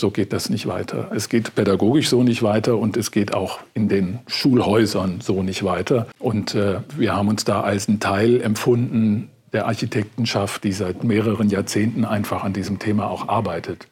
so 0.00 0.10
geht 0.10 0.32
das 0.32 0.50
nicht 0.50 0.66
weiter. 0.66 1.10
Es 1.14 1.28
geht 1.28 1.54
pädagogisch 1.54 2.08
so 2.08 2.22
nicht 2.22 2.42
weiter 2.42 2.78
und 2.78 2.96
es 2.96 3.10
geht 3.10 3.34
auch 3.34 3.60
in 3.74 3.88
den 3.88 4.18
Schulhäusern 4.26 5.20
so 5.20 5.42
nicht 5.42 5.62
weiter. 5.64 6.08
Und 6.18 6.54
äh, 6.54 6.80
wir 6.96 7.14
haben 7.14 7.28
uns 7.28 7.44
da 7.44 7.60
als 7.60 7.88
ein 7.88 8.00
Teil 8.00 8.40
empfunden 8.40 9.30
der 9.52 9.66
Architektenschaft, 9.66 10.64
die 10.64 10.72
seit 10.72 11.04
mehreren 11.04 11.50
Jahrzehnten 11.50 12.04
einfach 12.04 12.44
an 12.44 12.52
diesem 12.52 12.78
Thema 12.78 13.10
auch 13.10 13.28
arbeitet 13.28 13.86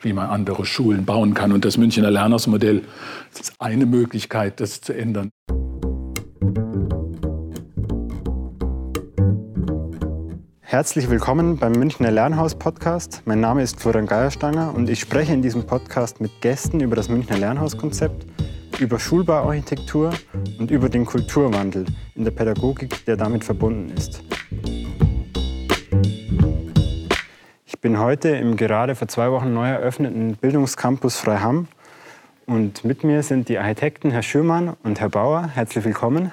wie 0.00 0.12
man 0.12 0.28
andere 0.28 0.66
Schulen 0.66 1.04
bauen 1.04 1.34
kann. 1.34 1.52
Und 1.52 1.64
das 1.64 1.78
Münchner 1.78 2.10
Lernhausmodell 2.10 2.82
ist 3.32 3.54
eine 3.58 3.86
Möglichkeit, 3.86 4.60
das 4.60 4.80
zu 4.80 4.92
ändern. 4.92 5.30
Herzlich 10.68 11.08
willkommen 11.08 11.58
beim 11.58 11.74
Münchner 11.74 12.10
Lernhaus 12.10 12.56
Podcast. 12.56 13.22
Mein 13.24 13.38
Name 13.38 13.62
ist 13.62 13.80
Florian 13.80 14.06
Geierstanger 14.06 14.74
und 14.74 14.90
ich 14.90 14.98
spreche 14.98 15.32
in 15.32 15.40
diesem 15.40 15.64
Podcast 15.64 16.20
mit 16.20 16.40
Gästen 16.40 16.80
über 16.80 16.96
das 16.96 17.08
Münchner 17.08 17.38
Lernhauskonzept, 17.38 18.26
über 18.80 18.98
Schulbauarchitektur 18.98 20.10
und 20.58 20.72
über 20.72 20.88
den 20.88 21.06
Kulturwandel 21.06 21.86
in 22.16 22.24
der 22.24 22.32
Pädagogik, 22.32 23.04
der 23.04 23.16
damit 23.16 23.44
verbunden 23.44 23.94
ist. 23.96 24.24
Ich 27.64 27.78
bin 27.80 28.00
heute 28.00 28.30
im 28.30 28.56
gerade 28.56 28.96
vor 28.96 29.06
zwei 29.06 29.30
Wochen 29.30 29.54
neu 29.54 29.68
eröffneten 29.68 30.34
Bildungscampus 30.34 31.16
Freiham 31.16 31.68
und 32.46 32.84
mit 32.84 33.04
mir 33.04 33.22
sind 33.22 33.48
die 33.48 33.58
Architekten 33.58 34.10
Herr 34.10 34.24
Schürmann 34.24 34.76
und 34.82 34.98
Herr 34.98 35.10
Bauer. 35.10 35.46
Herzlich 35.54 35.84
willkommen. 35.84 36.32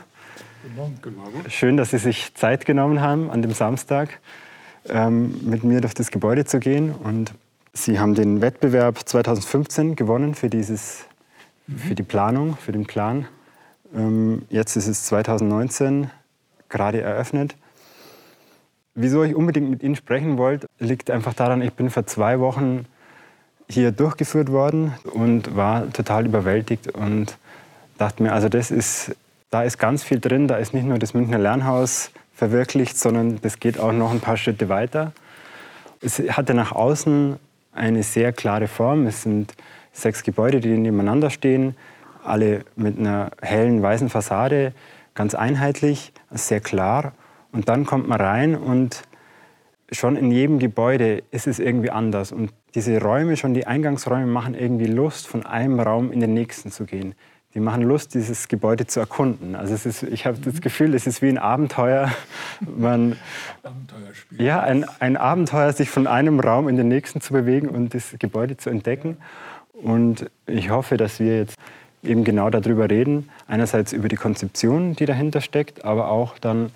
Guten 0.64 1.18
Morgen. 1.18 1.50
Schön, 1.50 1.76
dass 1.76 1.90
Sie 1.90 1.98
sich 1.98 2.34
Zeit 2.36 2.66
genommen 2.66 3.02
haben, 3.02 3.30
an 3.30 3.42
dem 3.42 3.52
Samstag 3.52 4.22
ähm, 4.88 5.38
mit 5.44 5.66
mir 5.66 5.82
durch 5.82 5.94
das 5.94 6.10
Gebäude 6.10 6.46
zu 6.46 6.62
gehen. 6.62 6.96
Und 6.96 7.34
Sie 7.74 8.00
haben 8.00 8.16
den 8.16 8.40
Wettbewerb 8.40 9.00
2015 9.06 9.98
gewonnen 9.98 10.36
für, 10.36 10.50
dieses, 10.50 11.04
mhm. 11.68 11.78
für 11.80 11.96
die 11.96 12.04
Planung, 12.04 12.56
für 12.56 12.72
den 12.72 12.86
Plan. 12.86 13.28
Ähm, 13.94 14.44
jetzt 14.50 14.78
ist 14.78 14.88
es 14.88 15.04
2019 15.04 16.10
gerade 16.70 17.02
eröffnet. 17.02 17.58
Wieso 18.96 19.24
ich 19.24 19.36
unbedingt 19.36 19.70
mit 19.70 19.84
Ihnen 19.84 19.98
sprechen 19.98 20.38
wollte, 20.38 20.68
liegt 20.80 21.12
einfach 21.12 21.34
daran, 21.34 21.62
ich 21.62 21.74
bin 21.74 21.90
vor 21.90 22.06
zwei 22.06 22.40
Wochen 22.40 22.86
hier 23.68 23.92
durchgeführt 23.92 24.50
worden 24.50 24.94
und 25.14 25.58
war 25.58 25.92
total 25.92 26.26
überwältigt 26.26 26.88
und 26.88 27.38
dachte 27.98 28.24
mir, 28.24 28.32
also 28.32 28.48
das 28.48 28.72
ist 28.72 29.14
da 29.54 29.62
ist 29.62 29.78
ganz 29.78 30.04
viel 30.04 30.20
drin. 30.20 30.48
Da 30.48 30.56
ist 30.56 30.74
nicht 30.74 30.86
nur 30.86 30.98
das 30.98 31.14
Münchner 31.14 31.38
Lernhaus 31.38 32.12
verwirklicht, 32.34 32.98
sondern 32.98 33.40
das 33.42 33.60
geht 33.60 33.80
auch 33.80 33.92
noch 33.92 34.12
ein 34.12 34.20
paar 34.20 34.36
Schritte 34.36 34.68
weiter. 34.68 35.12
Es 36.02 36.18
hatte 36.18 36.56
nach 36.56 36.72
außen 36.72 37.38
eine 37.72 38.02
sehr 38.02 38.34
klare 38.34 38.68
Form. 38.68 39.06
Es 39.06 39.22
sind 39.22 39.54
sechs 39.92 40.24
Gebäude, 40.24 40.60
die 40.60 40.70
nebeneinander 40.70 41.30
stehen, 41.30 41.76
alle 42.24 42.66
mit 42.76 42.98
einer 42.98 43.30
hellen 43.42 43.84
weißen 43.84 44.10
Fassade, 44.10 44.74
ganz 45.14 45.36
einheitlich, 45.36 46.14
sehr 46.32 46.60
klar. 46.60 47.14
Und 47.52 47.70
dann 47.70 47.86
kommt 47.86 48.08
man 48.08 48.20
rein 48.20 48.56
und 48.56 49.04
schon 49.92 50.16
in 50.16 50.32
jedem 50.32 50.58
Gebäude 50.58 51.22
ist 51.30 51.46
es 51.46 51.60
irgendwie 51.60 51.92
anders. 51.92 52.32
Und 52.32 52.52
diese 52.74 53.00
Räume, 53.00 53.38
schon 53.38 53.54
die 53.54 53.68
Eingangsräume, 53.68 54.26
machen 54.26 54.56
irgendwie 54.56 54.88
Lust, 54.88 55.28
von 55.28 55.46
einem 55.46 55.80
Raum 55.80 56.12
in 56.12 56.22
den 56.22 56.34
nächsten 56.34 56.72
zu 56.72 56.86
gehen 56.86 57.14
die 57.54 57.60
machen 57.60 57.84
Lust, 57.84 58.16
dieses 58.16 58.48
Gebäude 58.48 58.88
zu 58.88 59.00
erkunden. 59.00 59.56
Also 59.56 59.74
es 59.74 59.86
ist, 59.86 60.04
ich 60.04 60.26
habe 60.26 60.38
das 60.40 60.60
Gefühl, 60.60 60.96
es 60.96 61.06
ist 61.06 61.22
wie 61.22 61.30
ein 61.30 61.38
Abenteuer. 61.38 62.12
Man, 62.60 63.18
Abenteuerspiel. 63.62 64.42
Ja, 64.42 64.62
ein, 64.62 64.86
ein 65.00 65.18
Abenteuer, 65.18 65.72
sich 65.72 65.90
von 65.90 66.08
einem 66.08 66.40
Raum 66.40 66.68
in 66.68 66.78
den 66.78 66.88
nächsten 66.88 67.22
zu 67.22 67.34
bewegen 67.34 67.70
und 67.70 67.94
das 67.94 68.16
Gebäude 68.18 68.58
zu 68.58 68.70
entdecken. 68.70 69.18
Und 69.74 70.30
ich 70.48 70.70
hoffe, 70.72 70.98
dass 70.98 71.20
wir 71.20 71.38
jetzt 71.38 71.58
eben 72.02 72.24
genau 72.24 72.50
darüber 72.50 72.90
reden. 72.90 73.30
Einerseits 73.48 73.94
über 73.94 74.08
die 74.08 74.16
Konzeption, 74.16 74.96
die 74.96 75.06
dahinter 75.06 75.42
steckt, 75.42 75.86
aber 75.86 76.10
auch 76.10 76.40
dann 76.40 76.72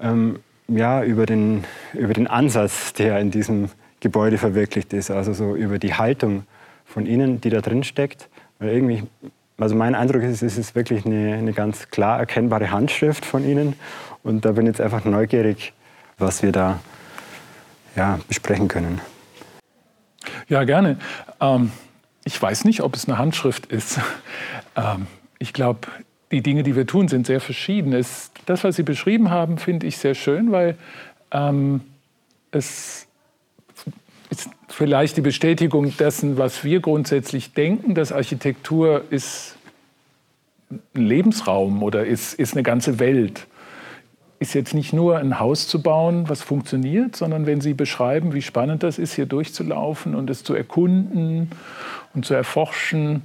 ähm, 0.00 0.38
ja, 0.68 1.02
über, 1.02 1.26
den, 1.26 1.64
über 1.94 2.12
den 2.12 2.26
Ansatz, 2.26 2.92
der 2.92 3.18
in 3.20 3.30
diesem 3.30 3.70
Gebäude 4.00 4.38
verwirklicht 4.38 4.92
ist. 4.92 5.10
Also 5.10 5.32
so 5.32 5.56
über 5.56 5.78
die 5.78 5.94
Haltung 5.94 6.44
von 6.84 7.06
Ihnen, 7.06 7.40
die 7.40 7.50
da 7.50 7.60
drin 7.60 7.82
steckt. 7.82 8.28
Weil 8.58 8.70
irgendwie 8.70 9.02
also 9.58 9.74
mein 9.74 9.94
Eindruck 9.94 10.22
ist, 10.22 10.42
es 10.42 10.58
ist 10.58 10.74
wirklich 10.74 11.06
eine, 11.06 11.34
eine 11.34 11.52
ganz 11.52 11.88
klar 11.88 12.18
erkennbare 12.18 12.70
Handschrift 12.70 13.24
von 13.24 13.44
Ihnen. 13.44 13.74
Und 14.22 14.44
da 14.44 14.52
bin 14.52 14.66
ich 14.66 14.72
jetzt 14.72 14.80
einfach 14.80 15.04
neugierig, 15.04 15.72
was 16.18 16.42
wir 16.42 16.52
da 16.52 16.80
ja, 17.94 18.18
besprechen 18.28 18.68
können. 18.68 19.00
Ja, 20.48 20.64
gerne. 20.64 20.98
Ähm, 21.40 21.72
ich 22.24 22.40
weiß 22.40 22.64
nicht, 22.64 22.82
ob 22.82 22.94
es 22.94 23.08
eine 23.08 23.18
Handschrift 23.18 23.66
ist. 23.66 24.00
Ähm, 24.78 25.06
ich 25.38 25.54
glaube, 25.54 25.88
die 26.30 26.42
Dinge, 26.42 26.62
die 26.62 26.76
wir 26.76 26.86
tun, 26.86 27.08
sind 27.08 27.26
sehr 27.26 27.40
verschieden. 27.40 27.94
Es, 27.94 28.30
das, 28.44 28.62
was 28.62 28.76
Sie 28.76 28.82
beschrieben 28.82 29.30
haben, 29.30 29.56
finde 29.56 29.86
ich 29.86 29.96
sehr 29.96 30.14
schön, 30.14 30.52
weil 30.52 30.76
ähm, 31.30 31.80
es 32.50 33.05
ist 34.36 34.50
vielleicht 34.68 35.16
die 35.16 35.22
Bestätigung 35.22 35.96
dessen, 35.96 36.36
was 36.36 36.62
wir 36.62 36.80
grundsätzlich 36.80 37.54
denken, 37.54 37.94
dass 37.94 38.12
Architektur 38.12 39.04
ist 39.10 39.56
ein 40.70 40.80
Lebensraum 41.06 41.82
oder 41.82 42.04
ist, 42.04 42.34
ist 42.34 42.54
eine 42.54 42.62
ganze 42.62 42.98
Welt. 42.98 43.46
Ist 44.38 44.54
jetzt 44.54 44.74
nicht 44.74 44.92
nur 44.92 45.16
ein 45.16 45.40
Haus 45.40 45.68
zu 45.68 45.80
bauen, 45.80 46.28
was 46.28 46.42
funktioniert, 46.42 47.16
sondern 47.16 47.46
wenn 47.46 47.62
Sie 47.62 47.72
beschreiben, 47.72 48.34
wie 48.34 48.42
spannend 48.42 48.82
das 48.82 48.98
ist, 48.98 49.14
hier 49.14 49.26
durchzulaufen 49.26 50.14
und 50.14 50.28
es 50.28 50.44
zu 50.44 50.54
erkunden 50.54 51.50
und 52.12 52.26
zu 52.26 52.34
erforschen, 52.34 53.22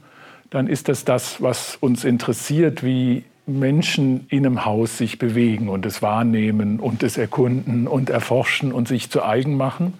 dann 0.50 0.68
ist 0.68 0.88
das 0.88 1.04
das, 1.04 1.42
was 1.42 1.76
uns 1.76 2.06
interessiert, 2.06 2.84
wie 2.84 3.26
Menschen 3.46 4.28
in 4.30 4.46
einem 4.46 4.64
Haus 4.64 4.98
sich 4.98 5.20
bewegen 5.20 5.68
und 5.68 5.86
es 5.86 6.02
wahrnehmen 6.02 6.80
und 6.80 7.04
es 7.04 7.18
erkunden 7.18 7.88
und 7.88 8.10
erforschen 8.10 8.72
und 8.72 8.88
sich 8.88 9.10
zu 9.10 9.24
eigen 9.24 9.58
machen. 9.58 9.94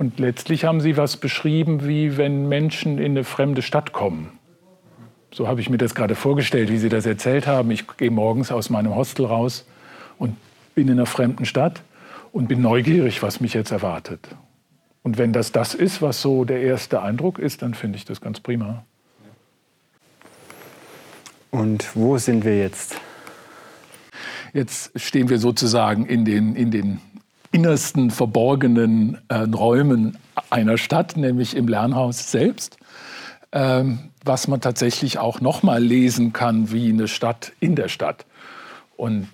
Und 0.00 0.18
letztlich 0.18 0.64
haben 0.64 0.80
Sie 0.80 0.96
was 0.96 1.18
beschrieben, 1.18 1.86
wie 1.86 2.16
wenn 2.16 2.48
Menschen 2.48 2.96
in 2.96 3.10
eine 3.10 3.22
fremde 3.22 3.60
Stadt 3.60 3.92
kommen. 3.92 4.30
So 5.30 5.46
habe 5.46 5.60
ich 5.60 5.68
mir 5.68 5.76
das 5.76 5.94
gerade 5.94 6.14
vorgestellt, 6.14 6.70
wie 6.70 6.78
Sie 6.78 6.88
das 6.88 7.04
erzählt 7.04 7.46
haben. 7.46 7.70
Ich 7.70 7.86
gehe 7.98 8.10
morgens 8.10 8.50
aus 8.50 8.70
meinem 8.70 8.94
Hostel 8.94 9.26
raus 9.26 9.66
und 10.16 10.38
bin 10.74 10.88
in 10.88 10.94
einer 10.94 11.04
fremden 11.04 11.44
Stadt 11.44 11.82
und 12.32 12.48
bin 12.48 12.62
neugierig, 12.62 13.22
was 13.22 13.42
mich 13.42 13.52
jetzt 13.52 13.72
erwartet. 13.72 14.26
Und 15.02 15.18
wenn 15.18 15.34
das 15.34 15.52
das 15.52 15.74
ist, 15.74 16.00
was 16.00 16.22
so 16.22 16.46
der 16.46 16.62
erste 16.62 17.02
Eindruck 17.02 17.38
ist, 17.38 17.60
dann 17.60 17.74
finde 17.74 17.98
ich 17.98 18.06
das 18.06 18.22
ganz 18.22 18.40
prima. 18.40 18.86
Und 21.50 21.94
wo 21.94 22.16
sind 22.16 22.46
wir 22.46 22.58
jetzt? 22.58 22.98
Jetzt 24.54 24.98
stehen 24.98 25.28
wir 25.28 25.38
sozusagen 25.38 26.06
in 26.06 26.24
den, 26.24 26.56
in 26.56 26.70
den 26.70 27.02
innersten 27.52 28.10
verborgenen 28.10 29.18
äh, 29.28 29.38
Räumen 29.38 30.18
einer 30.50 30.78
Stadt, 30.78 31.16
nämlich 31.16 31.56
im 31.56 31.68
Lernhaus 31.68 32.30
selbst, 32.30 32.78
ähm, 33.52 34.10
was 34.24 34.48
man 34.48 34.60
tatsächlich 34.60 35.18
auch 35.18 35.40
nochmal 35.40 35.82
lesen 35.82 36.32
kann 36.32 36.70
wie 36.70 36.90
eine 36.90 37.08
Stadt 37.08 37.52
in 37.60 37.74
der 37.74 37.88
Stadt. 37.88 38.26
Und 38.96 39.28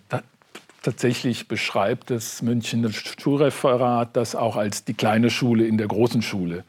tatsächlich 0.83 1.49
beschreibt 1.49 2.11
das 2.11 2.43
Münchner 2.43 2.91
Schulreferat 2.93 4.17
das 4.17 4.35
auch 4.35 4.57
als 4.57 4.85
die 4.85 4.95
kleine 4.95 5.31
Schule 5.31 5.67
in 5.67 5.77
der 5.77 5.89
großen 5.89 6.23
Schule. 6.23 6.65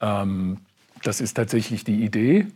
Ähm, 0.00 0.58
das 1.02 1.20
ist 1.20 1.34
tatsächlich 1.34 1.84
die 1.84 2.04
Idee 2.04 2.46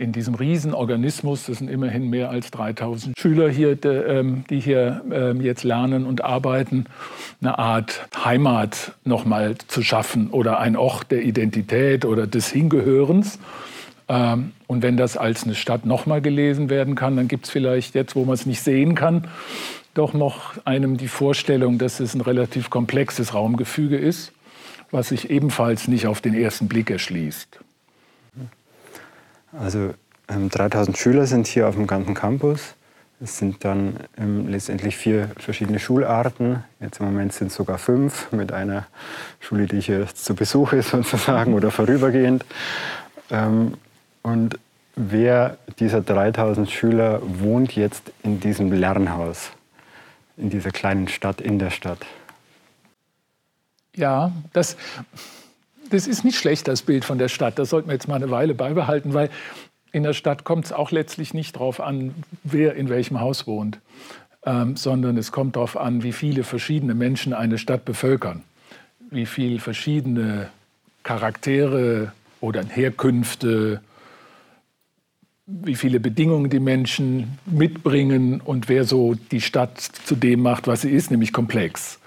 in 0.00 0.12
diesem 0.12 0.34
Riesenorganismus, 0.34 1.44
das 1.44 1.58
sind 1.58 1.68
immerhin 1.68 2.08
mehr 2.08 2.30
als 2.30 2.50
3000 2.50 3.18
Schüler 3.18 3.50
hier, 3.50 3.76
ähm, 3.84 4.44
die 4.48 4.58
hier 4.58 5.02
ähm, 5.12 5.42
jetzt 5.42 5.62
lernen 5.62 6.06
und 6.06 6.24
arbeiten, 6.24 6.86
eine 7.42 7.58
Art 7.58 8.08
Heimat 8.24 8.92
nochmal 9.04 9.56
zu 9.68 9.82
schaffen 9.82 10.30
oder 10.30 10.58
ein 10.58 10.74
Ort 10.74 11.10
der 11.10 11.22
Identität 11.22 12.06
oder 12.06 12.26
des 12.26 12.48
Hingehörens. 12.50 13.38
Ähm, 14.08 14.52
und 14.66 14.82
wenn 14.82 14.96
das 14.96 15.18
als 15.18 15.44
eine 15.44 15.54
Stadt 15.54 15.84
nochmal 15.84 16.22
gelesen 16.22 16.70
werden 16.70 16.94
kann, 16.94 17.16
dann 17.16 17.28
gibt 17.28 17.44
es 17.44 17.50
vielleicht 17.50 17.94
jetzt, 17.94 18.16
wo 18.16 18.24
man 18.24 18.34
es 18.34 18.46
nicht 18.46 18.62
sehen 18.62 18.94
kann, 18.94 19.28
doch 19.92 20.14
noch 20.14 20.64
einem 20.64 20.96
die 20.96 21.08
Vorstellung, 21.08 21.76
dass 21.76 22.00
es 22.00 22.14
ein 22.14 22.22
relativ 22.22 22.70
komplexes 22.70 23.34
Raumgefüge 23.34 23.98
ist, 23.98 24.32
was 24.90 25.10
sich 25.10 25.28
ebenfalls 25.28 25.88
nicht 25.88 26.06
auf 26.06 26.22
den 26.22 26.32
ersten 26.32 26.68
Blick 26.68 26.90
erschließt. 26.90 27.60
Also 29.52 29.94
3000 30.30 30.96
Schüler 30.96 31.26
sind 31.26 31.46
hier 31.46 31.68
auf 31.68 31.74
dem 31.74 31.86
ganzen 31.86 32.14
Campus. 32.14 32.74
Es 33.22 33.36
sind 33.36 33.64
dann 33.64 33.96
ähm, 34.16 34.48
letztendlich 34.48 34.96
vier 34.96 35.30
verschiedene 35.36 35.78
Schularten. 35.78 36.64
Jetzt 36.80 37.00
im 37.00 37.06
Moment 37.06 37.32
sind 37.32 37.48
es 37.48 37.54
sogar 37.54 37.76
fünf, 37.76 38.32
mit 38.32 38.50
einer 38.52 38.86
Schule, 39.40 39.66
die 39.66 39.80
hier 39.80 40.06
zu 40.06 40.34
Besuch 40.34 40.72
ist 40.72 40.90
sozusagen 40.90 41.52
oder 41.54 41.70
vorübergehend. 41.70 42.44
Ähm, 43.30 43.74
und 44.22 44.58
wer 44.96 45.58
dieser 45.78 46.00
3000 46.00 46.70
Schüler 46.70 47.20
wohnt 47.22 47.76
jetzt 47.76 48.12
in 48.22 48.40
diesem 48.40 48.72
Lernhaus, 48.72 49.50
in 50.36 50.48
dieser 50.48 50.70
kleinen 50.70 51.08
Stadt, 51.08 51.40
in 51.40 51.58
der 51.58 51.70
Stadt? 51.70 52.06
Ja, 53.94 54.32
das, 54.52 54.76
das 55.90 56.06
ist 56.06 56.24
nicht 56.24 56.38
schlecht, 56.38 56.68
das 56.68 56.82
Bild 56.82 57.04
von 57.04 57.18
der 57.18 57.28
Stadt. 57.28 57.58
Das 57.58 57.68
sollten 57.70 57.88
wir 57.88 57.94
jetzt 57.94 58.08
mal 58.08 58.14
eine 58.14 58.30
Weile 58.30 58.54
beibehalten, 58.54 59.12
weil 59.12 59.28
in 59.92 60.02
der 60.02 60.12
Stadt 60.12 60.44
kommt 60.44 60.66
es 60.66 60.72
auch 60.72 60.90
letztlich 60.90 61.34
nicht 61.34 61.56
darauf 61.56 61.80
an, 61.80 62.14
wer 62.42 62.74
in 62.74 62.88
welchem 62.88 63.20
Haus 63.20 63.46
wohnt, 63.46 63.78
ähm, 64.44 64.76
sondern 64.76 65.16
es 65.16 65.32
kommt 65.32 65.56
darauf 65.56 65.76
an, 65.76 66.02
wie 66.02 66.12
viele 66.12 66.44
verschiedene 66.44 66.94
Menschen 66.94 67.32
eine 67.32 67.58
Stadt 67.58 67.84
bevölkern, 67.84 68.42
wie 69.10 69.26
viele 69.26 69.58
verschiedene 69.58 70.48
Charaktere 71.02 72.12
oder 72.40 72.64
Herkünfte, 72.64 73.80
wie 75.46 75.74
viele 75.74 76.00
Bedingungen 76.00 76.50
die 76.50 76.60
Menschen 76.60 77.38
mitbringen 77.46 78.40
und 78.40 78.68
wer 78.68 78.84
so 78.84 79.14
die 79.30 79.40
Stadt 79.40 79.78
zu 79.80 80.14
dem 80.14 80.42
macht, 80.42 80.66
was 80.66 80.82
sie 80.82 80.90
ist, 80.90 81.10
nämlich 81.10 81.32
komplex. 81.32 81.99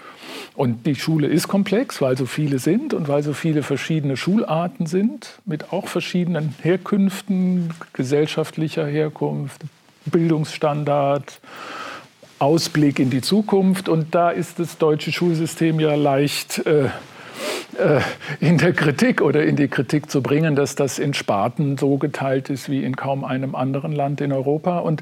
Und 0.55 0.85
die 0.85 0.95
Schule 0.95 1.27
ist 1.27 1.47
komplex, 1.47 2.00
weil 2.01 2.15
so 2.15 2.25
viele 2.25 2.59
sind 2.59 2.94
und 2.94 3.07
weil 3.07 3.23
so 3.23 3.33
viele 3.33 3.63
verschiedene 3.63 4.17
Schularten 4.17 4.85
sind, 4.85 5.39
mit 5.45 5.73
auch 5.73 5.88
verschiedenen 5.88 6.53
Herkünften, 6.61 7.71
gesellschaftlicher 7.94 8.85
Herkunft, 8.85 9.61
Bildungsstandard, 10.05 11.39
Ausblick 12.38 13.00
in 13.00 13.09
die 13.09 13.21
Zukunft. 13.21 13.89
Und 13.89 14.13
da 14.13 14.29
ist 14.29 14.59
das 14.59 14.77
deutsche 14.77 15.11
Schulsystem 15.11 15.79
ja 15.79 15.95
leicht 15.95 16.63
äh, 16.67 16.85
äh, 16.85 18.01
in 18.39 18.59
der 18.59 18.73
Kritik 18.73 19.21
oder 19.21 19.44
in 19.44 19.55
die 19.55 19.67
Kritik 19.67 20.11
zu 20.11 20.21
bringen, 20.21 20.55
dass 20.55 20.75
das 20.75 21.00
in 21.00 21.15
Sparten 21.15 21.77
so 21.77 21.97
geteilt 21.97 22.51
ist 22.51 22.69
wie 22.69 22.83
in 22.83 22.95
kaum 22.95 23.23
einem 23.23 23.55
anderen 23.55 23.91
Land 23.91 24.21
in 24.21 24.31
Europa. 24.31 24.79
Und 24.79 25.01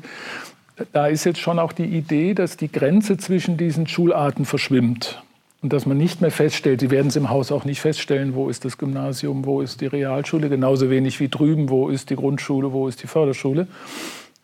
da 0.94 1.07
ist 1.07 1.25
jetzt 1.25 1.39
schon 1.39 1.59
auch 1.59 1.74
die 1.74 1.86
Idee, 1.86 2.33
dass 2.33 2.56
die 2.56 2.71
Grenze 2.71 3.18
zwischen 3.18 3.57
diesen 3.57 3.88
Schularten 3.88 4.45
verschwimmt. 4.45 5.21
Und 5.62 5.74
dass 5.74 5.86
man 5.86 5.98
nicht 5.98 6.22
mehr 6.22 6.31
feststellt, 6.31 6.80
Sie 6.80 6.90
werden 6.90 7.08
es 7.08 7.16
im 7.16 7.30
Haus 7.30 7.52
auch 7.52 7.66
nicht 7.66 7.81
feststellen, 7.81 8.34
wo 8.34 8.50
ist 8.50 8.66
das 8.66 8.80
Gymnasium, 8.80 9.46
wo 9.46 9.62
ist 9.62 9.81
die 9.81 9.86
Realschule, 9.86 10.50
genauso 10.50 10.90
wenig 10.90 11.19
wie 11.19 11.30
drüben, 11.30 11.69
wo 11.69 11.90
ist 11.90 12.10
die 12.10 12.16
Grundschule, 12.16 12.72
wo 12.72 12.88
ist 12.88 13.04
die 13.04 13.08
Förderschule. 13.08 13.68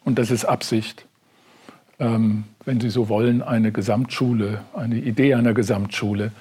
Und 0.06 0.20
das 0.20 0.30
ist 0.30 0.46
Absicht. 0.46 1.06
Ähm, 2.00 2.44
wenn 2.66 2.80
Sie 2.80 2.92
so 2.92 3.10
wollen, 3.10 3.42
eine 3.42 3.72
Gesamtschule, 3.72 4.62
eine 4.76 4.98
Idee 4.98 5.34
einer 5.34 5.56
Gesamtschule. 5.56 6.32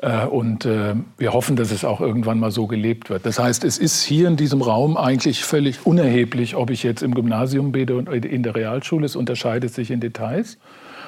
Äh, 0.00 0.26
und 0.26 0.64
äh, 0.64 0.94
wir 1.18 1.32
hoffen, 1.32 1.56
dass 1.56 1.72
es 1.72 1.84
auch 1.84 2.00
irgendwann 2.00 2.38
mal 2.38 2.52
so 2.52 2.68
gelebt 2.68 3.10
wird. 3.10 3.26
Das 3.26 3.40
heißt, 3.40 3.64
es 3.64 3.78
ist 3.78 4.04
hier 4.04 4.28
in 4.28 4.36
diesem 4.36 4.62
Raum 4.62 4.96
eigentlich 4.96 5.42
völlig 5.42 5.84
unerheblich, 5.84 6.54
ob 6.54 6.70
ich 6.70 6.84
jetzt 6.84 7.02
im 7.02 7.14
Gymnasium 7.14 7.72
bin 7.72 7.90
oder 7.90 8.12
in 8.12 8.44
der 8.44 8.54
Realschule. 8.54 9.06
Es 9.06 9.16
unterscheidet 9.16 9.74
sich 9.74 9.90
in 9.90 9.98
Details, 9.98 10.58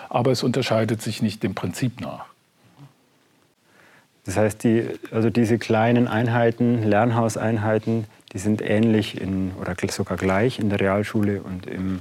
aber 0.08 0.32
es 0.32 0.42
unterscheidet 0.42 1.00
sich 1.00 1.22
nicht 1.22 1.44
dem 1.44 1.54
Prinzip 1.54 2.00
nach. 2.00 2.31
Das 4.24 4.36
heißt, 4.36 4.62
die, 4.62 4.86
also 5.10 5.30
diese 5.30 5.58
kleinen 5.58 6.06
Einheiten, 6.06 6.82
Lernhauseinheiten, 6.82 8.04
die 8.32 8.38
sind 8.38 8.62
ähnlich 8.62 9.20
in, 9.20 9.52
oder 9.60 9.74
sogar 9.90 10.16
gleich 10.16 10.58
in 10.58 10.70
der 10.70 10.80
Realschule 10.80 11.42
und 11.42 11.66
im, 11.66 12.00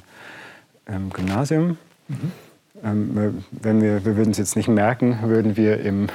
im 0.86 1.10
Gymnasium. 1.10 1.78
Mhm. 2.08 2.32
Ähm, 2.84 3.44
wenn 3.52 3.82
wir, 3.82 4.06
wir 4.06 4.18
würden 4.18 4.32
es 4.32 4.38
jetzt 4.38 4.56
nicht 4.56 4.68
merken, 4.68 5.20
würden 5.24 5.58
wir 5.58 5.82
im, 5.82 6.08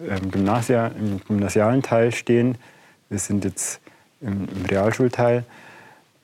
ähm, 0.00 0.30
Gymnasia, 0.30 0.88
im 0.88 1.20
gymnasialen 1.26 1.82
Teil 1.82 2.12
stehen. 2.12 2.56
Wir 3.08 3.18
sind 3.18 3.44
jetzt 3.44 3.80
im, 4.20 4.48
im 4.54 4.66
Realschulteil. 4.66 5.44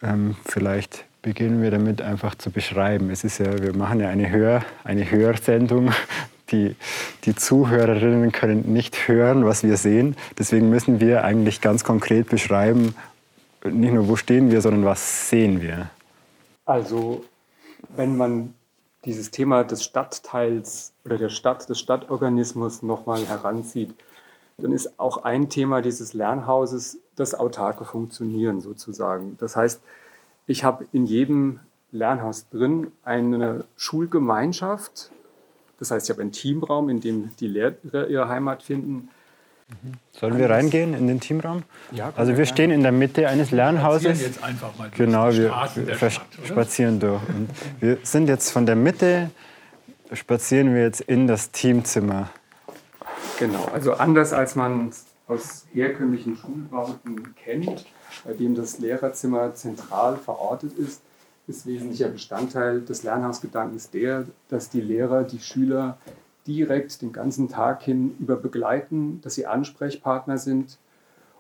Ähm, 0.02 0.36
vielleicht 0.44 1.04
beginnen 1.22 1.62
wir 1.62 1.70
damit 1.70 2.02
einfach 2.02 2.34
zu 2.34 2.50
beschreiben. 2.50 3.10
Es 3.10 3.24
ist 3.24 3.38
ja, 3.38 3.62
wir 3.62 3.74
machen 3.74 4.00
ja 4.00 4.08
eine, 4.08 4.30
Hör, 4.30 4.62
eine 4.84 5.10
Hörsendung 5.10 5.90
die, 6.52 6.76
die 7.24 7.34
Zuhörerinnen 7.34 8.32
können 8.32 8.72
nicht 8.72 9.08
hören, 9.08 9.44
was 9.44 9.64
wir 9.64 9.76
sehen. 9.76 10.16
Deswegen 10.38 10.70
müssen 10.70 11.00
wir 11.00 11.24
eigentlich 11.24 11.60
ganz 11.60 11.84
konkret 11.84 12.28
beschreiben, 12.28 12.94
nicht 13.64 13.92
nur 13.92 14.08
wo 14.08 14.16
stehen 14.16 14.50
wir, 14.50 14.60
sondern 14.60 14.84
was 14.84 15.30
sehen 15.30 15.60
wir. 15.60 15.90
Also 16.64 17.24
wenn 17.96 18.16
man 18.16 18.54
dieses 19.04 19.30
Thema 19.30 19.64
des 19.64 19.82
Stadtteils 19.84 20.92
oder 21.04 21.18
der 21.18 21.28
Stadt, 21.28 21.68
des 21.68 21.78
Stadtorganismus 21.78 22.82
nochmal 22.82 23.26
heranzieht, 23.26 23.94
dann 24.58 24.72
ist 24.72 24.98
auch 24.98 25.24
ein 25.24 25.48
Thema 25.48 25.82
dieses 25.82 26.12
Lernhauses 26.12 26.98
das 27.16 27.34
autarke 27.34 27.84
Funktionieren 27.84 28.60
sozusagen. 28.60 29.36
Das 29.38 29.56
heißt, 29.56 29.80
ich 30.46 30.64
habe 30.64 30.86
in 30.92 31.04
jedem 31.04 31.60
Lernhaus 31.90 32.48
drin 32.48 32.92
eine 33.04 33.64
Schulgemeinschaft, 33.76 35.10
das 35.82 35.90
heißt, 35.90 36.06
ich 36.06 36.10
habe 36.10 36.22
einen 36.22 36.30
Teamraum, 36.30 36.88
in 36.88 37.00
dem 37.00 37.30
die 37.40 37.48
Lehrer 37.48 38.06
ihre 38.08 38.28
Heimat 38.28 38.62
finden. 38.62 39.08
Mhm. 39.68 39.94
Sollen 40.12 40.38
wir 40.38 40.48
reingehen 40.48 40.94
in 40.94 41.08
den 41.08 41.18
Teamraum? 41.18 41.64
Ja, 41.90 42.12
also 42.14 42.36
wir 42.36 42.46
stehen 42.46 42.70
in 42.70 42.82
der 42.84 42.92
Mitte 42.92 43.26
eines 43.28 43.50
Lernhauses. 43.50 44.20
Wir 44.20 44.26
jetzt 44.28 44.44
einfach 44.44 44.78
mal 44.78 44.90
durch 44.90 44.96
genau, 44.96 45.32
wir, 45.32 45.50
wir 45.74 46.10
spazieren 46.44 47.00
durch. 47.00 47.20
Und 47.28 47.48
wir 47.80 47.98
sind 48.04 48.28
jetzt 48.28 48.52
von 48.52 48.64
der 48.64 48.76
Mitte, 48.76 49.30
spazieren 50.12 50.72
wir 50.72 50.82
jetzt 50.82 51.00
in 51.00 51.26
das 51.26 51.50
Teamzimmer. 51.50 52.30
Genau, 53.40 53.64
also 53.74 53.94
anders 53.94 54.32
als 54.32 54.54
man 54.54 54.92
aus 55.26 55.66
herkömmlichen 55.72 56.36
Schulbauten 56.36 57.34
kennt, 57.34 57.86
bei 58.24 58.34
dem 58.34 58.54
das 58.54 58.78
Lehrerzimmer 58.78 59.52
zentral 59.56 60.16
verortet 60.16 60.74
ist, 60.78 61.00
ist 61.52 61.66
wesentlicher 61.66 62.08
Bestandteil 62.08 62.80
des 62.80 63.02
Lernhausgedankens 63.02 63.90
der, 63.90 64.24
dass 64.48 64.70
die 64.70 64.80
Lehrer 64.80 65.22
die 65.22 65.38
Schüler 65.38 65.98
direkt 66.46 67.02
den 67.02 67.12
ganzen 67.12 67.48
Tag 67.48 67.82
hin 67.82 68.16
über 68.18 68.36
begleiten, 68.36 69.20
dass 69.20 69.34
sie 69.34 69.46
Ansprechpartner 69.46 70.38
sind 70.38 70.78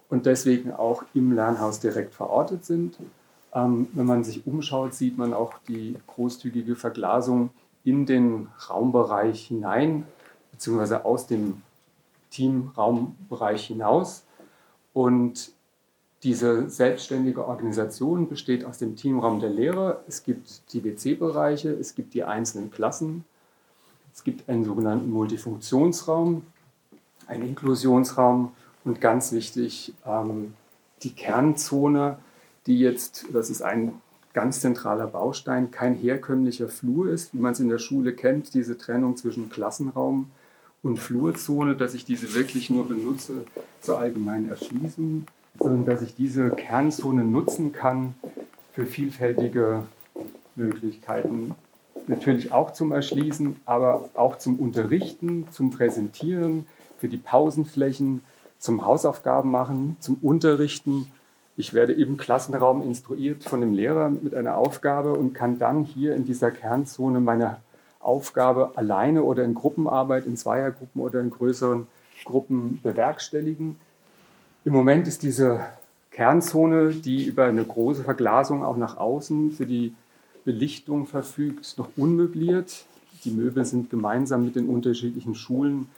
und 0.08 0.26
deswegen 0.26 0.72
auch 0.72 1.04
im 1.14 1.32
Lernhaus 1.32 1.80
direkt 1.80 2.14
verortet 2.14 2.64
sind. 2.64 2.98
Ähm, 3.54 3.88
wenn 3.94 4.06
man 4.06 4.22
sich 4.22 4.46
umschaut, 4.46 4.94
sieht 4.94 5.16
man 5.16 5.32
auch 5.32 5.54
die 5.66 5.96
großzügige 6.06 6.76
Verglasung 6.76 7.50
in 7.82 8.06
den 8.06 8.48
Raumbereich 8.68 9.46
hinein, 9.46 10.04
beziehungsweise 10.52 11.04
aus 11.04 11.26
dem 11.26 11.62
Teamraumbereich 12.30 13.66
hinaus. 13.66 14.24
Und 14.92 15.52
diese 16.22 16.70
selbstständige 16.70 17.46
Organisation 17.46 18.28
besteht 18.28 18.64
aus 18.64 18.78
dem 18.78 18.94
Teamraum 18.94 19.40
der 19.40 19.50
Lehrer. 19.50 20.02
Es 20.06 20.22
gibt 20.22 20.72
die 20.72 20.84
WC-Bereiche, 20.84 21.70
es 21.70 21.94
gibt 21.94 22.14
die 22.14 22.22
einzelnen 22.22 22.70
Klassen, 22.70 23.24
es 24.14 24.22
gibt 24.22 24.48
einen 24.48 24.64
sogenannten 24.64 25.10
Multifunktionsraum, 25.10 26.42
einen 27.26 27.48
Inklusionsraum 27.48 28.52
und 28.84 29.00
ganz 29.00 29.32
wichtig 29.32 29.94
ähm, 30.06 30.54
die 31.02 31.12
Kernzone, 31.12 32.18
die 32.66 32.78
jetzt, 32.78 33.26
das 33.32 33.50
ist 33.50 33.62
ein 33.62 34.00
ganz 34.32 34.60
zentraler 34.60 35.08
Baustein, 35.08 35.72
kein 35.72 35.94
herkömmlicher 35.94 36.68
Flur 36.68 37.10
ist, 37.10 37.34
wie 37.34 37.38
man 37.38 37.52
es 37.52 37.60
in 37.60 37.68
der 37.68 37.78
Schule 37.78 38.14
kennt, 38.14 38.54
diese 38.54 38.78
Trennung 38.78 39.16
zwischen 39.16 39.50
Klassenraum 39.50 40.30
und 40.84 40.98
Flurzone, 40.98 41.74
dass 41.74 41.94
ich 41.94 42.04
diese 42.04 42.34
wirklich 42.34 42.70
nur 42.70 42.86
benutze 42.86 43.44
zur 43.80 43.98
allgemeinen 43.98 44.48
Erschließung 44.48 45.26
dass 45.58 46.02
ich 46.02 46.14
diese 46.14 46.50
Kernzone 46.50 47.24
nutzen 47.24 47.72
kann 47.72 48.14
für 48.72 48.86
vielfältige 48.86 49.84
Möglichkeiten. 50.56 51.54
Natürlich 52.06 52.52
auch 52.52 52.72
zum 52.72 52.92
Erschließen, 52.92 53.56
aber 53.64 54.10
auch 54.14 54.38
zum 54.38 54.58
Unterrichten, 54.58 55.46
zum 55.50 55.70
Präsentieren, 55.70 56.66
für 56.98 57.08
die 57.08 57.18
Pausenflächen, 57.18 58.22
zum 58.58 58.84
Hausaufgaben 58.84 59.50
machen, 59.50 59.96
zum 60.00 60.16
Unterrichten. 60.22 61.06
Ich 61.56 61.74
werde 61.74 61.92
im 61.92 62.16
Klassenraum 62.16 62.82
instruiert 62.82 63.44
von 63.44 63.60
dem 63.60 63.72
Lehrer 63.72 64.08
mit 64.08 64.34
einer 64.34 64.56
Aufgabe 64.56 65.12
und 65.12 65.32
kann 65.32 65.58
dann 65.58 65.84
hier 65.84 66.14
in 66.14 66.24
dieser 66.24 66.50
Kernzone 66.50 67.20
meine 67.20 67.58
Aufgabe 68.00 68.72
alleine 68.76 69.22
oder 69.22 69.44
in 69.44 69.54
Gruppenarbeit, 69.54 70.26
in 70.26 70.36
Zweiergruppen 70.36 71.00
oder 71.00 71.20
in 71.20 71.30
größeren 71.30 71.86
Gruppen 72.24 72.80
bewerkstelligen. 72.82 73.76
Im 74.64 74.72
Moment 74.72 75.08
ist 75.08 75.24
diese 75.24 75.60
Kernzone, 76.12 76.90
die 76.92 77.24
über 77.24 77.46
eine 77.46 77.64
große 77.64 78.04
Verglasung 78.04 78.64
auch 78.64 78.76
nach 78.76 78.96
außen 78.96 79.50
für 79.50 79.66
die 79.66 79.92
Belichtung 80.44 81.06
verfügt, 81.06 81.76
noch 81.78 81.88
unmöbliert. 81.96 82.84
Die 83.24 83.32
Möbel 83.32 83.64
sind 83.64 83.90
gemeinsam 83.90 84.44
mit 84.44 84.54
den 84.54 84.68
unterschiedlichen 84.68 85.34
Schulen 85.34 85.88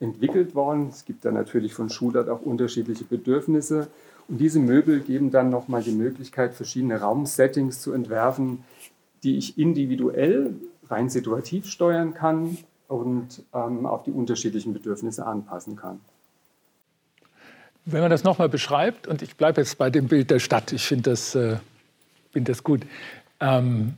entwickelt 0.00 0.54
worden. 0.54 0.88
Es 0.90 1.06
gibt 1.06 1.24
da 1.24 1.32
natürlich 1.32 1.72
von 1.72 1.88
Schulart 1.88 2.28
auch 2.28 2.42
unterschiedliche 2.42 3.04
Bedürfnisse. 3.04 3.88
Und 4.28 4.38
diese 4.38 4.58
Möbel 4.58 5.00
geben 5.00 5.30
dann 5.30 5.48
nochmal 5.48 5.82
die 5.82 5.92
Möglichkeit, 5.92 6.54
verschiedene 6.54 7.00
Raumsettings 7.00 7.80
zu 7.80 7.92
entwerfen, 7.92 8.64
die 9.22 9.38
ich 9.38 9.58
individuell, 9.58 10.54
rein 10.88 11.08
situativ 11.08 11.66
steuern 11.66 12.12
kann 12.12 12.58
und 12.86 13.44
ähm, 13.54 13.86
auf 13.86 14.02
die 14.02 14.12
unterschiedlichen 14.12 14.74
Bedürfnisse 14.74 15.26
anpassen 15.26 15.76
kann. 15.76 16.00
Wenn 17.84 18.02
man 18.02 18.10
das 18.10 18.24
nochmal 18.24 18.48
beschreibt, 18.48 19.06
und 19.06 19.22
ich 19.22 19.36
bleibe 19.36 19.60
jetzt 19.60 19.78
bei 19.78 19.90
dem 19.90 20.08
Bild 20.08 20.30
der 20.30 20.38
Stadt, 20.38 20.72
ich 20.72 20.82
finde 20.82 21.10
das, 21.10 21.34
äh, 21.34 21.56
find 22.32 22.48
das 22.48 22.62
gut. 22.62 22.82
Ähm, 23.40 23.94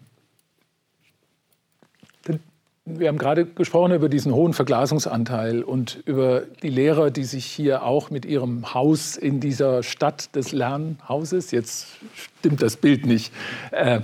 wir 2.84 3.08
haben 3.08 3.18
gerade 3.18 3.46
gesprochen 3.46 3.92
über 3.92 4.08
diesen 4.08 4.34
hohen 4.34 4.54
Verglasungsanteil 4.54 5.62
und 5.62 6.02
über 6.04 6.42
die 6.62 6.68
Lehrer, 6.68 7.12
die 7.12 7.22
sich 7.22 7.44
hier 7.44 7.84
auch 7.84 8.10
mit 8.10 8.24
ihrem 8.24 8.74
Haus 8.74 9.16
in 9.16 9.38
dieser 9.38 9.84
Stadt 9.84 10.34
des 10.34 10.50
Lernhauses, 10.50 11.52
jetzt 11.52 11.86
stimmt 12.14 12.60
das 12.60 12.76
Bild 12.76 13.06
nicht, 13.06 13.32
äh, 13.70 14.00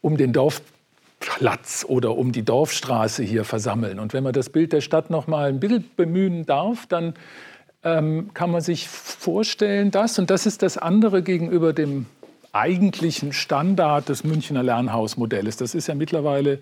um 0.00 0.16
den 0.16 0.32
Dorfplatz 0.32 1.84
oder 1.86 2.16
um 2.16 2.32
die 2.32 2.44
Dorfstraße 2.44 3.22
hier 3.22 3.44
versammeln. 3.44 4.00
Und 4.00 4.12
wenn 4.12 4.24
man 4.24 4.32
das 4.32 4.50
Bild 4.50 4.72
der 4.72 4.80
Stadt 4.80 5.08
noch 5.08 5.28
mal 5.28 5.48
ein 5.48 5.60
bisschen 5.60 5.88
bemühen 5.96 6.46
darf, 6.46 6.86
dann 6.86 7.14
ähm, 7.82 8.30
kann 8.34 8.50
man 8.50 8.60
sich 8.60 8.88
vorstellen, 8.88 9.90
dass, 9.90 10.18
und 10.18 10.30
das 10.30 10.46
ist 10.46 10.62
das 10.62 10.78
andere 10.78 11.22
gegenüber 11.22 11.72
dem 11.72 12.06
eigentlichen 12.52 13.32
Standard 13.32 14.08
des 14.08 14.24
Münchner 14.24 14.62
Lernhausmodells. 14.62 15.56
Das 15.56 15.74
ist 15.74 15.86
ja 15.88 15.94
mittlerweile 15.94 16.60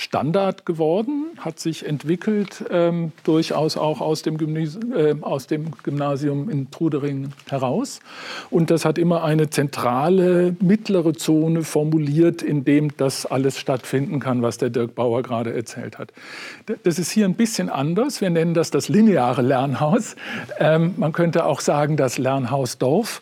Standard 0.00 0.64
geworden, 0.64 1.26
hat 1.38 1.60
sich 1.60 1.86
entwickelt, 1.86 2.64
ähm, 2.70 3.12
durchaus 3.22 3.76
auch 3.76 4.00
aus 4.00 4.22
dem, 4.22 4.38
äh, 4.56 5.14
aus 5.20 5.46
dem, 5.46 5.72
Gymnasium 5.82 6.48
in 6.48 6.70
Trudering 6.70 7.32
heraus. 7.50 8.00
Und 8.48 8.70
das 8.70 8.86
hat 8.86 8.96
immer 8.96 9.22
eine 9.24 9.50
zentrale 9.50 10.56
mittlere 10.60 11.12
Zone 11.12 11.64
formuliert, 11.64 12.40
in 12.40 12.64
dem 12.64 12.96
das 12.96 13.26
alles 13.26 13.58
stattfinden 13.58 14.20
kann, 14.20 14.40
was 14.40 14.56
der 14.56 14.70
Dirk 14.70 14.94
Bauer 14.94 15.22
gerade 15.22 15.52
erzählt 15.52 15.98
hat. 15.98 16.12
Das 16.82 16.98
ist 16.98 17.10
hier 17.10 17.26
ein 17.26 17.34
bisschen 17.34 17.68
anders. 17.68 18.22
Wir 18.22 18.30
nennen 18.30 18.54
das 18.54 18.70
das 18.70 18.88
lineare 18.88 19.42
Lernhaus. 19.42 20.16
Ähm, 20.58 20.94
man 20.96 21.12
könnte 21.12 21.44
auch 21.44 21.60
sagen 21.60 21.98
das 21.98 22.16
Lernhausdorf 22.16 23.20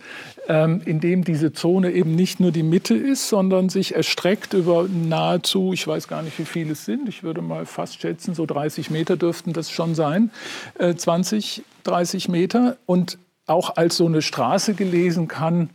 ähm, 0.49 0.81
in 0.85 0.99
dem 0.99 1.25
diese 1.25 1.52
Zone 1.52 1.93
eben 1.93 2.14
nicht 2.14 2.40
nur 2.40 2.50
die 2.50 2.62
Mitte 2.62 2.95
ist, 2.95 3.28
sondern 3.28 3.69
sich 3.69 3.95
erstreckt 3.95 4.55
über 4.55 4.88
nahezu, 4.88 5.73
ich 5.75 5.87
weiß 5.87 6.09
gar 6.09 6.23
nicht, 6.23 6.38
wie 6.38 6.47
viele 6.47 6.73
es 6.73 6.87
sind, 6.87 7.09
ich 7.09 7.23
würde 7.23 7.43
mal 7.43 7.67
fast 7.67 8.00
schätzen, 8.00 8.35
so 8.35 8.47
30 8.47 8.90
Meter 8.90 9.19
dürften 9.19 9.52
das 9.52 9.71
schon 9.71 9.95
sein, 9.95 10.31
äh, 10.78 10.95
20, 10.95 11.62
30 11.85 12.28
Meter 12.28 12.78
und 12.87 13.19
auch 13.47 13.76
als 13.76 13.99
so 13.99 14.07
eine 14.07 14.23
Straße 14.23 14.75
gelesen 14.75 15.28
kann, 15.28 15.71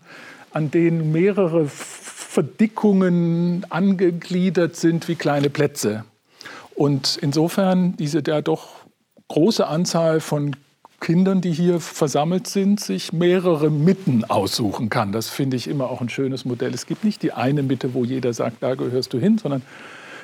an 0.51 0.71
denen 0.71 1.11
mehrere 1.11 1.67
Verdickungen 1.67 3.65
angegliedert 3.69 4.75
sind 4.75 5.07
wie 5.07 5.15
kleine 5.15 5.51
Plätze. 5.51 6.03
Und 6.75 7.19
insofern 7.21 7.95
diese 7.97 8.23
ja 8.25 8.41
doch 8.41 8.69
große 9.27 9.67
Anzahl 9.67 10.19
von 10.19 10.55
Kindern, 11.03 11.41
die 11.41 11.51
hier 11.51 11.81
versammelt 11.81 12.47
sind, 12.47 12.79
sich 12.79 13.11
mehrere 13.11 13.69
Mitten 13.69 14.23
aussuchen 14.23 14.89
kann. 14.89 15.11
Das 15.11 15.27
finde 15.29 15.57
ich 15.57 15.67
immer 15.67 15.89
auch 15.89 15.99
ein 15.99 16.07
schönes 16.07 16.45
Modell. 16.45 16.73
Es 16.73 16.85
gibt 16.85 17.03
nicht 17.03 17.21
die 17.23 17.33
eine 17.33 17.61
Mitte, 17.61 17.93
wo 17.93 18.05
jeder 18.05 18.31
sagt, 18.31 18.63
da 18.63 18.75
gehörst 18.75 19.11
du 19.11 19.19
hin, 19.19 19.37
sondern 19.37 19.63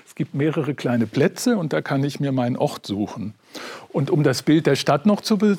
es 0.08 0.16
gibt 0.16 0.34
mehrere 0.34 0.74
kleine 0.76 1.06
Plätze 1.06 1.58
und 1.58 1.74
da 1.74 1.82
kann 1.82 2.02
ich 2.06 2.22
mir 2.22 2.32
meinen 2.32 2.56
Ort 2.56 2.88
suchen. 2.88 3.34
Und 3.90 4.10
um 4.10 4.24
das 4.24 4.42
Bild 4.42 4.68
der 4.68 4.78
Stadt 4.78 5.06
noch 5.06 5.20
zu, 5.20 5.38
be 5.38 5.58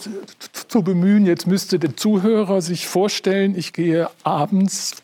zu 0.68 0.82
bemühen, 0.82 1.26
jetzt 1.26 1.46
müsste 1.46 1.78
der 1.78 1.96
Zuhörer 1.96 2.62
sich 2.62 2.86
vorstellen, 2.86 3.54
ich 3.58 3.74
gehe 3.74 4.08
abends 4.22 5.02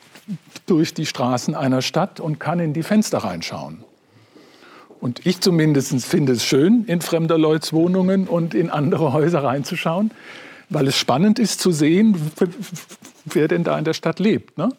durch 0.64 0.94
die 0.94 1.04
Straßen 1.04 1.54
einer 1.54 1.82
Stadt 1.82 2.20
und 2.20 2.40
kann 2.40 2.58
in 2.58 2.73
die 2.73 2.82
Fenster 2.82 3.18
reinschauen. 3.18 3.85
Und 5.00 5.26
ich 5.26 5.41
zumindest 5.41 6.05
finde 6.07 6.33
es 6.33 6.45
schön, 6.45 6.85
in 6.87 7.00
fremder 7.00 7.38
Leuts 7.38 7.73
Wohnungen 7.73 8.26
und 8.26 8.55
in 8.55 8.71
andere 8.71 9.12
Häuser 9.12 9.45
reinzuschauen, 9.45 10.11
weil 10.69 10.88
es 10.88 10.97
spannend 10.97 11.38
ist 11.38 11.61
zu 11.61 11.71
sehen, 11.71 12.17
wer 13.25 13.49
denn 13.49 13.65
da 13.65 13.79
in 13.79 13.85
der 13.85 13.95
Stadt 13.95 14.19
lebt. 14.19 14.59
Ne? 14.59 14.71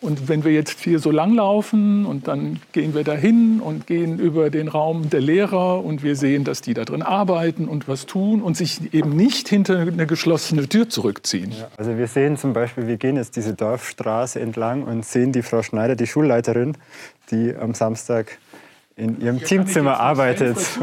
Und 0.00 0.28
wenn 0.28 0.44
wir 0.44 0.52
jetzt 0.52 0.80
hier 0.80 0.98
so 0.98 1.10
langlaufen 1.10 2.04
und 2.04 2.28
dann 2.28 2.60
gehen 2.72 2.94
wir 2.94 3.04
dahin 3.04 3.60
und 3.60 3.86
gehen 3.86 4.18
über 4.18 4.50
den 4.50 4.68
Raum 4.68 5.08
der 5.08 5.22
Lehrer 5.22 5.82
und 5.82 6.02
wir 6.02 6.14
sehen, 6.14 6.44
dass 6.44 6.60
die 6.60 6.74
da 6.74 6.84
drin 6.84 7.02
arbeiten 7.02 7.68
und 7.68 7.88
was 7.88 8.04
tun 8.04 8.42
und 8.42 8.56
sich 8.56 8.92
eben 8.92 9.16
nicht 9.16 9.48
hinter 9.48 9.78
eine 9.78 10.06
geschlossene 10.06 10.68
Tür 10.68 10.90
zurückziehen. 10.90 11.52
Ja, 11.52 11.68
also 11.78 11.96
wir 11.96 12.06
sehen 12.06 12.36
zum 12.36 12.52
Beispiel, 12.52 12.86
wir 12.86 12.98
gehen 12.98 13.16
jetzt 13.16 13.36
diese 13.36 13.54
Dorfstraße 13.54 14.40
entlang 14.40 14.82
und 14.82 15.06
sehen 15.06 15.32
die 15.32 15.42
Frau 15.42 15.62
Schneider, 15.62 15.96
die 15.96 16.06
Schulleiterin, 16.06 16.76
die 17.30 17.54
am 17.54 17.72
Samstag 17.72 18.38
in 18.96 19.20
ihrem 19.20 19.38
Hier 19.38 19.46
Teamzimmer 19.46 19.98
arbeitet. 20.00 20.56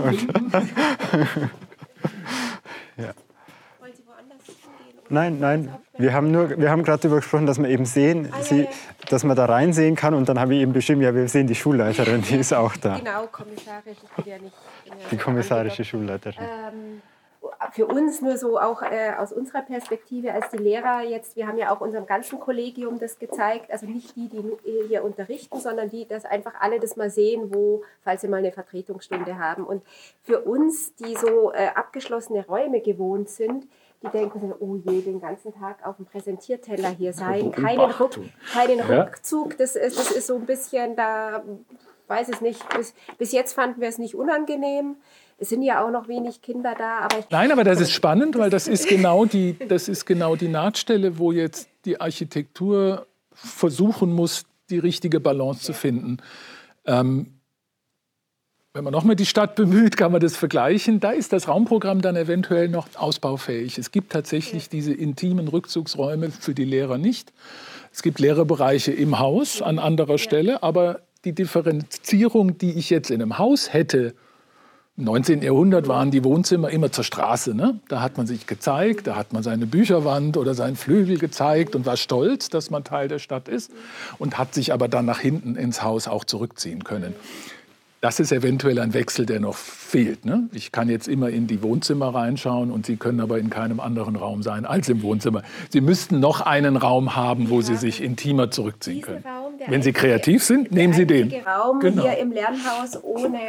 ja. 2.98 3.12
Nein, 5.10 5.40
nein. 5.40 5.70
Wir 5.98 6.14
haben, 6.14 6.32
nur, 6.32 6.58
wir 6.58 6.72
haben 6.72 6.84
gerade 6.84 7.02
darüber 7.02 7.18
gesprochen, 7.18 7.46
dass 7.46 7.60
wir 7.60 7.68
eben 7.70 7.86
sehen, 7.86 8.30
ah, 8.32 8.42
sie, 8.42 8.60
ja, 8.60 8.64
ja. 8.64 8.70
dass 9.10 9.24
man 9.24 9.36
da 9.36 9.46
reinsehen 9.46 9.96
kann. 9.96 10.14
Und 10.14 10.30
dann 10.30 10.40
habe 10.40 10.56
ich 10.56 10.62
eben 10.62 10.74
bestimmt, 10.74 11.04
ja, 11.04 11.14
wir 11.14 11.28
sehen 11.28 11.48
die 11.48 11.56
Schulleiterin, 11.56 12.22
die 12.22 12.38
ist 12.38 12.54
auch 12.54 12.76
da. 12.78 12.98
Genau, 12.98 13.28
kommissarisch. 13.28 13.98
Ich 14.04 14.24
bin 14.24 14.34
ja 14.34 14.40
nicht 14.40 14.56
die 15.12 15.18
kommissarische 15.18 15.84
Schulleiterin. 15.84 16.40
Ähm, 16.40 17.02
für 17.72 17.88
uns 17.88 18.22
nur 18.22 18.38
so 18.38 18.60
auch 18.60 18.82
äh, 18.82 19.14
aus 19.18 19.32
unserer 19.34 19.62
Perspektive 19.62 20.34
als 20.34 20.50
die 20.50 20.58
Lehrer 20.58 21.02
jetzt, 21.02 21.36
wir 21.36 21.48
haben 21.48 21.58
ja 21.58 21.74
auch 21.74 21.82
unserem 21.82 22.06
ganzen 22.06 22.40
Kollegium 22.40 23.00
das 23.00 23.18
gezeigt, 23.18 23.72
also 23.72 23.86
nicht 23.86 24.16
die, 24.16 24.30
die 24.30 24.44
hier 24.88 25.04
unterrichten, 25.04 25.60
sondern 25.60 25.90
die, 25.90 26.08
dass 26.08 26.26
einfach 26.26 26.54
alle 26.60 26.80
das 26.80 26.98
mal 26.98 27.10
sehen, 27.10 27.54
wo, 27.54 27.84
falls 28.04 28.22
sie 28.22 28.28
mal 28.28 28.38
eine 28.38 28.52
Vertretungsstunde 28.52 29.40
haben. 29.40 29.64
Und 29.64 29.84
für 30.24 30.42
uns, 30.42 30.96
die 30.96 31.16
so 31.16 31.52
äh, 31.52 31.70
abgeschlossene 31.74 32.46
Räume 32.46 32.82
gewohnt 32.82 33.30
sind, 33.30 33.68
die 34.04 34.10
denken 34.10 34.54
oh 34.60 34.76
je, 34.76 35.02
den 35.02 35.22
ganzen 35.22 35.54
Tag 35.54 35.86
auf 35.86 35.98
dem 35.98 36.06
Präsentierteller 36.06 36.90
hier 36.90 37.14
sein, 37.14 37.52
keinen, 37.52 37.92
Ruck, 37.92 38.20
keinen 38.52 38.80
Rückzug, 38.82 39.58
das 39.58 39.76
ist, 39.76 39.98
das 39.98 40.12
ist 40.12 40.28
so 40.28 40.36
ein 40.36 40.46
bisschen, 40.46 40.96
da 40.96 41.44
weiß 42.08 42.30
ich 42.30 42.42
nicht, 42.42 42.68
bis, 42.76 42.94
bis 43.18 43.32
jetzt 43.32 43.54
fanden 43.54 43.80
wir 43.80 43.88
es 43.88 43.98
nicht 43.98 44.16
unangenehm. 44.16 44.98
Es 45.42 45.50
sind 45.50 45.64
ja 45.64 45.84
auch 45.84 45.90
noch 45.90 46.08
wenig 46.08 46.44
Kinder 46.44 46.76
da. 46.78 47.00
Aber 47.00 47.26
Nein, 47.32 47.52
aber 47.52 47.64
das 47.64 47.82
ist 47.82 47.90
spannend, 47.90 48.38
weil 48.38 48.52
das 48.52 48.68
ist, 48.68 48.88
genau 48.88 49.26
die, 49.26 49.58
das 49.68 49.90
ist 49.90 50.06
genau 50.06 50.36
die 50.36 50.48
Nahtstelle, 50.48 51.18
wo 51.18 51.32
jetzt 51.32 51.68
die 51.86 52.00
Architektur 52.00 53.08
versuchen 53.34 54.14
muss, 54.14 54.46
die 54.70 54.78
richtige 54.78 55.20
Balance 55.20 55.64
zu 55.64 55.74
finden. 55.74 56.18
Ähm, 56.86 57.40
wenn 58.76 58.84
man 58.84 58.94
nochmal 58.94 59.16
die 59.16 59.26
Stadt 59.26 59.56
bemüht, 59.56 59.98
kann 59.98 60.12
man 60.12 60.22
das 60.22 60.38
vergleichen. 60.38 61.00
Da 61.00 61.10
ist 61.10 61.34
das 61.34 61.48
Raumprogramm 61.48 62.04
dann 62.04 62.16
eventuell 62.16 62.70
noch 62.70 62.88
ausbaufähig. 62.96 63.80
Es 63.80 63.90
gibt 63.90 64.12
tatsächlich 64.12 64.70
diese 64.70 64.94
intimen 64.94 65.48
Rückzugsräume 65.48 66.30
für 66.30 66.54
die 66.54 66.66
Lehrer 66.66 67.00
nicht. 67.00 67.34
Es 67.92 68.04
gibt 68.04 68.20
Lehrerbereiche 68.20 68.92
im 68.92 69.18
Haus 69.18 69.64
an 69.64 69.80
anderer 69.80 70.20
Stelle, 70.20 70.62
aber 70.62 71.02
die 71.26 71.34
Differenzierung, 71.34 72.60
die 72.60 72.74
ich 72.74 72.92
jetzt 72.92 73.10
in 73.10 73.24
einem 73.24 73.40
Haus 73.40 73.74
hätte, 73.74 74.14
im 74.98 75.06
19. 75.06 75.42
Jahrhundert 75.42 75.88
waren 75.88 76.12
die 76.12 76.24
Wohnzimmer 76.24 76.70
immer 76.70 76.92
zur 76.92 77.04
Straße. 77.04 77.56
Ne? 77.56 77.80
Da 77.88 78.02
hat 78.02 78.18
man 78.18 78.28
sich 78.28 78.46
gezeigt, 78.46 79.08
da 79.08 79.16
hat 79.16 79.32
man 79.32 79.42
seine 79.42 79.66
Bücherwand 79.66 80.38
oder 80.38 80.54
seinen 80.54 80.76
Flügel 80.76 81.18
gezeigt 81.18 81.76
und 81.76 81.86
war 81.86 81.98
stolz, 81.98 82.50
dass 82.50 82.70
man 82.70 82.84
Teil 82.84 83.08
der 83.08 83.20
Stadt 83.20 83.48
ist 83.48 83.72
und 84.20 84.38
hat 84.38 84.54
sich 84.54 84.74
aber 84.74 84.88
dann 84.88 85.06
nach 85.06 85.20
hinten 85.20 85.56
ins 85.56 85.82
Haus 85.82 86.08
auch 86.08 86.26
zurückziehen 86.26 86.84
können. 86.84 87.16
Das 88.02 88.20
ist 88.20 88.32
eventuell 88.32 88.80
ein 88.80 88.96
Wechsel, 88.96 89.28
der 89.28 89.40
noch 89.40 89.56
fehlt. 89.56 90.26
Ne? 90.26 90.50
Ich 90.54 90.72
kann 90.72 90.90
jetzt 90.90 91.08
immer 91.08 91.30
in 91.30 91.46
die 91.46 91.62
Wohnzimmer 91.62 92.14
reinschauen 92.16 92.72
und 92.72 92.88
Sie 92.88 92.96
können 92.96 93.20
aber 93.20 93.38
in 93.38 93.52
keinem 93.52 93.80
anderen 93.80 94.16
Raum 94.16 94.42
sein 94.42 94.66
als 94.66 94.90
im 94.90 95.04
Wohnzimmer. 95.04 95.44
Sie 95.70 95.82
müssten 95.82 96.20
noch 96.20 96.42
einen 96.42 96.78
Raum 96.78 97.16
haben, 97.16 97.52
wo 97.52 97.62
Sie 97.62 97.76
sich 97.76 98.02
intimer 98.02 98.50
zurückziehen 98.50 99.02
können. 99.02 99.24
Raum, 99.24 99.54
Wenn 99.68 99.84
Sie 99.84 99.94
kreativ 99.94 100.44
sind, 100.44 100.72
nehmen 100.72 100.94
Sie 100.94 101.06
den. 101.06 101.30
Der 101.30 101.46
Raum 101.46 101.80
genau. 101.80 102.02
hier 102.02 102.18
im 102.18 102.32
Lernhaus 102.32 102.98
ohne 103.04 103.40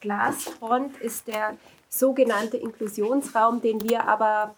Glasfront 0.00 0.96
ist 1.02 1.28
der 1.28 1.52
sogenannte 1.90 2.56
Inklusionsraum, 2.56 3.60
den 3.60 3.82
wir 3.82 4.08
aber 4.08 4.54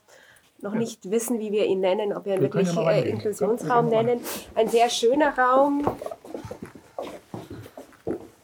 noch 0.62 0.75
nicht 0.75 1.11
wissen, 1.11 1.40
wie 1.40 1.50
wir 1.50 1.66
ihn 1.66 1.80
nennen, 1.80 2.12
ob 2.12 2.25
wir 2.25 2.35
ihn 2.35 2.42
wir 2.42 2.52
wirklich 2.52 2.76
äh, 2.76 3.09
Inklusionsraum 3.09 3.88
nennen. 3.88 4.21
Ein 4.54 4.69
sehr 4.69 4.88
schöner 4.90 5.37
Raum, 5.37 5.85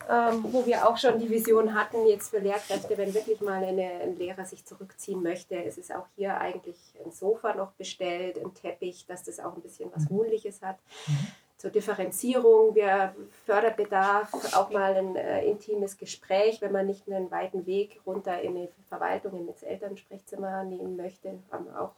ähm, 0.09 0.45
wo 0.53 0.65
wir 0.67 0.89
auch 0.89 0.97
schon 0.97 1.19
die 1.19 1.29
Vision 1.29 1.75
hatten, 1.75 2.07
jetzt 2.07 2.31
für 2.31 2.39
Lehrkräfte, 2.39 2.97
wenn 2.97 3.13
wirklich 3.13 3.41
mal 3.41 3.65
eine, 3.65 3.91
ein 4.03 4.17
Lehrer 4.17 4.45
sich 4.45 4.65
zurückziehen 4.65 5.23
möchte. 5.23 5.57
Es 5.57 5.79
ist 5.79 5.93
auch 5.93 6.07
hier 6.17 6.39
eigentlich 6.39 6.77
ein 7.05 7.11
Sofa 7.11 7.55
noch 7.55 7.73
bestellt, 7.73 8.39
ein 8.39 8.55
Teppich, 8.55 9.07
dass 9.07 9.25
das 9.25 9.41
auch 9.41 9.55
ein 9.57 9.63
bisschen 9.63 9.91
was 9.95 10.09
mhm. 10.09 10.19
Wohnliches 10.19 10.63
hat. 10.63 10.79
Mhm. 11.07 11.27
Zur 11.59 11.71
Differenzierung, 11.71 12.75
wir 12.75 13.15
Förderbedarf, 13.47 14.55
auch 14.55 14.71
mal 14.71 14.95
ein 14.95 15.17
äh, 15.17 15.45
intimes 15.47 15.97
Gespräch, 15.97 16.61
wenn 16.61 16.71
man 16.71 16.87
nicht 16.87 17.11
einen 17.11 17.31
weiten 17.31 17.67
Weg 17.67 18.01
runter 18.07 18.41
in 18.43 18.55
die 18.55 18.69
Verwaltung, 18.89 19.49
ins 19.49 19.63
Elternsprechzimmer 19.63 20.65
nehmen 20.65 20.97
möchte, 20.97 21.39
haben 21.51 21.65
wir 21.65 21.81
auch 21.81 21.93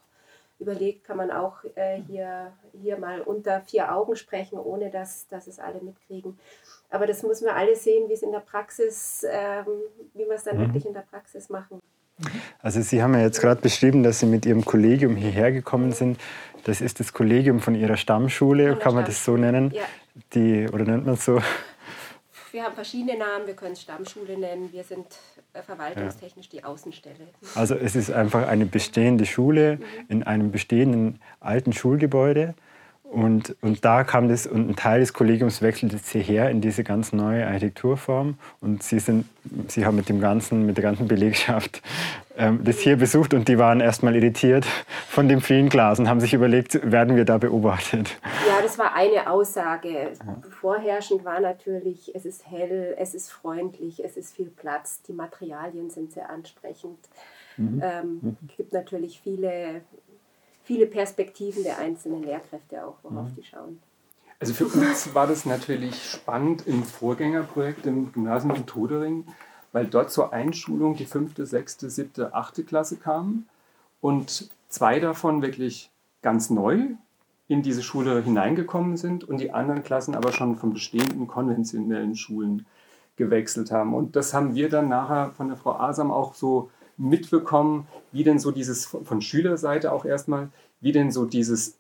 überlegt, 0.61 1.05
kann 1.05 1.17
man 1.17 1.31
auch 1.31 1.65
äh, 1.75 2.01
hier, 2.07 2.53
hier 2.81 2.99
mal 2.99 3.21
unter 3.21 3.61
vier 3.61 3.95
Augen 3.95 4.17
sprechen, 4.17 4.59
ohne 4.59 4.91
dass, 4.91 5.29
dass 5.29 5.47
es 5.47 5.59
alle 5.59 5.81
mitkriegen. 5.81 6.39
Aber 6.91 7.07
das 7.07 7.23
muss 7.23 7.41
man 7.43 7.55
alles 7.55 7.85
sehen, 7.85 8.09
wie 8.09 8.15
es 8.15 8.23
in 8.23 8.33
der 8.33 8.41
Praxis, 8.41 9.25
ähm, 9.31 9.67
wie 10.15 10.25
wir 10.25 10.33
es 10.33 10.45
dann 10.45 10.57
mhm. 10.57 10.63
wirklich 10.63 10.87
in 10.87 10.95
der 10.95 11.03
Praxis 11.03 11.49
machen. 11.49 11.81
Also 12.61 12.81
Sie 12.81 13.03
haben 13.03 13.15
ja 13.15 13.21
jetzt 13.21 13.41
gerade 13.41 13.61
beschrieben, 13.61 14.03
dass 14.03 14.21
Sie 14.21 14.27
mit 14.27 14.45
Ihrem 14.47 14.65
Kollegium 14.65 15.15
hierher 15.15 15.53
gekommen 15.53 15.93
sind. 15.93 16.19
Das 16.65 16.81
ist 16.81 16.99
das 17.01 17.13
Kollegium 17.13 17.61
von 17.61 17.75
Ihrer 17.75 17.97
Stammschule, 17.97 18.77
kann 18.77 18.95
man 18.95 19.05
das 19.05 19.25
so 19.25 19.37
nennen? 19.37 19.71
Ja. 19.73 19.83
Die, 20.35 20.69
oder 20.69 20.85
nennt 20.85 21.07
man 21.07 21.15
es 21.15 21.25
so? 21.25 21.41
wir 22.53 22.65
haben 22.65 22.75
verschiedene 22.75 23.17
Namen, 23.17 23.47
wir 23.47 23.55
können 23.55 23.75
es 23.75 23.83
Stammschule 23.83 24.37
nennen, 24.37 24.73
wir 24.73 24.83
sind 24.83 25.07
äh, 25.53 25.63
verwaltungstechnisch 25.63 26.49
die 26.49 26.65
Außenstelle. 26.65 27.29
Also 27.55 27.75
es 27.77 27.95
ist 27.95 28.11
einfach 28.11 28.49
eine 28.49 28.67
bestehende 28.67 29.27
Schule 29.27 29.77
mhm. 29.77 29.85
in 30.09 30.23
einem 30.25 30.51
bestehenden 30.51 31.21
alten 31.41 31.73
Schulgebäude. 31.73 32.55
Und, 33.11 33.57
und 33.63 33.87
da 33.87 34.05
kam 34.05 34.29
das, 34.29 34.47
und 34.47 34.69
ein 34.69 34.77
Teil 34.77 35.01
des 35.01 35.15
Kollegiums 35.15 35.63
wechselte 35.63 35.97
hierher 35.97 36.51
in 36.51 36.61
diese 36.61 36.85
ganz 36.85 37.15
neue 37.15 37.47
Architekturform. 37.47 38.37
Und 38.61 38.83
sie, 38.83 38.99
sind, 38.99 39.25
sie 39.69 39.87
haben 39.87 39.97
mit, 39.97 40.11
dem 40.11 40.21
ganzen, 40.21 40.67
mit 40.67 40.77
der 40.77 40.83
ganzen 40.83 41.09
Belegschaft 41.09 41.81
ähm, 42.37 42.63
das 42.63 42.79
hier 42.79 42.97
besucht 42.97 43.33
und 43.35 43.49
die 43.49 43.59
waren 43.59 43.81
erstmal 43.81 44.15
irritiert 44.15 44.67
von 45.09 45.27
dem 45.27 45.41
vielen 45.41 45.71
Glas 45.71 45.99
und 45.99 46.09
haben 46.09 46.21
sich 46.21 46.35
überlegt, 46.35 46.79
werden 46.91 47.17
wir 47.17 47.25
da 47.25 47.39
beobachtet? 47.39 48.17
Ja, 48.47 48.63
das 48.63 48.79
war 48.79 48.95
eine 48.95 49.31
Aussage. 49.31 50.13
Vorherrschend 50.61 51.25
war 51.25 51.41
natürlich, 51.41 52.15
es 52.15 52.27
ist 52.27 52.49
hell, 52.49 52.95
es 52.99 53.15
ist 53.15 53.31
freundlich, 53.31 54.05
es 54.05 54.17
ist 54.17 54.37
viel 54.37 54.51
Platz, 54.51 55.03
die 55.09 55.15
Materialien 55.15 55.91
sind 55.91 56.13
sehr 56.13 56.31
ansprechend. 56.31 56.99
Mhm. 57.57 57.83
Ähm, 57.83 58.19
mhm. 58.21 58.37
Es 58.49 58.57
gibt 58.57 58.73
natürlich 58.73 59.21
viele 59.21 59.81
viele 60.69 60.87
Perspektiven 60.87 61.63
der 61.63 61.79
einzelnen 61.79 62.23
Lehrkräfte 62.23 62.85
auch, 62.85 62.97
worauf 63.03 63.31
mhm. 63.31 63.35
die 63.37 63.43
schauen. 63.43 63.81
Also 64.39 64.53
für 64.53 64.67
uns 64.67 65.15
war 65.15 65.27
das 65.27 65.47
natürlich 65.47 66.11
spannend 66.11 66.67
im 66.67 66.85
Vorgängerprojekt 66.85 67.87
im 67.87 68.13
Gymnasium 68.13 68.55
in 68.55 68.67
Todering, 68.67 69.25
weil 69.73 69.87
dort 69.87 70.13
zur 70.13 70.35
Einschulung 70.35 70.95
die 70.95 71.07
fünfte, 71.07 71.47
sechste, 71.47 71.89
siebte, 71.89 72.35
achte 72.35 72.65
Klasse 72.65 72.99
kamen 72.99 73.49
und 74.03 74.51
zwei 74.69 75.01
davon 75.01 75.41
wirklich 75.41 75.91
ganz 76.21 76.51
neu 76.51 76.89
in 77.49 77.63
diese 77.63 77.83
Schule 77.83 78.23
hineingekommen 78.23 78.99
sind 78.99 79.25
und 79.25 79.39
die 79.39 79.53
anderen 79.53 79.83
Klassen 79.83 80.15
aber 80.15 80.33
schon 80.33 80.57
von 80.57 80.75
bestehenden 80.75 81.27
konventionellen 81.29 82.15
Schulen 82.15 82.67
gewechselt 83.17 83.73
haben. 83.73 83.95
Und 83.95 84.17
das 84.17 84.35
haben 84.35 84.55
wir 84.55 84.69
dann 84.69 84.91
nachher 84.91 85.31
von 85.31 85.49
der 85.49 85.57
Frau 85.57 85.77
Asam 85.77 86.11
auch 86.11 86.35
so 86.35 86.71
mitbekommen, 86.99 87.87
wie 88.13 88.25
denn 88.25 88.39
so 88.39 88.51
dieses 88.51 88.87
von 88.87 89.23
Schülerseite 89.23 89.93
auch 89.93 90.05
erstmal, 90.05 90.51
wie 90.81 90.93
denn 90.93 91.11
so 91.11 91.25
dieses 91.25 91.79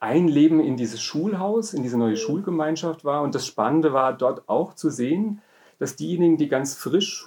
Einleben 0.00 0.60
in 0.60 0.76
dieses 0.76 1.00
Schulhaus, 1.02 1.72
in 1.74 1.82
diese 1.82 1.98
neue 1.98 2.16
Schulgemeinschaft 2.16 3.04
war. 3.04 3.22
Und 3.22 3.34
das 3.34 3.46
Spannende 3.46 3.92
war 3.92 4.12
dort 4.12 4.48
auch 4.48 4.74
zu 4.74 4.90
sehen, 4.90 5.40
dass 5.78 5.96
diejenigen, 5.96 6.36
die 6.36 6.48
ganz 6.48 6.74
frisch 6.74 7.26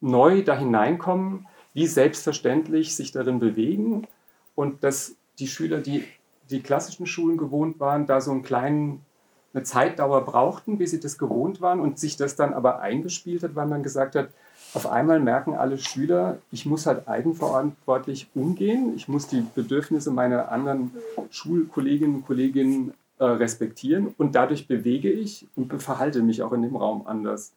neu 0.00 0.42
da 0.42 0.56
hineinkommen, 0.56 1.46
wie 1.74 1.86
selbstverständlich 1.86 2.96
sich 2.96 3.12
darin 3.12 3.38
bewegen 3.38 4.06
und 4.54 4.84
dass 4.84 5.16
die 5.38 5.48
Schüler, 5.48 5.78
die 5.78 6.04
die 6.50 6.60
klassischen 6.60 7.06
Schulen 7.06 7.36
gewohnt 7.36 7.80
waren, 7.80 8.06
da 8.06 8.20
so 8.20 8.30
einen 8.30 8.42
kleinen 8.42 9.04
eine 9.52 9.64
Zeitdauer 9.64 10.24
brauchten, 10.24 10.76
bis 10.76 10.90
sie 10.90 11.00
das 11.00 11.16
gewohnt 11.16 11.62
waren 11.62 11.80
und 11.80 11.98
sich 11.98 12.16
das 12.16 12.36
dann 12.36 12.52
aber 12.52 12.80
eingespielt 12.80 13.42
hat, 13.42 13.54
weil 13.54 13.66
man 13.66 13.82
gesagt 13.82 14.14
hat, 14.14 14.28
auf 14.74 14.86
einmal 14.86 15.20
merken 15.20 15.54
alle 15.54 15.78
Schüler, 15.78 16.38
ich 16.50 16.66
muss 16.66 16.86
halt 16.86 17.08
eigenverantwortlich 17.08 18.28
umgehen, 18.34 18.92
ich 18.94 19.08
muss 19.08 19.26
die 19.26 19.44
Bedürfnisse 19.54 20.10
meiner 20.10 20.50
anderen 20.52 20.90
Schulkolleginnen 21.30 22.16
und 22.16 22.26
Kollegen 22.26 22.92
äh, 23.18 23.24
respektieren 23.24 24.08
und 24.18 24.34
dadurch 24.34 24.66
bewege 24.66 25.10
ich 25.10 25.46
und 25.56 25.72
verhalte 25.82 26.22
mich 26.22 26.42
auch 26.42 26.52
in 26.52 26.62
dem 26.62 26.76
Raum 26.76 27.06
anders. 27.06 27.52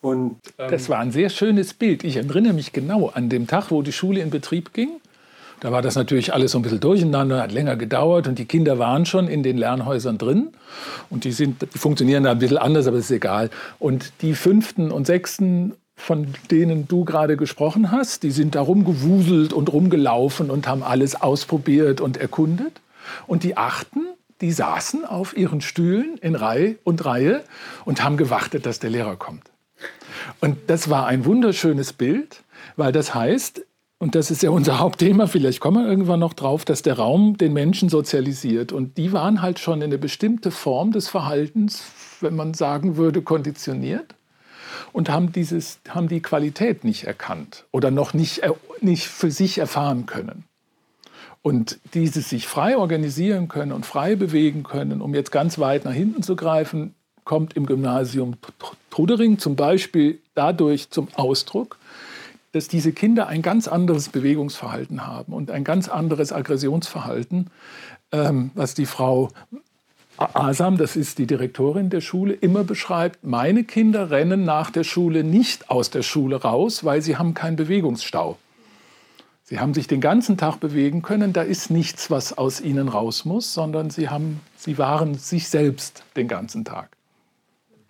Und, 0.00 0.38
ähm, 0.58 0.70
das 0.70 0.88
war 0.88 0.98
ein 0.98 1.12
sehr 1.12 1.30
schönes 1.30 1.74
Bild. 1.74 2.04
Ich 2.04 2.16
erinnere 2.16 2.52
mich 2.52 2.72
genau 2.72 3.08
an 3.08 3.28
den 3.28 3.46
Tag, 3.46 3.70
wo 3.70 3.82
die 3.82 3.92
Schule 3.92 4.20
in 4.20 4.30
Betrieb 4.30 4.72
ging. 4.72 5.00
Da 5.60 5.70
war 5.70 5.80
das 5.80 5.94
natürlich 5.94 6.34
alles 6.34 6.52
so 6.52 6.58
ein 6.58 6.62
bisschen 6.62 6.80
durcheinander, 6.80 7.40
hat 7.40 7.52
länger 7.52 7.76
gedauert 7.76 8.26
und 8.26 8.36
die 8.36 8.46
Kinder 8.46 8.80
waren 8.80 9.06
schon 9.06 9.28
in 9.28 9.44
den 9.44 9.56
Lernhäusern 9.56 10.18
drin. 10.18 10.48
Und 11.08 11.22
die, 11.22 11.30
sind, 11.30 11.62
die 11.62 11.78
funktionieren 11.78 12.24
da 12.24 12.32
ein 12.32 12.40
bisschen 12.40 12.58
anders, 12.58 12.88
aber 12.88 12.96
ist 12.96 13.12
egal. 13.12 13.48
Und 13.78 14.12
die 14.22 14.34
fünften 14.34 14.90
und 14.90 15.06
sechsten 15.06 15.74
von 16.02 16.34
denen 16.50 16.88
du 16.88 17.04
gerade 17.04 17.36
gesprochen 17.36 17.92
hast, 17.92 18.24
die 18.24 18.32
sind 18.32 18.56
da 18.56 18.60
rumgewuselt 18.60 19.52
und 19.52 19.72
rumgelaufen 19.72 20.50
und 20.50 20.66
haben 20.66 20.82
alles 20.82 21.14
ausprobiert 21.14 22.00
und 22.00 22.16
erkundet. 22.16 22.80
Und 23.28 23.44
die 23.44 23.56
achten, 23.56 24.00
die 24.40 24.50
saßen 24.50 25.04
auf 25.04 25.36
ihren 25.36 25.60
Stühlen 25.60 26.18
in 26.18 26.34
Reihe 26.34 26.76
und 26.82 27.04
Reihe 27.04 27.44
und 27.84 28.02
haben 28.02 28.16
gewartet, 28.16 28.66
dass 28.66 28.80
der 28.80 28.90
Lehrer 28.90 29.14
kommt. 29.14 29.44
Und 30.40 30.58
das 30.66 30.90
war 30.90 31.06
ein 31.06 31.24
wunderschönes 31.24 31.92
Bild, 31.92 32.42
weil 32.76 32.90
das 32.90 33.14
heißt, 33.14 33.62
und 33.98 34.16
das 34.16 34.32
ist 34.32 34.42
ja 34.42 34.50
unser 34.50 34.80
Hauptthema, 34.80 35.28
vielleicht 35.28 35.60
kommen 35.60 35.84
wir 35.84 35.88
irgendwann 35.88 36.18
noch 36.18 36.32
drauf, 36.32 36.64
dass 36.64 36.82
der 36.82 36.94
Raum 36.94 37.38
den 37.38 37.52
Menschen 37.52 37.88
sozialisiert. 37.88 38.72
Und 38.72 38.98
die 38.98 39.12
waren 39.12 39.40
halt 39.40 39.60
schon 39.60 39.78
in 39.78 39.84
eine 39.84 39.98
bestimmte 39.98 40.50
Form 40.50 40.90
des 40.90 41.08
Verhaltens, 41.08 41.84
wenn 42.20 42.34
man 42.34 42.54
sagen 42.54 42.96
würde, 42.96 43.22
konditioniert 43.22 44.16
und 44.92 45.08
haben, 45.08 45.32
dieses, 45.32 45.80
haben 45.88 46.08
die 46.08 46.20
Qualität 46.20 46.84
nicht 46.84 47.04
erkannt 47.04 47.64
oder 47.70 47.90
noch 47.90 48.14
nicht, 48.14 48.42
nicht 48.80 49.08
für 49.08 49.30
sich 49.30 49.58
erfahren 49.58 50.06
können. 50.06 50.44
Und 51.42 51.80
dieses 51.94 52.30
sich 52.30 52.46
frei 52.46 52.76
organisieren 52.76 53.48
können 53.48 53.72
und 53.72 53.84
frei 53.84 54.14
bewegen 54.14 54.62
können, 54.62 55.00
um 55.00 55.14
jetzt 55.14 55.32
ganz 55.32 55.58
weit 55.58 55.84
nach 55.84 55.92
hinten 55.92 56.22
zu 56.22 56.36
greifen, 56.36 56.94
kommt 57.24 57.54
im 57.54 57.66
Gymnasium 57.66 58.36
Trudering 58.90 59.38
zum 59.38 59.56
Beispiel 59.56 60.20
dadurch 60.34 60.90
zum 60.90 61.08
Ausdruck, 61.14 61.78
dass 62.52 62.68
diese 62.68 62.92
Kinder 62.92 63.26
ein 63.26 63.42
ganz 63.42 63.66
anderes 63.66 64.10
Bewegungsverhalten 64.10 65.06
haben 65.06 65.32
und 65.32 65.50
ein 65.50 65.64
ganz 65.64 65.88
anderes 65.88 66.32
Aggressionsverhalten, 66.32 67.50
ähm, 68.12 68.50
was 68.54 68.74
die 68.74 68.86
Frau 68.86 69.30
Asam, 70.34 70.76
das 70.76 70.96
ist 70.96 71.18
die 71.18 71.26
Direktorin 71.26 71.90
der 71.90 72.00
Schule, 72.00 72.34
immer 72.34 72.64
beschreibt, 72.64 73.24
meine 73.24 73.64
Kinder 73.64 74.10
rennen 74.10 74.44
nach 74.44 74.70
der 74.70 74.84
Schule 74.84 75.24
nicht 75.24 75.70
aus 75.70 75.90
der 75.90 76.02
Schule 76.02 76.36
raus, 76.42 76.84
weil 76.84 77.02
sie 77.02 77.16
haben 77.16 77.34
keinen 77.34 77.56
Bewegungsstau. 77.56 78.38
Sie 79.44 79.60
haben 79.60 79.74
sich 79.74 79.86
den 79.86 80.00
ganzen 80.00 80.38
Tag 80.38 80.60
bewegen 80.60 81.02
können, 81.02 81.32
da 81.32 81.42
ist 81.42 81.70
nichts, 81.70 82.10
was 82.10 82.38
aus 82.38 82.60
ihnen 82.60 82.88
raus 82.88 83.24
muss, 83.24 83.52
sondern 83.52 83.90
sie, 83.90 84.08
haben, 84.08 84.40
sie 84.56 84.78
waren 84.78 85.14
sich 85.14 85.48
selbst 85.48 86.04
den 86.16 86.28
ganzen 86.28 86.64
Tag. 86.64 86.88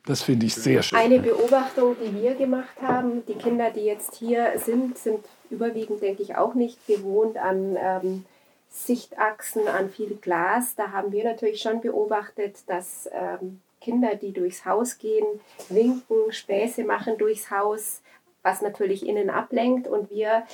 Das 0.05 0.23
finde 0.23 0.47
ich 0.47 0.55
sehr 0.55 0.83
schön. 0.83 0.99
Eine 0.99 1.21
Beobachtung, 1.21 1.95
die 2.05 2.21
wir 2.21 2.35
gemacht 2.35 2.83
haben, 2.83 3.25
die 3.29 3.35
Kinder, 3.35 3.71
die 3.71 3.83
jetzt 3.83 4.17
hier 4.17 4.55
sind, 4.57 4.99
sind 4.99 5.21
überwiegend, 5.51 6.03
denke 6.03 6.23
ich, 6.23 6.35
auch 6.37 6.55
nicht 6.55 6.85
gewohnt 6.89 7.37
an 7.37 7.77
ähm, 7.81 8.25
Sichtachsen, 8.73 9.69
an 9.69 9.91
viel 9.91 10.17
Glas. 10.17 10.75
Da 10.75 10.93
haben 10.93 11.13
wir 11.13 11.25
natürlich 11.25 11.61
schon 11.61 11.81
beobachtet, 11.81 12.59
dass 12.67 13.09
ähm, 13.13 13.61
Kinder, 13.81 14.15
die 14.15 14.33
durchs 14.33 14.65
Haus 14.65 14.99
gehen, 14.99 15.27
winken, 15.69 16.33
Späße 16.33 16.85
machen 16.85 17.19
durchs 17.19 17.51
Haus, 17.51 18.01
was 18.43 18.63
natürlich 18.63 19.07
innen 19.07 19.29
ablenkt. 19.29 19.87
Und 19.87 20.11
wir 20.11 20.45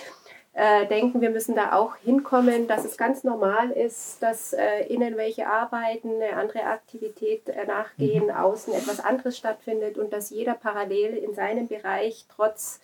äh, 0.54 0.86
denken, 0.86 1.20
wir 1.20 1.30
müssen 1.30 1.54
da 1.54 1.72
auch 1.74 1.94
hinkommen, 1.96 2.66
dass 2.66 2.84
es 2.84 2.96
ganz 2.96 3.22
normal 3.22 3.70
ist, 3.70 4.20
dass 4.20 4.52
äh, 4.52 4.80
innen 4.88 5.16
welche 5.16 5.46
arbeiten, 5.46 6.20
eine 6.20 6.36
andere 6.36 6.64
Aktivität 6.64 7.48
äh, 7.48 7.64
nachgehen, 7.66 8.24
mhm. 8.24 8.30
außen 8.30 8.74
etwas 8.74 8.98
anderes 8.98 9.38
stattfindet 9.38 9.96
und 9.96 10.12
dass 10.12 10.30
jeder 10.30 10.54
parallel 10.54 11.16
in 11.16 11.34
seinem 11.34 11.68
Bereich 11.68 12.26
trotz 12.34 12.80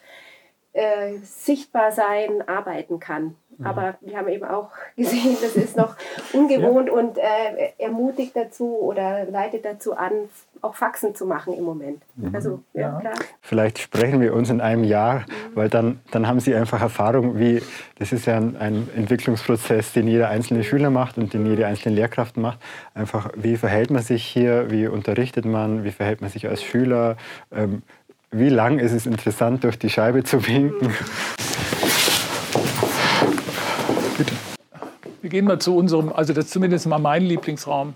äh, 0.72 1.18
Sichtbarsein 1.22 2.46
arbeiten 2.48 3.00
kann. 3.00 3.36
Mhm. 3.58 3.66
Aber 3.66 3.94
wir 4.00 4.16
haben 4.16 4.28
eben 4.28 4.44
auch 4.44 4.70
gesehen, 4.96 5.36
das 5.40 5.56
ist 5.56 5.76
noch 5.76 5.96
ungewohnt 6.32 6.88
ja. 6.88 6.94
und 6.94 7.18
äh, 7.18 7.72
ermutigt 7.78 8.36
dazu 8.36 8.76
oder 8.78 9.24
leitet 9.24 9.64
dazu 9.64 9.96
an, 9.96 10.12
auch 10.62 10.74
Faxen 10.74 11.14
zu 11.14 11.26
machen 11.26 11.52
im 11.52 11.64
Moment. 11.64 12.02
Mhm. 12.16 12.34
Also, 12.34 12.60
ja, 12.72 12.98
klar. 13.00 13.14
Vielleicht 13.42 13.78
sprechen 13.78 14.20
wir 14.20 14.34
uns 14.34 14.50
in 14.50 14.60
einem 14.60 14.84
Jahr, 14.84 15.20
mhm. 15.20 15.24
weil 15.54 15.68
dann, 15.68 16.00
dann 16.10 16.26
haben 16.26 16.40
Sie 16.40 16.54
einfach 16.54 16.80
Erfahrung, 16.80 17.38
wie, 17.38 17.62
das 17.98 18.12
ist 18.12 18.26
ja 18.26 18.36
ein, 18.36 18.56
ein, 18.56 18.88
Entwicklungsprozess, 18.96 19.92
den 19.92 20.08
jeder 20.08 20.30
einzelne 20.30 20.64
Schüler 20.64 20.90
macht 20.90 21.18
und 21.18 21.34
den 21.34 21.44
jede 21.46 21.66
einzelne 21.66 21.94
Lehrkraft 21.94 22.36
macht. 22.36 22.58
Einfach, 22.94 23.30
wie 23.36 23.56
verhält 23.56 23.90
man 23.90 24.02
sich 24.02 24.24
hier, 24.24 24.70
wie 24.70 24.86
unterrichtet 24.86 25.44
man, 25.44 25.84
wie 25.84 25.90
verhält 25.90 26.22
man 26.22 26.30
sich 26.30 26.48
als 26.48 26.62
Schüler, 26.62 27.16
ähm, 27.52 27.82
wie 28.30 28.48
lang 28.48 28.78
ist 28.78 28.92
es 28.92 29.06
interessant, 29.06 29.64
durch 29.64 29.78
die 29.78 29.90
Scheibe 29.90 30.24
zu 30.24 30.46
winken. 30.46 30.92
Wir 35.24 35.30
gehen 35.30 35.46
mal 35.46 35.58
zu 35.58 35.74
unserem, 35.74 36.12
also 36.12 36.34
das 36.34 36.44
ist 36.44 36.52
zumindest 36.52 36.86
mal 36.86 36.98
mein 36.98 37.22
Lieblingsraum. 37.22 37.94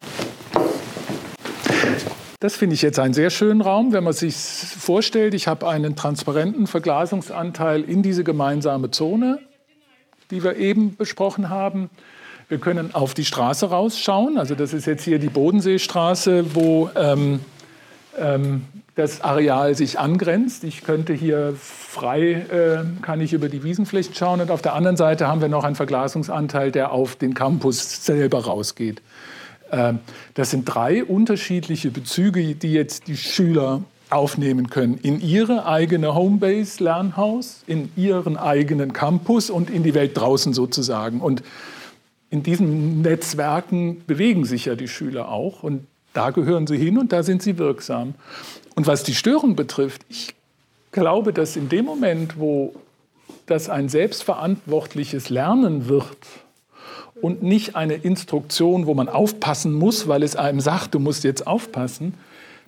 Das 2.40 2.56
finde 2.56 2.72
ich 2.72 2.80
jetzt 2.80 2.98
einen 2.98 3.12
sehr 3.12 3.28
schönen 3.28 3.60
Raum, 3.60 3.92
wenn 3.92 4.02
man 4.02 4.14
sich 4.14 4.34
vorstellt, 4.34 5.34
ich 5.34 5.46
habe 5.46 5.68
einen 5.68 5.94
transparenten 5.94 6.66
Verglasungsanteil 6.66 7.82
in 7.82 8.02
diese 8.02 8.24
gemeinsame 8.24 8.92
Zone, 8.92 9.40
die 10.30 10.42
wir 10.42 10.56
eben 10.56 10.96
besprochen 10.96 11.50
haben. 11.50 11.90
Wir 12.48 12.56
können 12.56 12.94
auf 12.94 13.12
die 13.12 13.26
Straße 13.26 13.68
rausschauen. 13.68 14.38
Also 14.38 14.54
das 14.54 14.72
ist 14.72 14.86
jetzt 14.86 15.04
hier 15.04 15.18
die 15.18 15.28
Bodenseestraße, 15.28 16.54
wo 16.54 16.88
ähm, 16.96 17.40
das 18.98 19.20
Areal 19.20 19.76
sich 19.76 19.98
angrenzt. 19.98 20.64
Ich 20.64 20.82
könnte 20.82 21.12
hier 21.12 21.54
frei, 21.58 22.32
äh, 22.32 23.02
kann 23.02 23.20
ich 23.20 23.32
über 23.32 23.48
die 23.48 23.62
Wiesenflächen 23.62 24.14
schauen 24.14 24.40
und 24.40 24.50
auf 24.50 24.60
der 24.60 24.74
anderen 24.74 24.96
Seite 24.96 25.28
haben 25.28 25.40
wir 25.40 25.48
noch 25.48 25.62
einen 25.62 25.76
Verglasungsanteil, 25.76 26.72
der 26.72 26.90
auf 26.90 27.14
den 27.14 27.34
Campus 27.34 28.04
selber 28.04 28.44
rausgeht. 28.44 29.00
Äh, 29.70 29.94
das 30.34 30.50
sind 30.50 30.64
drei 30.64 31.04
unterschiedliche 31.04 31.90
Bezüge, 31.92 32.56
die 32.56 32.72
jetzt 32.72 33.06
die 33.06 33.16
Schüler 33.16 33.82
aufnehmen 34.10 34.70
können 34.70 34.98
in 35.02 35.20
ihre 35.20 35.66
eigene 35.66 36.14
Homebase 36.14 36.82
Lernhaus, 36.82 37.62
in 37.66 37.92
ihren 37.96 38.36
eigenen 38.36 38.92
Campus 38.92 39.50
und 39.50 39.70
in 39.70 39.82
die 39.82 39.94
Welt 39.94 40.16
draußen 40.16 40.54
sozusagen. 40.54 41.20
Und 41.20 41.42
in 42.30 42.42
diesen 42.42 43.02
Netzwerken 43.02 44.02
bewegen 44.06 44.44
sich 44.44 44.64
ja 44.64 44.74
die 44.74 44.88
Schüler 44.88 45.28
auch 45.28 45.62
und 45.62 45.86
da 46.18 46.30
gehören 46.30 46.66
sie 46.66 46.76
hin 46.76 46.98
und 46.98 47.12
da 47.12 47.22
sind 47.22 47.42
sie 47.42 47.58
wirksam. 47.58 48.14
Und 48.74 48.88
was 48.88 49.04
die 49.04 49.14
Störung 49.14 49.54
betrifft, 49.54 50.02
ich 50.08 50.34
glaube, 50.90 51.32
dass 51.32 51.54
in 51.54 51.68
dem 51.68 51.84
Moment, 51.84 52.40
wo 52.40 52.74
das 53.46 53.68
ein 53.68 53.88
selbstverantwortliches 53.88 55.30
Lernen 55.30 55.88
wird 55.88 56.16
und 57.22 57.44
nicht 57.44 57.76
eine 57.76 57.94
Instruktion, 57.94 58.86
wo 58.86 58.94
man 58.94 59.08
aufpassen 59.08 59.72
muss, 59.72 60.08
weil 60.08 60.24
es 60.24 60.34
einem 60.34 60.60
sagt, 60.60 60.94
du 60.94 60.98
musst 60.98 61.22
jetzt 61.22 61.46
aufpassen, 61.46 62.14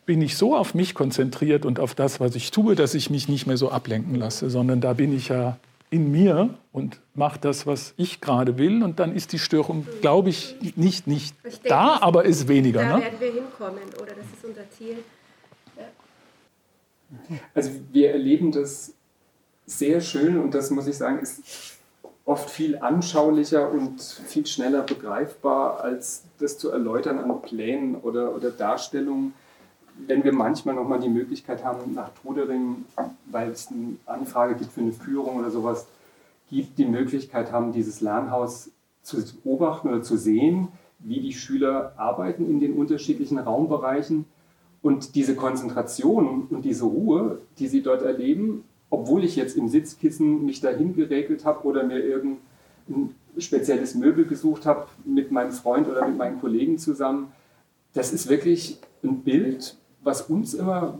bin 0.06 0.22
ich 0.22 0.36
so 0.36 0.56
auf 0.56 0.74
mich 0.74 0.94
konzentriert 0.94 1.66
und 1.66 1.80
auf 1.80 1.96
das, 1.96 2.20
was 2.20 2.36
ich 2.36 2.52
tue, 2.52 2.76
dass 2.76 2.94
ich 2.94 3.10
mich 3.10 3.28
nicht 3.28 3.48
mehr 3.48 3.56
so 3.56 3.72
ablenken 3.72 4.14
lasse, 4.14 4.48
sondern 4.48 4.80
da 4.80 4.92
bin 4.92 5.14
ich 5.14 5.28
ja 5.28 5.56
in 5.90 6.10
mir 6.12 6.54
und 6.72 7.00
mache 7.14 7.38
das, 7.40 7.66
was 7.66 7.94
ich 7.96 8.20
gerade 8.20 8.58
will. 8.58 8.82
Und 8.82 9.00
dann 9.00 9.14
ist 9.14 9.32
die 9.32 9.38
Störung, 9.38 9.86
glaube 10.00 10.30
ich, 10.30 10.56
nicht, 10.76 11.06
nicht 11.06 11.34
ich 11.44 11.54
denke, 11.54 11.68
da, 11.68 11.98
aber 12.00 12.24
ist 12.24 12.48
weniger. 12.48 12.80
Da 12.80 12.96
ne? 12.96 13.02
werden 13.02 13.20
wir 13.20 13.32
hinkommen, 13.32 13.82
oder 14.00 14.14
das 14.14 14.24
ist 14.24 14.44
unser 14.44 14.70
Ziel. 14.70 14.98
Ja. 15.76 17.38
Also 17.54 17.70
wir 17.92 18.12
erleben 18.12 18.52
das 18.52 18.94
sehr 19.66 20.00
schön 20.00 20.38
und 20.38 20.54
das 20.54 20.70
muss 20.70 20.86
ich 20.86 20.96
sagen, 20.96 21.18
ist 21.18 21.42
oft 22.24 22.48
viel 22.50 22.78
anschaulicher 22.78 23.70
und 23.70 24.00
viel 24.00 24.46
schneller 24.46 24.82
begreifbar, 24.82 25.80
als 25.80 26.22
das 26.38 26.58
zu 26.58 26.70
erläutern 26.70 27.18
an 27.18 27.42
Plänen 27.42 27.96
oder, 27.96 28.34
oder 28.34 28.50
Darstellungen 28.50 29.34
wenn 30.06 30.24
wir 30.24 30.32
manchmal 30.32 30.74
nochmal 30.74 31.00
die 31.00 31.08
Möglichkeit 31.08 31.64
haben, 31.64 31.94
nach 31.94 32.10
Todering, 32.22 32.84
weil 33.30 33.50
es 33.50 33.68
eine 33.68 33.96
Anfrage 34.06 34.54
gibt 34.54 34.72
für 34.72 34.80
eine 34.80 34.92
Führung 34.92 35.36
oder 35.36 35.50
sowas, 35.50 35.86
gibt, 36.50 36.78
die 36.78 36.86
Möglichkeit 36.86 37.52
haben, 37.52 37.72
dieses 37.72 38.00
Lernhaus 38.00 38.70
zu 39.02 39.18
beobachten 39.42 39.88
oder 39.88 40.02
zu 40.02 40.16
sehen, 40.16 40.68
wie 40.98 41.20
die 41.20 41.32
Schüler 41.32 41.94
arbeiten 41.96 42.48
in 42.48 42.60
den 42.60 42.74
unterschiedlichen 42.74 43.38
Raumbereichen. 43.38 44.26
Und 44.82 45.14
diese 45.14 45.36
Konzentration 45.36 46.46
und 46.48 46.64
diese 46.64 46.84
Ruhe, 46.84 47.40
die 47.58 47.68
sie 47.68 47.82
dort 47.82 48.02
erleben, 48.02 48.64
obwohl 48.88 49.24
ich 49.24 49.36
jetzt 49.36 49.56
im 49.56 49.68
Sitzkissen 49.68 50.44
mich 50.44 50.60
dahin 50.60 50.94
geregelt 50.94 51.44
habe 51.44 51.66
oder 51.66 51.84
mir 51.84 51.98
irgendein 51.98 53.14
spezielles 53.38 53.94
Möbel 53.94 54.24
gesucht 54.24 54.66
habe 54.66 54.86
mit 55.04 55.30
meinem 55.30 55.52
Freund 55.52 55.86
oder 55.88 56.06
mit 56.08 56.16
meinen 56.16 56.40
Kollegen 56.40 56.78
zusammen, 56.78 57.32
das 57.92 58.12
ist 58.12 58.28
wirklich 58.28 58.78
ein 59.02 59.20
Bild, 59.20 59.76
was 60.02 60.22
uns 60.22 60.54
immer 60.54 60.98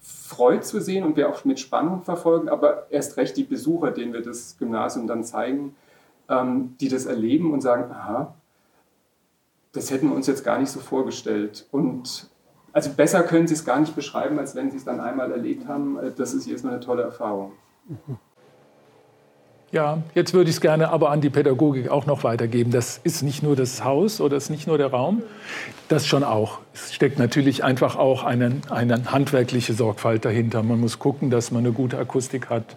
freut 0.00 0.64
zu 0.64 0.80
sehen 0.80 1.04
und 1.04 1.16
wir 1.16 1.28
auch 1.28 1.44
mit 1.44 1.58
Spannung 1.58 2.02
verfolgen, 2.02 2.48
aber 2.48 2.86
erst 2.90 3.16
recht 3.16 3.36
die 3.36 3.44
Besucher, 3.44 3.90
denen 3.90 4.12
wir 4.12 4.22
das 4.22 4.56
Gymnasium 4.58 5.06
dann 5.06 5.24
zeigen, 5.24 5.74
ähm, 6.28 6.76
die 6.80 6.88
das 6.88 7.06
erleben 7.06 7.52
und 7.52 7.60
sagen, 7.60 7.90
aha, 7.90 8.34
das 9.72 9.90
hätten 9.90 10.08
wir 10.08 10.16
uns 10.16 10.26
jetzt 10.26 10.44
gar 10.44 10.58
nicht 10.58 10.70
so 10.70 10.80
vorgestellt. 10.80 11.66
Und 11.70 12.28
also 12.72 12.90
besser 12.90 13.22
können 13.22 13.46
sie 13.46 13.54
es 13.54 13.64
gar 13.64 13.80
nicht 13.80 13.94
beschreiben, 13.94 14.38
als 14.38 14.54
wenn 14.54 14.70
sie 14.70 14.76
es 14.76 14.84
dann 14.84 15.00
einmal 15.00 15.30
erlebt 15.32 15.66
haben. 15.66 15.98
Äh, 15.98 16.12
das 16.12 16.34
ist 16.34 16.46
erstmal 16.46 16.74
eine 16.74 16.82
tolle 16.82 17.02
Erfahrung. 17.02 17.52
Mhm. 17.88 18.18
Ja, 19.76 20.02
jetzt 20.14 20.32
würde 20.32 20.48
ich 20.48 20.56
es 20.56 20.62
gerne 20.62 20.88
aber 20.88 21.10
an 21.10 21.20
die 21.20 21.28
Pädagogik 21.28 21.90
auch 21.90 22.06
noch 22.06 22.24
weitergeben. 22.24 22.70
Das 22.70 22.98
ist 23.04 23.22
nicht 23.22 23.42
nur 23.42 23.56
das 23.56 23.84
Haus 23.84 24.22
oder 24.22 24.38
ist 24.38 24.48
nicht 24.48 24.66
nur 24.66 24.78
der 24.78 24.86
Raum, 24.86 25.22
das 25.88 26.06
schon 26.06 26.24
auch. 26.24 26.60
Es 26.72 26.94
steckt 26.94 27.18
natürlich 27.18 27.62
einfach 27.62 27.96
auch 27.96 28.24
eine, 28.24 28.52
eine 28.70 29.12
handwerkliche 29.12 29.74
Sorgfalt 29.74 30.24
dahinter. 30.24 30.62
Man 30.62 30.80
muss 30.80 30.98
gucken, 30.98 31.28
dass 31.28 31.50
man 31.50 31.62
eine 31.62 31.74
gute 31.74 31.98
Akustik 31.98 32.48
hat. 32.48 32.74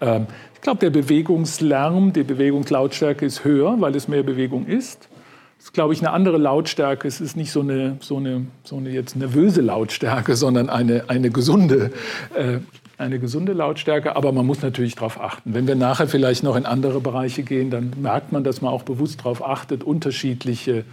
Ähm, 0.00 0.28
ich 0.54 0.60
glaube, 0.60 0.78
der 0.78 0.90
Bewegungslärm, 0.90 2.12
die 2.12 2.22
Bewegungslautstärke 2.22 3.26
ist 3.26 3.42
höher, 3.42 3.80
weil 3.80 3.96
es 3.96 4.06
mehr 4.06 4.22
Bewegung 4.22 4.66
ist. 4.66 5.08
Das 5.56 5.64
ist, 5.64 5.72
glaube 5.72 5.94
ich, 5.94 6.00
eine 6.00 6.12
andere 6.12 6.38
Lautstärke. 6.38 7.08
Es 7.08 7.20
ist 7.20 7.36
nicht 7.36 7.50
so 7.50 7.62
eine, 7.62 7.96
so 8.02 8.18
eine, 8.18 8.46
so 8.62 8.76
eine 8.76 8.90
jetzt 8.90 9.16
nervöse 9.16 9.62
Lautstärke, 9.62 10.36
sondern 10.36 10.70
eine, 10.70 11.06
eine 11.08 11.30
gesunde 11.30 11.90
äh, 12.36 12.58
eine 13.00 13.18
gesunde 13.18 13.52
Lautstärke, 13.52 14.14
aber 14.14 14.32
man 14.32 14.46
muss 14.46 14.62
natürlich 14.62 14.94
darauf 14.94 15.20
achten. 15.20 15.54
Wenn 15.54 15.66
wir 15.66 15.74
nachher 15.74 16.06
vielleicht 16.06 16.42
noch 16.42 16.56
in 16.56 16.66
andere 16.66 17.00
Bereiche 17.00 17.42
gehen, 17.42 17.70
dann 17.70 17.92
merkt 18.00 18.32
man, 18.32 18.44
dass 18.44 18.60
man 18.60 18.72
auch 18.72 18.82
bewusst 18.82 19.20
darauf 19.20 19.44
achtet, 19.44 19.82
unterschiedliche 19.82 20.84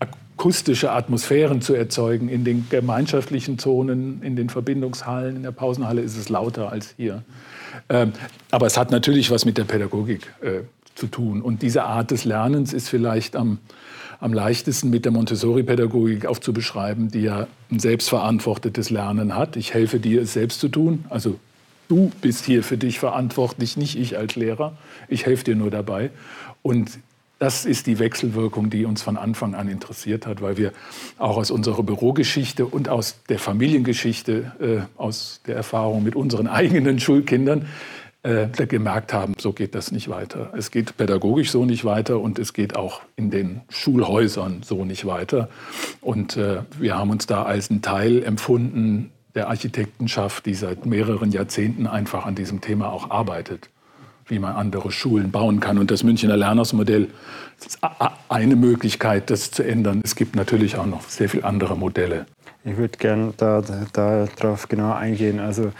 akustische 0.00 0.90
Atmosphären 0.90 1.62
zu 1.62 1.74
erzeugen. 1.74 2.28
In 2.28 2.44
den 2.44 2.66
gemeinschaftlichen 2.68 3.58
Zonen, 3.58 4.20
in 4.22 4.36
den 4.36 4.50
Verbindungshallen, 4.50 5.36
in 5.36 5.42
der 5.44 5.52
Pausenhalle 5.52 6.02
ist 6.02 6.16
es 6.16 6.28
lauter 6.28 6.70
als 6.72 6.94
hier. 6.96 7.22
Ähm, 7.88 8.12
aber 8.50 8.66
es 8.66 8.76
hat 8.76 8.90
natürlich 8.90 9.30
was 9.30 9.44
mit 9.44 9.56
der 9.56 9.64
Pädagogik 9.64 10.32
äh, 10.42 10.60
zu 10.94 11.06
tun. 11.06 11.40
Und 11.40 11.62
diese 11.62 11.84
Art 11.84 12.10
des 12.10 12.24
Lernens 12.24 12.72
ist 12.72 12.88
vielleicht 12.88 13.36
am 13.36 13.58
am 14.24 14.32
leichtesten 14.32 14.88
mit 14.88 15.04
der 15.04 15.12
Montessori-Pädagogik 15.12 16.24
aufzubeschreiben, 16.24 17.10
die 17.10 17.20
ja 17.20 17.46
ein 17.70 17.78
selbstverantwortetes 17.78 18.88
Lernen 18.88 19.36
hat. 19.36 19.54
Ich 19.56 19.74
helfe 19.74 20.00
dir, 20.00 20.22
es 20.22 20.32
selbst 20.32 20.60
zu 20.60 20.68
tun. 20.68 21.04
Also 21.10 21.38
du 21.88 22.10
bist 22.22 22.46
hier 22.46 22.62
für 22.62 22.78
dich 22.78 22.98
verantwortlich, 22.98 23.76
nicht 23.76 23.98
ich 23.98 24.16
als 24.16 24.34
Lehrer. 24.34 24.78
Ich 25.08 25.26
helfe 25.26 25.44
dir 25.44 25.56
nur 25.56 25.70
dabei. 25.70 26.10
Und 26.62 27.00
das 27.38 27.66
ist 27.66 27.86
die 27.86 27.98
Wechselwirkung, 27.98 28.70
die 28.70 28.86
uns 28.86 29.02
von 29.02 29.18
Anfang 29.18 29.54
an 29.54 29.68
interessiert 29.68 30.26
hat, 30.26 30.40
weil 30.40 30.56
wir 30.56 30.72
auch 31.18 31.36
aus 31.36 31.50
unserer 31.50 31.82
Bürogeschichte 31.82 32.64
und 32.64 32.88
aus 32.88 33.16
der 33.28 33.38
Familiengeschichte, 33.38 34.86
äh, 34.96 34.98
aus 34.98 35.42
der 35.46 35.56
Erfahrung 35.56 36.02
mit 36.02 36.16
unseren 36.16 36.46
eigenen 36.60 36.98
Schulkindern 36.98 37.66
äh, 38.24 38.48
gemerkt 38.66 39.12
haben, 39.12 39.34
so 39.38 39.52
geht 39.52 39.74
das 39.74 39.92
nicht 39.92 40.08
weiter. 40.08 40.50
Es 40.56 40.70
geht 40.70 40.96
pädagogisch 40.96 41.50
so 41.50 41.64
nicht 41.64 41.84
weiter 41.84 42.18
und 42.20 42.38
es 42.38 42.52
geht 42.52 42.74
auch 42.74 43.02
in 43.16 43.30
den 43.30 43.60
Schulhäusern 43.68 44.62
so 44.64 44.84
nicht 44.84 45.06
weiter. 45.06 45.48
Und 46.00 46.36
äh, 46.36 46.62
wir 46.78 46.96
haben 46.96 47.10
uns 47.10 47.26
da 47.26 47.44
als 47.44 47.70
ein 47.70 47.82
Teil 47.82 48.22
empfunden 48.22 49.12
der 49.34 49.48
Architektenschaft, 49.48 50.46
die 50.46 50.54
seit 50.54 50.86
mehreren 50.86 51.32
Jahrzehnten 51.32 51.86
einfach 51.86 52.24
an 52.24 52.34
diesem 52.34 52.60
Thema 52.60 52.92
auch 52.92 53.10
arbeitet 53.10 53.68
wie 54.26 54.38
man 54.38 54.56
andere 54.56 54.90
Schulen 54.90 55.30
bauen 55.30 55.60
kann. 55.60 55.78
Und 55.78 55.90
das 55.90 56.02
Münchner 56.02 56.36
Lernersmodell 56.36 57.08
ist 57.64 57.78
eine 58.28 58.56
Möglichkeit, 58.56 59.30
das 59.30 59.50
zu 59.50 59.62
ändern. 59.62 60.00
Es 60.02 60.16
gibt 60.16 60.36
natürlich 60.36 60.76
auch 60.76 60.86
noch 60.86 61.08
sehr 61.08 61.28
viele 61.28 61.44
andere 61.44 61.76
Modelle. 61.76 62.26
Ich 62.64 62.76
würde 62.76 62.96
gerne 62.96 63.34
darauf 63.36 63.90
da, 63.92 64.26
da 64.40 64.58
genauer 64.68 64.96
eingehen. 64.96 65.38
Also 65.38 65.72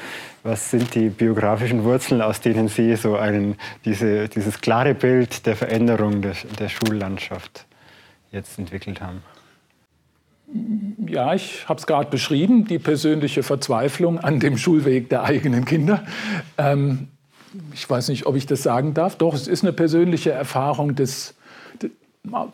was 0.45 0.71
sind 0.71 0.95
die 0.95 1.09
biografischen 1.09 1.85
Wurzeln, 1.85 2.21
aus 2.21 2.41
denen 2.41 2.69
Sie 2.69 2.95
so 2.97 3.17
einen, 3.17 3.57
diese, 3.87 4.29
dieses 4.29 4.61
klare 4.61 4.95
Bild 4.95 5.47
der 5.47 5.57
Veränderung 5.57 6.21
der, 6.21 6.35
der 6.59 6.69
Schullandschaft 6.69 7.67
jetzt 8.31 8.59
entwickelt 8.59 9.01
haben? 9.01 9.23
Ja, 11.07 11.35
ich 11.35 11.67
habe 11.67 11.81
es 11.81 11.87
gerade 11.87 12.11
beschrieben, 12.11 12.67
die 12.67 12.79
persönliche 12.79 13.43
Verzweiflung 13.43 14.21
an 14.21 14.39
dem 14.39 14.59
Schulweg 14.59 15.09
der 15.09 15.25
eigenen 15.25 15.65
Kinder. 15.65 16.05
Ähm, 16.59 17.09
ich 17.73 17.89
weiß 17.89 18.09
nicht, 18.09 18.27
ob 18.27 18.37
ich 18.37 18.47
das 18.47 18.63
sagen 18.63 18.93
darf. 18.93 19.17
Doch, 19.17 19.33
es 19.33 19.49
ist 19.49 19.63
eine 19.65 19.73
persönliche 19.73 20.31
Erfahrung 20.31 20.95
des, 20.95 21.35
des 21.81 21.91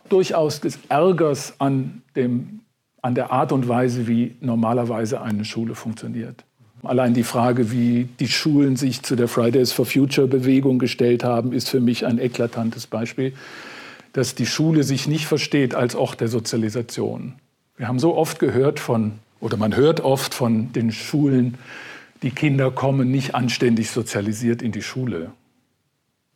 durchaus 0.07 0.61
des 0.61 0.79
Ärgers 0.87 1.55
an, 1.59 2.03
dem, 2.15 2.61
an 3.01 3.15
der 3.15 3.31
Art 3.31 3.51
und 3.51 3.67
Weise, 3.67 4.07
wie 4.07 4.37
normalerweise 4.39 5.21
eine 5.21 5.43
Schule 5.43 5.75
funktioniert. 5.75 6.45
Allein 6.83 7.13
die 7.13 7.23
Frage, 7.23 7.71
wie 7.71 8.07
die 8.19 8.27
Schulen 8.27 8.75
sich 8.75 9.03
zu 9.03 9.15
der 9.15 9.27
Fridays 9.27 9.71
for 9.71 9.85
Future 9.85 10.27
Bewegung 10.27 10.79
gestellt 10.79 11.23
haben, 11.23 11.53
ist 11.53 11.69
für 11.69 11.79
mich 11.79 12.05
ein 12.05 12.17
eklatantes 12.17 12.87
Beispiel, 12.87 13.33
dass 14.13 14.35
die 14.35 14.47
Schule 14.47 14.83
sich 14.83 15.07
nicht 15.07 15.27
versteht 15.27 15.75
als 15.75 15.95
Ort 15.95 16.21
der 16.21 16.27
Sozialisation. 16.27 17.33
Wir 17.77 17.87
haben 17.87 17.99
so 17.99 18.15
oft 18.15 18.39
gehört 18.39 18.79
von, 18.79 19.13
oder 19.39 19.57
man 19.57 19.75
hört 19.75 20.01
oft 20.01 20.33
von 20.33 20.73
den 20.73 20.91
Schulen, 20.91 21.57
die 22.23 22.31
Kinder 22.31 22.71
kommen 22.71 23.09
nicht 23.09 23.35
anständig 23.35 23.89
sozialisiert 23.91 24.61
in 24.61 24.71
die 24.71 24.81
Schule. 24.81 25.31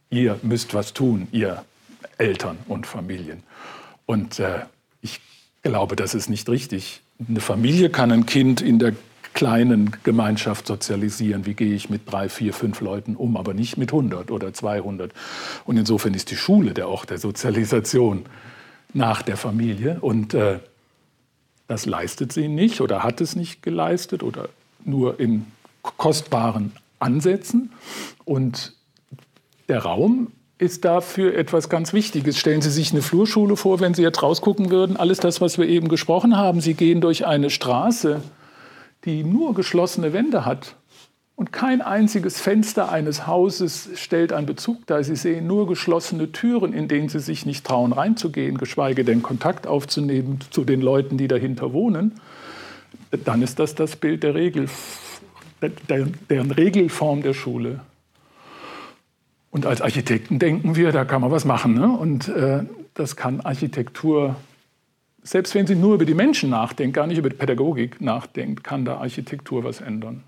Ihr 0.10 0.40
müsst 0.44 0.74
was 0.74 0.94
tun, 0.94 1.28
ihr 1.32 1.64
Eltern 2.18 2.58
und 2.68 2.88
Familien. 2.88 3.44
Und 4.06 4.40
äh, 4.40 4.60
ich 5.02 5.22
glaube, 5.64 5.96
das 5.96 6.14
ist 6.14 6.30
nicht 6.30 6.50
richtig. 6.50 7.02
Eine 7.28 7.42
Familie 7.42 7.90
kann 7.90 8.12
ein 8.12 8.26
Kind 8.26 8.62
in 8.62 8.80
der 8.80 8.94
kleinen 9.36 9.92
Gemeinschaft 10.04 10.66
sozialisieren. 10.66 11.46
Wie 11.46 11.54
gehe 11.54 11.76
ich 11.76 11.90
mit 11.90 12.10
drei, 12.12 12.30
vier, 12.30 12.54
fünf 12.54 12.82
Leuten 12.82 13.16
um, 13.16 13.38
aber 13.38 13.54
nicht 13.54 13.78
mit 13.78 13.92
100 13.92 14.32
oder 14.32 14.54
200. 14.54 15.12
Und 15.66 15.78
insofern 15.78 16.16
ist 16.16 16.32
die 16.32 16.38
Schule 16.38 16.74
der 16.74 16.88
Ort 16.88 17.12
der 17.12 17.20
Sozialisation 17.20 18.26
nach 18.94 19.22
der 19.22 19.38
Familie. 19.38 19.98
Und 20.00 20.34
äh, 20.34 20.60
das 21.68 21.86
leistet 21.86 22.32
sie 22.32 22.48
nicht 22.48 22.82
oder 22.82 23.04
hat 23.04 23.22
es 23.22 23.36
nicht 23.36 23.62
geleistet 23.62 24.24
oder 24.24 24.50
nur 24.86 25.20
in 25.20 25.46
kostbaren 25.84 26.72
Ansätzen. 27.00 27.74
Und 28.24 28.74
der 29.68 29.80
Raum 29.84 30.32
ist 30.58 30.86
dafür 30.86 31.36
etwas 31.36 31.68
ganz 31.68 31.92
Wichtiges. 31.92 32.38
Stellen 32.38 32.62
Sie 32.62 32.72
sich 32.72 32.94
eine 32.94 33.02
Flurschule 33.02 33.58
vor, 33.58 33.82
wenn 33.82 33.94
Sie 33.94 34.02
jetzt 34.02 34.24
rausgucken 34.24 34.70
würden, 34.70 34.96
alles 34.96 35.20
das, 35.20 35.42
was 35.42 35.58
wir 35.58 35.68
eben 35.68 35.90
gesprochen 35.90 36.38
haben. 36.38 36.62
Sie 36.62 36.76
gehen 36.76 37.02
durch 37.02 37.26
eine 37.26 37.50
Straße, 37.50 38.22
die 39.06 39.24
nur 39.24 39.54
geschlossene 39.54 40.14
Wände 40.14 40.46
hat 40.46 40.76
und 41.36 41.52
kein 41.52 41.82
einziges 41.82 42.40
Fenster 42.40 42.92
eines 42.92 43.28
Hauses 43.28 43.90
stellt 43.96 44.32
einen 44.32 44.46
Bezug 44.46 44.88
dar. 44.88 45.04
Sie 45.04 45.18
sehen 45.18 45.48
nur 45.48 45.68
geschlossene 45.68 46.32
Türen, 46.32 46.72
in 46.72 46.88
denen 46.88 47.10
Sie 47.10 47.20
sich 47.20 47.46
nicht 47.46 47.66
trauen 47.66 47.92
reinzugehen, 47.92 48.58
geschweige 48.58 49.04
denn 49.04 49.22
Kontakt 49.22 49.68
aufzunehmen 49.68 50.40
zu 50.50 50.64
den 50.64 50.82
Leuten, 50.82 51.18
die 51.18 51.28
dahinter 51.28 51.74
wohnen. 51.74 52.14
Dann 53.26 53.42
ist 53.42 53.60
das 53.60 53.76
das 53.76 53.98
Bild 53.98 54.24
der 54.24 54.34
Regel, 54.34 54.70
der, 55.90 56.08
deren 56.30 56.52
Regelform 56.52 57.22
der 57.22 57.34
Schule. 57.34 57.82
Und 59.52 59.66
als 59.66 59.82
Architekten 59.82 60.40
denken 60.40 60.76
wir, 60.76 60.92
da 60.92 61.04
kann 61.04 61.22
man 61.22 61.32
was 61.32 61.44
machen. 61.44 61.74
Ne? 61.74 61.90
Und 61.90 62.30
äh, 62.30 62.64
das 62.94 63.18
kann 63.18 63.42
Architektur, 63.42 64.38
selbst 65.26 65.56
wenn 65.56 65.66
sie 65.68 65.76
nur 65.76 65.96
über 65.96 66.06
die 66.06 66.14
Menschen 66.14 66.52
nachdenkt, 66.52 66.96
gar 66.96 67.08
nicht 67.08 67.18
über 67.18 67.30
die 67.30 67.36
Pädagogik 67.36 68.00
nachdenkt, 68.00 68.64
kann 68.64 68.86
da 68.86 68.98
Architektur 68.98 69.64
was 69.64 69.82
ändern. 69.82 70.24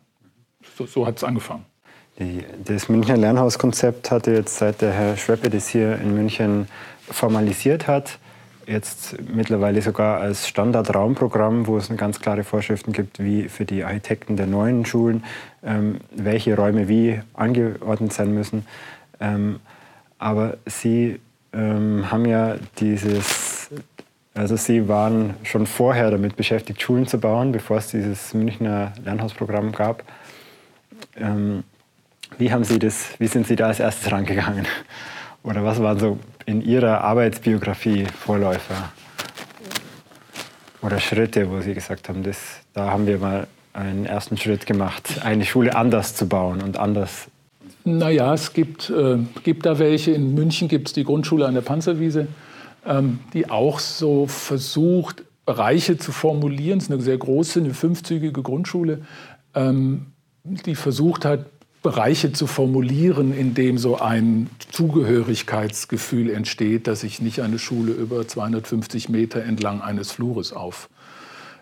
So, 0.76 0.86
so 0.86 1.06
hat 1.06 1.18
es 1.18 1.24
angefangen. 1.24 1.66
Die, 2.20 2.44
das 2.66 2.90
Münchner 2.90 3.16
Lernhauskonzept 3.16 4.10
hatte 4.10 4.32
jetzt, 4.32 4.58
seit 4.58 4.82
der 4.82 4.92
Herr 4.92 5.16
Schweppe 5.16 5.52
das 5.52 5.68
hier 5.68 6.00
in 6.00 6.16
München 6.16 6.68
formalisiert 7.10 7.88
hat, 7.88 8.18
jetzt 8.66 9.16
mittlerweile 9.34 9.84
sogar 9.84 10.20
als 10.20 10.48
Standardraumprogramm, 10.48 11.68
wo 11.68 11.78
es 11.78 11.96
ganz 11.96 12.20
klare 12.20 12.44
Vorschriften 12.44 12.92
gibt, 12.92 13.24
wie 13.24 13.50
für 13.50 13.66
die 13.66 13.84
Architekten 13.84 14.36
der 14.36 14.48
neuen 14.48 14.84
Schulen, 14.86 15.24
ähm, 15.64 16.00
welche 16.12 16.56
Räume 16.56 16.88
wie 16.88 17.22
angeordnet 17.36 18.14
sein 18.14 18.34
müssen. 18.34 18.66
Ähm, 19.20 19.60
aber 20.18 20.58
Sie 20.66 21.20
ähm, 21.54 22.12
haben 22.12 22.26
ja 22.26 22.56
dieses, 22.80 23.47
also 24.38 24.56
Sie 24.56 24.88
waren 24.88 25.34
schon 25.44 25.66
vorher 25.66 26.12
damit 26.12 26.36
beschäftigt, 26.36 26.82
Schulen 26.82 27.08
zu 27.08 27.18
bauen, 27.18 27.52
bevor 27.52 27.78
es 27.78 27.88
dieses 27.88 28.34
Münchner 28.34 28.94
Lernhausprogramm 29.04 29.72
gab. 29.72 30.04
Ähm, 31.16 31.64
wie, 32.38 32.52
haben 32.52 32.64
Sie 32.64 32.80
das, 32.80 33.20
wie 33.20 33.28
sind 33.28 33.48
Sie 33.48 33.56
da 33.56 33.68
als 33.68 33.80
erstes 33.80 34.12
rangegangen? 34.12 34.68
Oder 35.44 35.64
was 35.64 35.82
waren 35.82 35.98
so 35.98 36.20
in 36.46 36.62
Ihrer 36.62 37.02
Arbeitsbiografie 37.02 38.06
Vorläufer? 38.06 38.92
Oder 40.82 41.00
Schritte, 41.00 41.50
wo 41.50 41.60
Sie 41.62 41.74
gesagt 41.74 42.08
haben, 42.08 42.24
das, 42.24 42.38
da 42.74 42.92
haben 42.92 43.08
wir 43.08 43.18
mal 43.18 43.48
einen 43.74 44.06
ersten 44.06 44.38
Schritt 44.38 44.66
gemacht, 44.66 45.22
eine 45.24 45.46
Schule 45.46 45.76
anders 45.76 46.16
zu 46.16 46.28
bauen 46.28 46.62
und 46.62 46.78
anders 46.78 47.28
naja, 47.88 48.34
es 48.34 48.52
gibt, 48.52 48.90
äh, 48.90 49.18
gibt 49.46 49.66
da 49.66 49.80
welche. 49.80 50.12
In 50.12 50.34
München 50.34 50.68
gibt 50.68 50.88
es 50.90 50.94
die 50.94 51.06
Grundschule 51.06 51.46
an 51.46 51.54
der 51.54 51.62
Panzerwiese, 51.62 52.28
die 53.34 53.50
auch 53.50 53.80
so 53.80 54.28
versucht, 54.28 55.24
Bereiche 55.46 55.98
zu 55.98 56.12
formulieren. 56.12 56.78
Es 56.78 56.86
ist 56.86 56.92
eine 56.92 57.02
sehr 57.02 57.18
große, 57.18 57.60
eine 57.60 57.74
fünfzügige 57.74 58.42
Grundschule, 58.42 59.02
ähm, 59.56 60.08
die 60.44 60.76
versucht 60.76 61.26
hat, 61.26 61.46
Bereiche 61.84 62.34
zu 62.34 62.48
formulieren, 62.48 63.34
in 63.34 63.54
dem 63.54 63.78
so 63.78 63.98
ein 63.98 64.50
Zugehörigkeitsgefühl 64.72 66.30
entsteht, 66.30 66.88
dass 66.88 67.04
ich 67.04 67.22
nicht 67.22 67.42
eine 67.42 67.60
Schule 67.60 67.94
über 67.94 68.28
250 68.28 69.10
Meter 69.10 69.44
entlang 69.44 69.82
eines 69.82 70.12
Flures 70.12 70.54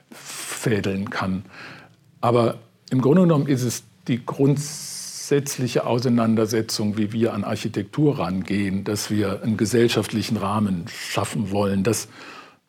auffädeln 0.09 1.09
kann. 1.11 1.45
Aber 2.21 2.57
im 2.89 3.01
Grunde 3.01 3.21
genommen 3.23 3.47
ist 3.47 3.63
es 3.63 3.83
die 4.07 4.25
Grundsätze 4.25 4.94
grundsätzliche 5.25 5.87
Auseinandersetzung, 5.87 6.99
wie 6.99 7.11
wir 7.11 7.33
an 7.33 7.43
Architektur 7.43 8.19
rangehen, 8.19 8.83
dass 8.83 9.09
wir 9.09 9.41
einen 9.41 9.57
gesellschaftlichen 9.57 10.37
Rahmen 10.37 10.85
schaffen 10.87 11.49
wollen. 11.49 11.83
Das 11.83 12.09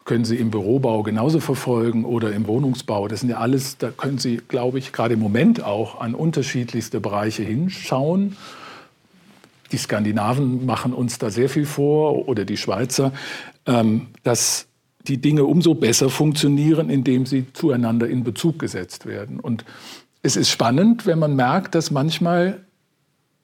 können 0.06 0.24
Sie 0.24 0.36
im 0.36 0.50
Bürobau 0.50 1.02
genauso 1.02 1.38
verfolgen 1.38 2.06
oder 2.06 2.32
im 2.32 2.46
Wohnungsbau. 2.46 3.08
Das 3.08 3.20
sind 3.20 3.28
ja 3.28 3.36
alles, 3.36 3.76
da 3.76 3.90
können 3.90 4.16
Sie, 4.16 4.40
glaube 4.48 4.78
ich, 4.78 4.94
gerade 4.94 5.12
im 5.14 5.20
Moment 5.20 5.62
auch 5.62 6.00
an 6.00 6.14
unterschiedlichste 6.14 6.98
Bereiche 6.98 7.42
hinschauen. 7.42 8.38
Die 9.70 9.76
Skandinaven 9.76 10.64
machen 10.64 10.94
uns 10.94 11.18
da 11.18 11.28
sehr 11.28 11.50
viel 11.50 11.66
vor 11.66 12.26
oder 12.26 12.46
die 12.46 12.56
Schweizer, 12.56 13.12
ähm, 13.66 14.06
dass 14.22 14.66
die 15.08 15.18
Dinge 15.18 15.44
umso 15.44 15.74
besser 15.74 16.08
funktionieren, 16.08 16.88
indem 16.88 17.26
sie 17.26 17.52
zueinander 17.52 18.08
in 18.08 18.24
Bezug 18.24 18.58
gesetzt 18.58 19.04
werden. 19.04 19.40
Und 19.40 19.66
es 20.26 20.36
ist 20.36 20.50
spannend, 20.50 21.06
wenn 21.06 21.18
man 21.18 21.36
merkt, 21.36 21.74
dass 21.74 21.90
manchmal, 21.90 22.64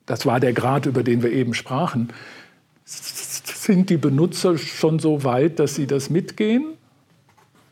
das 0.04 0.26
war 0.26 0.40
der 0.40 0.52
Grad, 0.52 0.84
über 0.86 1.02
den 1.04 1.22
wir 1.22 1.30
eben 1.30 1.54
sprachen, 1.54 2.08
sind 2.84 3.88
die 3.88 3.96
Benutzer 3.96 4.58
schon 4.58 4.98
so 4.98 5.22
weit, 5.22 5.60
dass 5.60 5.76
sie 5.76 5.86
das 5.86 6.10
mitgehen? 6.10 6.74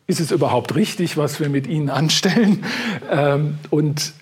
Ist 0.07 0.21
es 0.21 0.31
überhaupt 0.31 0.77
richtig, 0.77 1.17
was 1.17 1.41
wir 1.41 1.49
mit 1.49 1.67
ihnen 1.67 1.91
anstellen? 1.91 2.65
Ähm, 3.11 3.59
und 3.71 4.13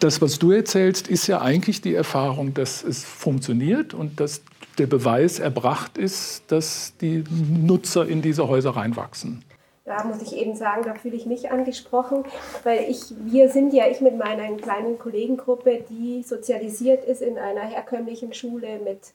das, 0.00 0.20
was 0.20 0.38
du 0.38 0.52
erzählst, 0.52 1.08
ist 1.08 1.26
ja 1.26 1.40
eigentlich 1.40 1.80
die 1.80 1.94
Erfahrung, 1.94 2.52
dass 2.52 2.84
es 2.84 3.02
funktioniert 3.02 3.94
und 3.94 4.20
dass 4.20 4.42
der 4.78 4.86
Beweis 4.86 5.38
erbracht 5.38 5.96
ist, 5.96 6.44
dass 6.48 6.92
die 7.00 7.24
Nutzer 7.30 8.06
in 8.06 8.20
diese 8.20 8.46
Häuser 8.46 8.76
reinwachsen 8.76 9.42
da 9.86 10.02
muss 10.04 10.20
ich 10.20 10.36
eben 10.36 10.54
sagen, 10.54 10.82
da 10.84 10.94
fühle 10.94 11.16
ich 11.16 11.26
mich 11.26 11.50
angesprochen, 11.50 12.24
weil 12.64 12.90
ich, 12.90 13.14
wir 13.24 13.48
sind 13.48 13.72
ja, 13.72 13.86
ich 13.86 14.00
mit 14.00 14.18
meiner 14.18 14.54
kleinen 14.56 14.98
Kollegengruppe, 14.98 15.84
die 15.88 16.22
sozialisiert 16.24 17.04
ist 17.04 17.22
in 17.22 17.38
einer 17.38 17.62
herkömmlichen 17.62 18.34
Schule 18.34 18.80
mit 18.80 19.12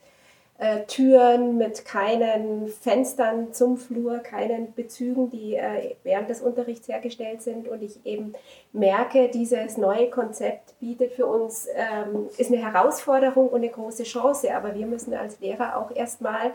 äh, 0.62 0.86
Türen, 0.86 1.58
mit 1.58 1.84
keinen 1.86 2.68
Fenstern 2.68 3.52
zum 3.52 3.78
Flur, 3.78 4.20
keinen 4.20 4.74
Bezügen, 4.74 5.30
die 5.30 5.56
äh, 5.56 5.96
während 6.04 6.30
des 6.30 6.40
Unterrichts 6.40 6.88
hergestellt 6.88 7.42
sind. 7.42 7.68
Und 7.68 7.82
ich 7.82 8.06
eben 8.06 8.34
merke, 8.72 9.28
dieses 9.28 9.78
neue 9.78 10.10
Konzept 10.10 10.80
bietet 10.80 11.14
für 11.14 11.26
uns, 11.26 11.68
ähm, 11.76 12.30
ist 12.38 12.52
eine 12.52 12.64
Herausforderung 12.64 13.50
und 13.50 13.64
eine 13.64 13.70
große 13.70 14.04
Chance. 14.04 14.56
Aber 14.56 14.74
wir 14.76 14.86
müssen 14.86 15.14
als 15.16 15.40
Lehrer 15.40 15.78
auch 15.78 15.94
erstmal 15.94 16.52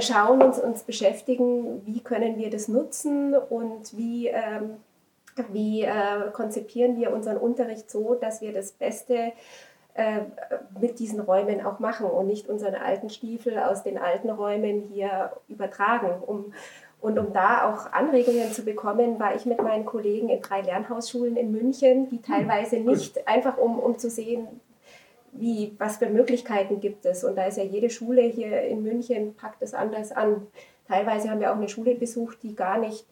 schauen 0.00 0.42
und 0.42 0.58
uns 0.58 0.82
beschäftigen, 0.82 1.84
wie 1.86 2.00
können 2.00 2.38
wir 2.38 2.50
das 2.50 2.68
nutzen 2.68 3.34
und 3.34 3.96
wie, 3.96 4.28
ähm, 4.28 4.76
wie 5.52 5.82
äh, 5.82 6.30
konzipieren 6.32 6.96
wir 6.96 7.12
unseren 7.12 7.36
Unterricht 7.36 7.90
so, 7.90 8.14
dass 8.14 8.40
wir 8.40 8.52
das 8.52 8.72
Beste 8.72 9.32
äh, 9.94 10.20
mit 10.80 10.98
diesen 10.98 11.20
Räumen 11.20 11.64
auch 11.64 11.78
machen 11.78 12.06
und 12.06 12.26
nicht 12.26 12.48
unseren 12.48 12.74
alten 12.74 13.10
Stiefel 13.10 13.58
aus 13.58 13.82
den 13.82 13.96
alten 13.96 14.28
Räumen 14.28 14.80
hier 14.80 15.32
übertragen. 15.48 16.22
Um, 16.26 16.52
und 17.00 17.18
um 17.18 17.32
da 17.32 17.70
auch 17.70 17.92
Anregungen 17.92 18.52
zu 18.52 18.62
bekommen, 18.62 19.20
war 19.20 19.36
ich 19.36 19.46
mit 19.46 19.62
meinen 19.62 19.86
Kollegen 19.86 20.28
in 20.28 20.42
drei 20.42 20.62
Lernhausschulen 20.62 21.36
in 21.36 21.52
München, 21.52 22.08
die 22.08 22.16
hm, 22.16 22.22
teilweise 22.24 22.76
nicht 22.76 23.28
einfach 23.28 23.56
um, 23.56 23.78
um 23.78 23.96
zu 23.96 24.10
sehen, 24.10 24.48
wie, 25.38 25.74
was 25.78 25.98
für 25.98 26.08
Möglichkeiten 26.08 26.80
gibt 26.80 27.06
es? 27.06 27.24
Und 27.24 27.36
da 27.36 27.46
ist 27.46 27.58
ja 27.58 27.64
jede 27.64 27.90
Schule 27.90 28.22
hier 28.22 28.62
in 28.62 28.82
München, 28.82 29.34
packt 29.34 29.62
es 29.62 29.74
anders 29.74 30.12
an. 30.12 30.46
Teilweise 30.88 31.30
haben 31.30 31.40
wir 31.40 31.52
auch 31.52 31.56
eine 31.56 31.68
Schule 31.68 31.94
besucht, 31.94 32.38
die 32.42 32.54
gar 32.54 32.78
nicht 32.78 33.06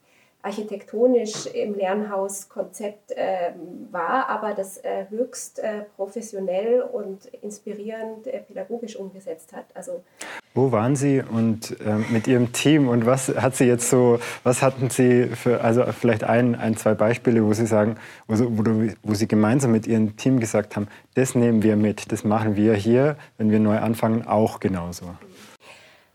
architektonisch 0.45 1.47
im 1.47 1.75
Lernhauskonzept 1.75 3.13
äh, 3.13 3.53
war, 3.91 4.29
aber 4.29 4.53
das 4.53 4.77
äh, 4.79 5.07
höchst 5.09 5.59
äh, 5.59 5.85
professionell 5.97 6.83
und 6.83 7.25
inspirierend 7.41 8.27
äh, 8.27 8.41
pädagogisch 8.41 8.97
umgesetzt 8.97 9.55
hat. 9.55 9.65
Also 9.75 10.03
wo 10.53 10.71
waren 10.71 10.97
Sie 10.97 11.21
und 11.21 11.77
ähm, 11.85 12.05
mit 12.11 12.29
Ihrem 12.29 12.53
Team 12.53 12.89
und 12.89 13.07
was 13.07 13.29
hat 13.29 13.57
Sie 13.57 13.65
jetzt 13.65 13.89
so, 13.89 14.21
was 14.45 14.63
hatten 14.63 14.91
Sie 14.91 15.29
für, 15.29 15.63
also 15.63 15.85
vielleicht 15.87 16.25
ein, 16.25 16.55
ein 16.55 16.77
zwei 16.77 16.95
Beispiele, 16.95 17.45
wo 17.45 17.55
Sie 17.55 17.67
sagen, 17.67 17.97
wo, 18.29 18.37
wo, 18.39 18.93
wo 19.03 19.15
Sie 19.15 19.27
gemeinsam 19.27 19.73
mit 19.73 19.87
Ihrem 19.87 20.17
Team 20.17 20.41
gesagt 20.41 20.77
haben, 20.77 20.89
das 21.15 21.35
nehmen 21.35 21.63
wir 21.63 21.77
mit, 21.77 22.13
das 22.13 22.23
machen 22.23 22.55
wir 22.55 22.75
hier, 22.75 23.17
wenn 23.39 23.51
wir 23.51 23.61
neu 23.61 23.79
anfangen, 23.79 24.27
auch 24.27 24.61
genauso. 24.61 25.07
Ähm, 25.07 25.34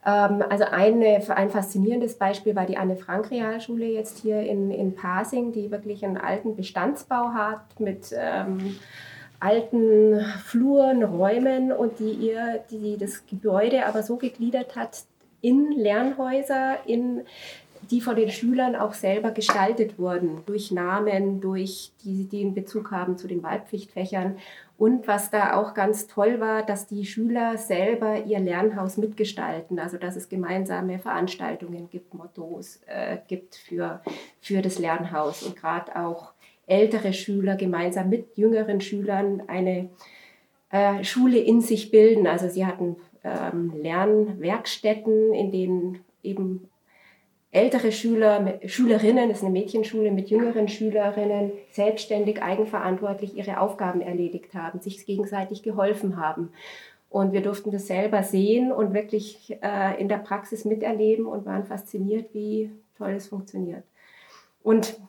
also 0.01 0.63
eine, 0.63 1.21
ein 1.35 1.49
faszinierendes 1.49 2.15
Beispiel 2.15 2.55
war 2.55 2.65
die 2.65 2.77
Anne-Frank-Realschule 2.77 3.85
jetzt 3.85 4.19
hier 4.19 4.41
in, 4.41 4.71
in 4.71 4.95
Pasing, 4.95 5.51
die 5.51 5.71
wirklich 5.71 6.05
einen 6.05 6.17
alten 6.17 6.55
Bestandsbau 6.55 7.33
hat 7.33 7.79
mit 7.79 8.13
ähm, 8.17 8.77
alten 9.39 10.21
Fluren, 10.45 11.03
Räumen 11.03 11.71
und 11.71 11.99
die 11.99 12.11
ihr 12.11 12.63
die 12.71 12.97
das 12.97 13.25
Gebäude 13.25 13.85
aber 13.85 14.03
so 14.03 14.17
gegliedert 14.17 14.75
hat 14.75 15.03
in 15.41 15.71
Lernhäuser, 15.71 16.77
in 16.85 17.21
die 17.91 18.01
von 18.01 18.15
den 18.15 18.29
Schülern 18.29 18.75
auch 18.75 18.93
selber 18.93 19.31
gestaltet 19.31 19.97
wurden, 19.97 20.43
durch 20.45 20.71
Namen, 20.71 21.41
durch 21.41 21.91
die, 22.03 22.25
die 22.25 22.41
einen 22.41 22.53
Bezug 22.53 22.91
haben 22.91 23.17
zu 23.17 23.27
den 23.27 23.41
Wahlpflichtfächern. 23.41 24.37
Und 24.77 25.07
was 25.07 25.29
da 25.29 25.57
auch 25.57 25.73
ganz 25.73 26.07
toll 26.07 26.39
war, 26.39 26.63
dass 26.63 26.87
die 26.87 27.05
Schüler 27.05 27.57
selber 27.57 28.23
ihr 28.25 28.39
Lernhaus 28.39 28.97
mitgestalten, 28.97 29.79
also 29.79 29.97
dass 29.97 30.15
es 30.15 30.29
gemeinsame 30.29 30.99
Veranstaltungen 30.99 31.89
gibt, 31.89 32.13
Mottos 32.13 32.79
äh, 32.85 33.17
gibt 33.27 33.55
für, 33.55 34.01
für 34.39 34.61
das 34.61 34.79
Lernhaus 34.79 35.43
und 35.43 35.57
gerade 35.57 35.99
auch 35.99 36.31
ältere 36.65 37.11
Schüler 37.13 37.55
gemeinsam 37.55 38.09
mit 38.09 38.37
jüngeren 38.37 38.79
Schülern 38.79 39.43
eine 39.47 39.89
äh, 40.69 41.03
Schule 41.03 41.39
in 41.39 41.61
sich 41.61 41.91
bilden. 41.91 42.27
Also 42.27 42.47
sie 42.47 42.65
hatten 42.65 42.95
ähm, 43.23 43.73
Lernwerkstätten, 43.81 45.33
in 45.33 45.51
denen 45.51 45.99
eben 46.23 46.68
ältere 47.51 47.91
Schüler, 47.91 48.59
Schülerinnen, 48.65 49.29
das 49.29 49.39
ist 49.39 49.43
eine 49.43 49.53
Mädchenschule 49.53 50.11
mit 50.11 50.29
jüngeren 50.29 50.67
Schülerinnen, 50.67 51.51
selbstständig, 51.71 52.43
eigenverantwortlich 52.43 53.35
ihre 53.35 53.59
Aufgaben 53.59 54.01
erledigt 54.01 54.53
haben, 54.53 54.79
sich 54.79 55.05
gegenseitig 55.05 55.63
geholfen 55.63 56.17
haben. 56.17 56.51
Und 57.09 57.33
wir 57.33 57.41
durften 57.41 57.71
das 57.71 57.87
selber 57.87 58.21
sehen 58.21 58.71
und 58.71 58.93
wirklich 58.93 59.57
äh, 59.63 59.99
in 59.99 60.09
der 60.09 60.17
Praxis 60.17 60.63
miterleben 60.63 61.25
und 61.25 61.45
waren 61.45 61.65
fasziniert, 61.65 62.33
wie 62.33 62.69
toll 62.97 63.13
es 63.13 63.27
funktioniert. 63.27 63.83
Und 64.61 64.99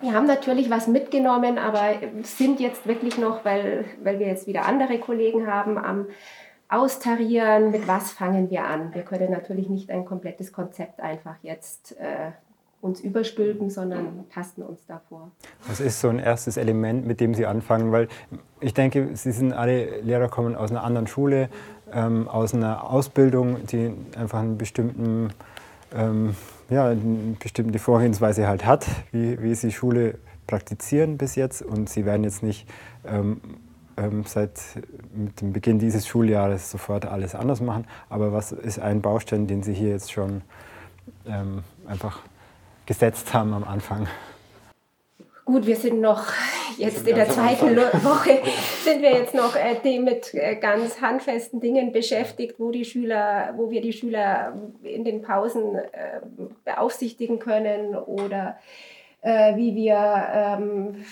wir 0.00 0.14
haben 0.14 0.26
natürlich 0.26 0.70
was 0.70 0.86
mitgenommen, 0.86 1.58
aber 1.58 1.96
sind 2.22 2.60
jetzt 2.60 2.86
wirklich 2.86 3.18
noch, 3.18 3.44
weil, 3.44 3.84
weil 4.02 4.18
wir 4.20 4.28
jetzt 4.28 4.46
wieder 4.46 4.64
andere 4.64 4.98
Kollegen 4.98 5.46
haben, 5.46 5.76
am 5.76 6.06
austarieren, 6.68 7.70
mit 7.70 7.88
was 7.88 8.12
fangen 8.12 8.50
wir 8.50 8.64
an. 8.64 8.94
Wir 8.94 9.02
können 9.02 9.30
natürlich 9.30 9.68
nicht 9.68 9.90
ein 9.90 10.04
komplettes 10.04 10.52
Konzept 10.52 11.00
einfach 11.00 11.36
jetzt 11.42 11.96
äh, 11.98 12.32
uns 12.80 13.00
überstülpen, 13.00 13.70
sondern 13.70 14.24
tasten 14.32 14.62
uns 14.62 14.86
davor. 14.86 15.30
Was 15.66 15.80
ist 15.80 16.00
so 16.00 16.08
ein 16.08 16.18
erstes 16.18 16.56
Element, 16.56 17.06
mit 17.06 17.20
dem 17.20 17.34
Sie 17.34 17.46
anfangen? 17.46 17.90
Weil 17.90 18.08
ich 18.60 18.74
denke, 18.74 19.16
Sie 19.16 19.32
sind 19.32 19.52
alle 19.52 20.00
Lehrer, 20.00 20.28
kommen 20.28 20.54
aus 20.54 20.70
einer 20.70 20.84
anderen 20.84 21.06
Schule, 21.06 21.48
ähm, 21.92 22.28
aus 22.28 22.54
einer 22.54 22.88
Ausbildung, 22.88 23.66
die 23.66 23.92
einfach 24.16 24.40
einen 24.40 24.58
bestimmten, 24.58 25.30
ähm, 25.94 26.36
ja, 26.70 26.88
eine 26.88 27.36
bestimmte 27.40 27.78
Vorgehensweise 27.78 28.46
halt 28.46 28.64
hat, 28.64 28.86
wie, 29.10 29.42
wie 29.42 29.54
Sie 29.54 29.72
Schule 29.72 30.18
praktizieren 30.46 31.18
bis 31.18 31.34
jetzt. 31.34 31.62
Und 31.62 31.88
Sie 31.88 32.04
werden 32.04 32.22
jetzt 32.22 32.42
nicht 32.42 32.68
ähm, 33.06 33.40
ähm, 33.98 34.24
seit 34.26 34.60
mit 35.14 35.40
dem 35.40 35.52
Beginn 35.52 35.78
dieses 35.78 36.06
Schuljahres 36.06 36.70
sofort 36.70 37.06
alles 37.06 37.34
anders 37.34 37.60
machen. 37.60 37.86
Aber 38.08 38.32
was 38.32 38.52
ist 38.52 38.78
ein 38.78 39.02
Baustein, 39.02 39.46
den 39.46 39.62
Sie 39.62 39.74
hier 39.74 39.90
jetzt 39.90 40.12
schon 40.12 40.42
ähm, 41.26 41.62
einfach 41.86 42.20
gesetzt 42.86 43.34
haben 43.34 43.52
am 43.52 43.64
Anfang? 43.64 44.06
Gut, 45.44 45.66
wir 45.66 45.76
sind 45.76 46.00
noch 46.00 46.24
jetzt 46.76 47.08
in 47.08 47.14
der 47.14 47.28
zweiten 47.28 47.74
Woche 47.76 48.40
sind 48.84 49.02
wir 49.02 49.12
jetzt 49.12 49.34
noch 49.34 49.56
äh, 49.56 49.98
mit 49.98 50.34
äh, 50.34 50.56
ganz 50.56 51.00
handfesten 51.00 51.60
Dingen 51.60 51.92
beschäftigt, 51.92 52.56
wo 52.58 52.70
die 52.70 52.84
Schüler, 52.84 53.54
wo 53.56 53.70
wir 53.70 53.80
die 53.80 53.92
Schüler 53.92 54.52
in 54.82 55.04
den 55.04 55.22
Pausen 55.22 55.76
äh, 55.76 56.20
beaufsichtigen 56.64 57.38
können 57.38 57.96
oder 57.96 58.58
äh, 59.20 59.56
wie, 59.56 59.74
wir, 59.74 59.96
ähm, 60.32 61.04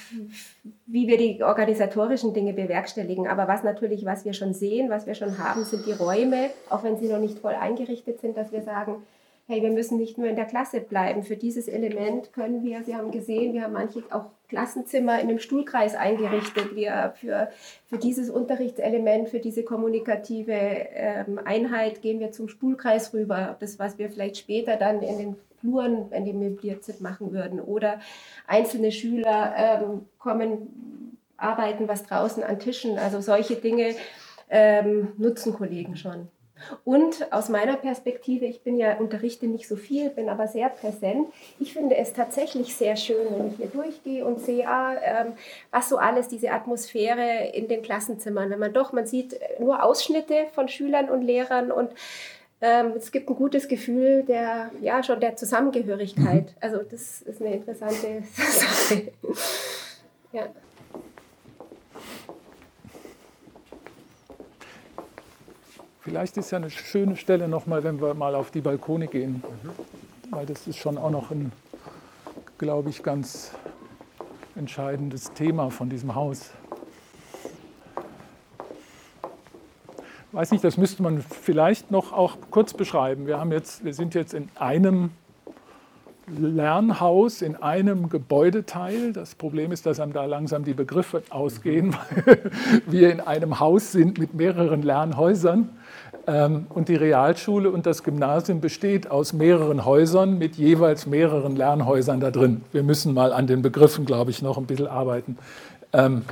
wie 0.86 1.08
wir 1.08 1.18
die 1.18 1.42
organisatorischen 1.42 2.34
Dinge 2.34 2.52
bewerkstelligen. 2.52 3.26
Aber 3.26 3.48
was 3.48 3.64
natürlich, 3.64 4.04
was 4.04 4.24
wir 4.24 4.32
schon 4.32 4.54
sehen, 4.54 4.90
was 4.90 5.06
wir 5.06 5.14
schon 5.14 5.38
haben, 5.38 5.64
sind 5.64 5.86
die 5.86 5.92
Räume, 5.92 6.50
auch 6.70 6.84
wenn 6.84 6.96
sie 6.96 7.08
noch 7.08 7.18
nicht 7.18 7.38
voll 7.38 7.54
eingerichtet 7.54 8.20
sind, 8.20 8.36
dass 8.36 8.52
wir 8.52 8.62
sagen, 8.62 9.02
hey, 9.48 9.62
wir 9.62 9.70
müssen 9.70 9.98
nicht 9.98 10.18
nur 10.18 10.26
in 10.26 10.36
der 10.36 10.44
Klasse 10.44 10.80
bleiben. 10.80 11.22
Für 11.22 11.36
dieses 11.36 11.68
Element 11.68 12.32
können 12.32 12.64
wir, 12.64 12.82
Sie 12.82 12.96
haben 12.96 13.12
gesehen, 13.12 13.52
wir 13.52 13.62
haben 13.62 13.74
manche 13.74 14.02
auch 14.10 14.26
Klassenzimmer 14.48 15.20
in 15.20 15.28
einem 15.28 15.38
Stuhlkreis 15.38 15.94
eingerichtet. 15.94 16.74
Wir 16.74 17.14
für, 17.16 17.48
für 17.86 17.98
dieses 17.98 18.28
Unterrichtselement, 18.28 19.28
für 19.28 19.38
diese 19.38 19.62
kommunikative 19.62 20.52
ähm, 20.52 21.40
Einheit 21.44 22.02
gehen 22.02 22.18
wir 22.18 22.32
zum 22.32 22.48
Stuhlkreis 22.48 23.14
rüber. 23.14 23.56
Das, 23.60 23.78
was 23.78 23.98
wir 23.98 24.10
vielleicht 24.10 24.36
später 24.36 24.76
dann 24.76 25.00
in 25.02 25.18
den 25.18 25.36
Fluren, 25.60 26.10
wenn 26.10 26.24
die 26.24 26.32
möbliert 26.32 26.84
sind, 26.84 27.00
machen 27.00 27.32
würden. 27.32 27.60
Oder 27.60 28.00
einzelne 28.46 28.92
Schüler 28.92 29.54
ähm, 29.56 30.06
kommen, 30.18 31.18
arbeiten 31.36 31.88
was 31.88 32.04
draußen 32.04 32.42
an 32.42 32.58
Tischen. 32.58 32.98
Also 32.98 33.20
solche 33.20 33.56
Dinge 33.56 33.94
ähm, 34.50 35.12
nutzen 35.16 35.54
Kollegen 35.54 35.96
schon. 35.96 36.28
Und 36.84 37.32
aus 37.32 37.48
meiner 37.48 37.76
Perspektive, 37.76 38.46
ich 38.46 38.62
bin 38.62 38.78
ja 38.78 38.96
unterrichte 38.96 39.46
nicht 39.46 39.68
so 39.68 39.76
viel, 39.76 40.08
bin 40.10 40.28
aber 40.28 40.48
sehr 40.48 40.70
präsent. 40.70 41.28
Ich 41.60 41.74
finde 41.74 41.96
es 41.96 42.14
tatsächlich 42.14 42.74
sehr 42.74 42.96
schön, 42.96 43.26
wenn 43.30 43.48
ich 43.48 43.56
hier 43.56 43.66
durchgehe 43.66 44.24
und 44.24 44.40
sehe, 44.40 44.66
ah, 44.66 44.94
ähm, 45.02 45.32
was 45.70 45.88
so 45.90 45.98
alles 45.98 46.28
diese 46.28 46.50
Atmosphäre 46.50 47.50
in 47.52 47.68
den 47.68 47.82
Klassenzimmern, 47.82 48.48
wenn 48.50 48.58
man 48.58 48.72
doch, 48.72 48.92
man 48.92 49.06
sieht 49.06 49.38
nur 49.58 49.82
Ausschnitte 49.82 50.46
von 50.54 50.68
Schülern 50.68 51.10
und 51.10 51.22
Lehrern 51.22 51.70
und 51.70 51.90
ähm, 52.60 52.92
es 52.96 53.12
gibt 53.12 53.28
ein 53.28 53.36
gutes 53.36 53.68
Gefühl 53.68 54.22
der, 54.22 54.70
ja, 54.80 55.02
schon 55.02 55.20
der 55.20 55.36
Zusammengehörigkeit. 55.36 56.46
Mhm. 56.46 56.56
Also 56.60 56.78
das 56.78 57.22
ist 57.22 57.40
eine 57.42 57.54
interessante 57.54 58.22
Sache. 58.32 59.12
ja. 60.32 60.46
Vielleicht 66.00 66.36
ist 66.36 66.52
ja 66.52 66.58
eine 66.58 66.70
schöne 66.70 67.16
Stelle 67.16 67.48
nochmal, 67.48 67.82
wenn 67.82 68.00
wir 68.00 68.14
mal 68.14 68.34
auf 68.34 68.50
die 68.50 68.60
Balkone 68.60 69.08
gehen. 69.08 69.42
Mhm. 69.62 70.32
Weil 70.32 70.46
das 70.46 70.66
ist 70.66 70.78
schon 70.78 70.96
auch 70.98 71.10
noch 71.10 71.30
ein, 71.30 71.52
glaube 72.58 72.90
ich, 72.90 73.02
ganz 73.02 73.50
entscheidendes 74.54 75.32
Thema 75.34 75.70
von 75.70 75.90
diesem 75.90 76.14
Haus. 76.14 76.50
Weiß 80.37 80.51
nicht, 80.51 80.62
das 80.62 80.77
müsste 80.77 81.03
man 81.03 81.22
vielleicht 81.22 81.90
noch 81.90 82.12
auch 82.12 82.37
kurz 82.51 82.75
beschreiben. 82.75 83.27
Wir, 83.27 83.40
haben 83.40 83.53
jetzt, 83.53 83.87
wir 83.87 83.94
sind 83.94 84.14
jetzt 84.14 84.35
in 84.35 84.51
einem 84.57 85.11
Lernhaus, 86.29 87.40
in 87.40 87.57
einem 87.57 88.11
Gebäudeteil. 88.11 89.14
Das 89.14 89.35
Problem 89.35 89.72
ist, 89.72 89.87
dass 89.87 89.99
einem 89.99 90.12
da 90.12 90.27
langsam 90.27 90.62
die 90.62 90.75
Begriffe 90.75 91.22
ausgehen, 91.31 91.96
weil 92.27 92.51
wir 92.87 93.11
in 93.11 93.20
einem 93.20 93.61
Haus 93.61 93.92
sind 93.92 94.18
mit 94.18 94.35
mehreren 94.35 94.83
Lernhäusern. 94.83 95.70
Ähm, 96.27 96.66
und 96.68 96.90
die 96.90 96.96
Realschule 96.96 97.70
und 97.70 97.87
das 97.87 98.03
Gymnasium 98.03 98.61
besteht 98.61 99.11
aus 99.11 99.33
mehreren 99.33 99.87
Häusern 99.87 100.37
mit 100.37 100.57
jeweils 100.57 101.07
mehreren 101.07 101.57
Lernhäusern 101.57 102.20
da 102.20 102.31
drin. 102.31 102.61
Wir 102.72 102.83
müssen 102.83 103.14
mal 103.14 103.33
an 103.33 103.46
den 103.46 103.62
Begriffen, 103.62 104.05
glaube 104.05 104.33
ich, 104.33 104.42
noch 104.42 104.59
ein 104.59 104.66
bisschen 104.66 104.88
arbeiten. 104.88 105.38
Ähm, 105.94 106.25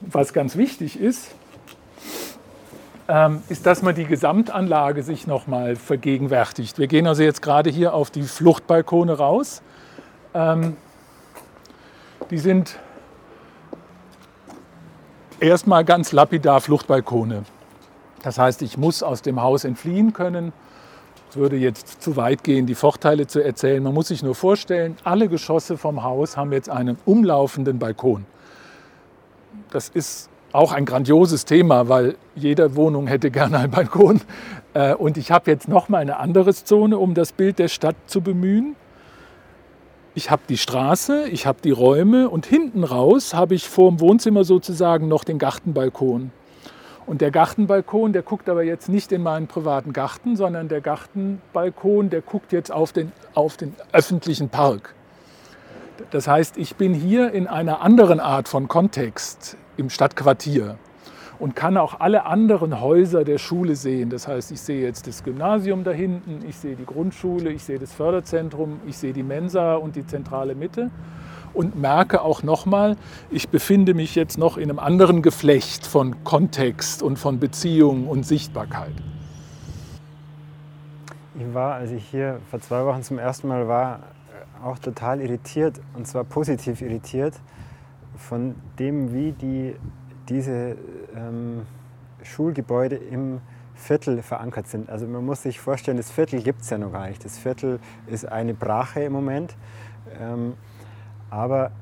was 0.00 0.32
ganz 0.32 0.56
wichtig 0.56 0.98
ist, 0.98 1.30
ist, 3.48 3.66
dass 3.66 3.82
man 3.82 3.94
die 3.94 4.04
Gesamtanlage 4.04 5.04
sich 5.04 5.28
nochmal 5.28 5.76
vergegenwärtigt. 5.76 6.78
Wir 6.78 6.88
gehen 6.88 7.06
also 7.06 7.22
jetzt 7.22 7.40
gerade 7.40 7.70
hier 7.70 7.94
auf 7.94 8.10
die 8.10 8.22
Fluchtbalkone 8.22 9.16
raus. 9.16 9.62
Ähm, 10.34 10.76
die 12.30 12.38
sind 12.38 12.80
erstmal 15.38 15.84
ganz 15.84 16.10
lapidar 16.10 16.60
Fluchtbalkone. 16.60 17.44
Das 18.22 18.38
heißt, 18.38 18.62
ich 18.62 18.76
muss 18.76 19.04
aus 19.04 19.22
dem 19.22 19.40
Haus 19.40 19.64
entfliehen 19.64 20.12
können. 20.12 20.52
Es 21.30 21.36
würde 21.36 21.56
jetzt 21.56 22.02
zu 22.02 22.16
weit 22.16 22.42
gehen, 22.42 22.66
die 22.66 22.74
Vorteile 22.74 23.28
zu 23.28 23.40
erzählen. 23.40 23.82
Man 23.82 23.94
muss 23.94 24.08
sich 24.08 24.24
nur 24.24 24.34
vorstellen, 24.34 24.96
alle 25.04 25.28
Geschosse 25.28 25.78
vom 25.78 26.02
Haus 26.02 26.36
haben 26.36 26.52
jetzt 26.52 26.68
einen 26.68 26.98
umlaufenden 27.04 27.78
Balkon. 27.78 28.26
Das 29.70 29.88
ist 29.88 30.28
auch 30.56 30.72
ein 30.72 30.86
grandioses 30.86 31.44
Thema, 31.44 31.88
weil 31.88 32.16
jede 32.34 32.76
Wohnung 32.76 33.06
hätte 33.06 33.30
gerne 33.30 33.58
einen 33.58 33.70
Balkon. 33.70 34.20
Äh, 34.74 34.94
und 34.94 35.18
ich 35.18 35.30
habe 35.30 35.50
jetzt 35.50 35.68
noch 35.68 35.88
mal 35.88 35.98
eine 35.98 36.18
andere 36.18 36.52
Zone, 36.54 36.98
um 36.98 37.14
das 37.14 37.32
Bild 37.32 37.58
der 37.58 37.68
Stadt 37.68 37.96
zu 38.06 38.22
bemühen. 38.22 38.74
Ich 40.14 40.30
habe 40.30 40.42
die 40.48 40.56
Straße, 40.56 41.28
ich 41.28 41.46
habe 41.46 41.58
die 41.62 41.72
Räume 41.72 42.30
und 42.30 42.46
hinten 42.46 42.84
raus 42.84 43.34
habe 43.34 43.54
ich 43.54 43.68
vor 43.68 43.90
dem 43.90 44.00
Wohnzimmer 44.00 44.44
sozusagen 44.44 45.08
noch 45.08 45.24
den 45.24 45.38
Gartenbalkon. 45.38 46.30
Und 47.04 47.20
der 47.20 47.30
Gartenbalkon, 47.30 48.14
der 48.14 48.22
guckt 48.22 48.48
aber 48.48 48.64
jetzt 48.64 48.88
nicht 48.88 49.12
in 49.12 49.22
meinen 49.22 49.46
privaten 49.46 49.92
Garten, 49.92 50.36
sondern 50.36 50.68
der 50.68 50.80
Gartenbalkon, 50.80 52.08
der 52.08 52.22
guckt 52.22 52.52
jetzt 52.52 52.72
auf 52.72 52.92
den, 52.92 53.12
auf 53.34 53.58
den 53.58 53.74
öffentlichen 53.92 54.48
Park. 54.48 54.94
Das 56.10 56.26
heißt, 56.26 56.56
ich 56.56 56.76
bin 56.76 56.94
hier 56.94 57.32
in 57.32 57.46
einer 57.46 57.82
anderen 57.82 58.20
Art 58.20 58.48
von 58.48 58.68
Kontext 58.68 59.58
im 59.76 59.90
Stadtquartier 59.90 60.76
und 61.38 61.54
kann 61.54 61.76
auch 61.76 62.00
alle 62.00 62.24
anderen 62.26 62.80
Häuser 62.80 63.24
der 63.24 63.38
Schule 63.38 63.76
sehen. 63.76 64.10
Das 64.10 64.26
heißt, 64.26 64.52
ich 64.52 64.60
sehe 64.60 64.82
jetzt 64.82 65.06
das 65.06 65.22
Gymnasium 65.22 65.84
da 65.84 65.90
hinten, 65.90 66.44
ich 66.48 66.56
sehe 66.56 66.76
die 66.76 66.86
Grundschule, 66.86 67.50
ich 67.50 67.64
sehe 67.64 67.78
das 67.78 67.92
Förderzentrum, 67.92 68.80
ich 68.86 68.96
sehe 68.96 69.12
die 69.12 69.22
Mensa 69.22 69.74
und 69.74 69.96
die 69.96 70.06
zentrale 70.06 70.54
Mitte 70.54 70.90
und 71.52 71.76
merke 71.76 72.22
auch 72.22 72.42
nochmal, 72.42 72.96
ich 73.30 73.48
befinde 73.48 73.94
mich 73.94 74.14
jetzt 74.14 74.38
noch 74.38 74.56
in 74.56 74.70
einem 74.70 74.78
anderen 74.78 75.22
Geflecht 75.22 75.86
von 75.86 76.22
Kontext 76.24 77.02
und 77.02 77.18
von 77.18 77.40
Beziehung 77.40 78.08
und 78.08 78.24
Sichtbarkeit. 78.24 78.92
Ich 81.38 81.54
war, 81.54 81.74
als 81.74 81.90
ich 81.90 82.04
hier 82.06 82.40
vor 82.50 82.60
zwei 82.60 82.84
Wochen 82.84 83.02
zum 83.02 83.18
ersten 83.18 83.48
Mal 83.48 83.68
war, 83.68 84.00
auch 84.64 84.78
total 84.78 85.20
irritiert 85.20 85.80
und 85.94 86.06
zwar 86.06 86.24
positiv 86.24 86.80
irritiert 86.80 87.34
von 88.16 88.54
dem, 88.78 89.12
wie 89.12 89.32
die, 89.32 89.76
diese 90.28 90.76
ähm, 91.14 91.62
Schulgebäude 92.22 92.96
im 92.96 93.40
Viertel 93.74 94.22
verankert 94.22 94.68
sind. 94.68 94.88
Also 94.88 95.06
man 95.06 95.24
muss 95.24 95.42
sich 95.42 95.60
vorstellen, 95.60 95.98
das 95.98 96.10
Viertel 96.10 96.42
gibt 96.42 96.62
es 96.62 96.70
ja 96.70 96.78
noch 96.78 96.92
gar 96.92 97.08
nicht. 97.08 97.24
Das 97.24 97.38
Viertel 97.38 97.78
ist 98.06 98.26
eine 98.26 98.54
Brache 98.54 99.02
im 99.02 99.12
Moment. 99.12 99.54
Ähm, 100.18 100.54
aber 101.30 101.72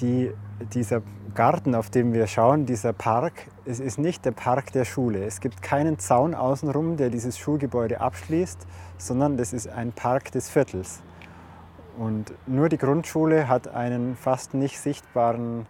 die 0.00 0.30
dieser 0.74 1.02
Garten, 1.34 1.74
auf 1.74 1.90
dem 1.90 2.14
wir 2.14 2.26
schauen, 2.26 2.64
dieser 2.64 2.92
Park, 2.92 3.48
es 3.66 3.78
ist 3.78 3.98
nicht 3.98 4.24
der 4.24 4.30
Park 4.30 4.72
der 4.72 4.84
Schule. 4.84 5.24
Es 5.24 5.40
gibt 5.40 5.60
keinen 5.60 5.98
Zaun 5.98 6.34
außenrum, 6.34 6.96
der 6.96 7.10
dieses 7.10 7.36
Schulgebäude 7.36 8.00
abschließt, 8.00 8.66
sondern 8.96 9.36
das 9.36 9.52
ist 9.52 9.68
ein 9.68 9.92
Park 9.92 10.32
des 10.32 10.48
Viertels. 10.48 11.02
Und 11.98 12.34
nur 12.46 12.68
die 12.68 12.76
Grundschule 12.76 13.48
hat 13.48 13.68
einen 13.68 14.16
fast 14.16 14.52
nicht 14.52 14.78
sichtbaren, 14.78 15.66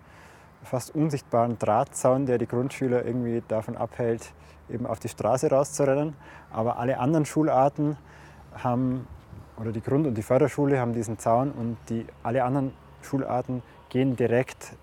fast 0.64 0.94
unsichtbaren 0.94 1.58
Drahtzaun, 1.58 2.26
der 2.26 2.38
die 2.38 2.48
Grundschüler 2.48 3.04
irgendwie 3.04 3.42
davon 3.46 3.76
abhält, 3.76 4.32
eben 4.68 4.86
auf 4.86 4.98
die 4.98 5.08
Straße 5.08 5.50
rauszurennen. 5.50 6.14
Aber 6.50 6.78
alle 6.78 6.98
anderen 6.98 7.26
Schularten 7.26 7.96
haben, 8.54 9.06
oder 9.56 9.70
die 9.70 9.80
Grund- 9.80 10.06
und 10.06 10.14
die 10.14 10.22
Förderschule 10.22 10.80
haben 10.80 10.94
diesen 10.94 11.18
Zaun 11.18 11.52
und 11.52 11.76
die, 11.88 12.06
alle 12.24 12.42
anderen 12.42 12.72
Schularten 13.02 13.62
gehen 13.88 14.16
direkt, 14.16 14.74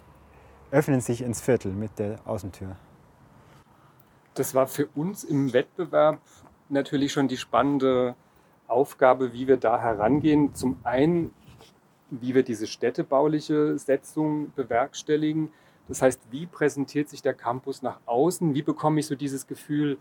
öffnen 0.72 1.02
sich 1.02 1.22
ins 1.22 1.42
Viertel 1.42 1.74
mit 1.74 2.00
der 2.00 2.20
Außentür. 2.26 2.76
Das 4.34 4.56
war 4.56 4.68
für 4.68 4.88
uns 4.96 5.24
im 5.24 5.52
Wettbewerb 5.54 6.20
natürlich 6.70 7.12
schon 7.12 7.28
die 7.28 7.38
spannende 7.38 8.16
Aufgabe, 8.74 9.34
wie 9.34 9.48
wir 9.48 9.58
da 9.58 9.80
herangehen. 9.80 10.54
Zum 10.54 10.78
einen, 10.84 11.32
wie 12.10 12.36
wir 12.36 12.44
diese 12.44 12.68
städtebauliche 12.68 13.78
Setzung 13.78 14.52
bewerkstelligen. 14.56 15.52
Das 15.88 16.02
heißt, 16.02 16.22
wie 16.32 16.46
präsentiert 16.46 17.10
sich 17.10 17.22
der 17.22 17.34
Campus 17.34 17.82
nach 17.82 18.00
außen? 18.06 18.54
Wie 18.56 18.62
bekomme 18.62 19.00
ich 19.00 19.06
so 19.06 19.16
dieses 19.16 19.48
Gefühl, 19.48 19.98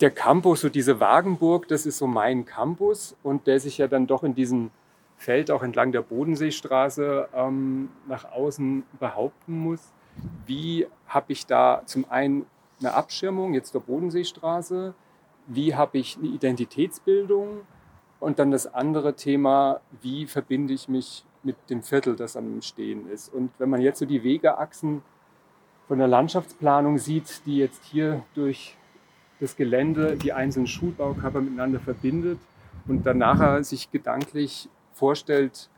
der 0.00 0.10
Campus, 0.10 0.60
so 0.60 0.68
diese 0.68 0.98
Wagenburg, 1.00 1.68
das 1.68 1.86
ist 1.86 1.98
so 1.98 2.06
mein 2.06 2.44
Campus 2.44 3.16
und 3.22 3.46
der 3.46 3.60
sich 3.60 3.78
ja 3.78 3.86
dann 3.86 4.06
doch 4.06 4.24
in 4.24 4.34
diesem 4.34 4.70
Feld 5.16 5.50
auch 5.50 5.62
entlang 5.62 5.92
der 5.92 6.02
Bodenseestraße 6.02 7.28
ähm, 7.34 7.90
nach 8.08 8.32
außen 8.32 8.82
behaupten 8.98 9.56
muss. 9.58 9.92
Wie 10.46 10.86
habe 11.06 11.32
ich 11.32 11.46
da 11.46 11.82
zum 11.86 12.10
einen 12.10 12.46
eine 12.80 12.94
Abschirmung 12.94 13.54
jetzt 13.54 13.74
der 13.74 13.80
Bodenseestraße? 13.80 14.94
Wie 15.46 15.74
habe 15.74 15.98
ich 15.98 16.16
eine 16.18 16.28
Identitätsbildung? 16.28 17.60
Und 18.24 18.38
dann 18.38 18.50
das 18.50 18.72
andere 18.72 19.16
Thema, 19.16 19.82
wie 20.00 20.24
verbinde 20.24 20.72
ich 20.72 20.88
mich 20.88 21.26
mit 21.42 21.56
dem 21.68 21.82
Viertel, 21.82 22.16
das 22.16 22.38
am 22.38 22.62
Stehen 22.62 23.06
ist. 23.10 23.28
Und 23.28 23.50
wenn 23.58 23.68
man 23.68 23.82
jetzt 23.82 23.98
so 23.98 24.06
die 24.06 24.24
Wegeachsen 24.24 25.02
von 25.86 25.98
der 25.98 26.08
Landschaftsplanung 26.08 26.96
sieht, 26.96 27.44
die 27.44 27.58
jetzt 27.58 27.84
hier 27.84 28.22
durch 28.34 28.78
das 29.40 29.56
Gelände 29.56 30.16
die 30.16 30.32
einzelnen 30.32 30.66
Schulbaukörper 30.66 31.42
miteinander 31.42 31.80
verbindet 31.80 32.38
und 32.88 33.04
dann 33.04 33.18
nachher 33.18 33.62
sich 33.62 33.90
gedanklich 33.90 34.70
vorstellt, 34.94 35.68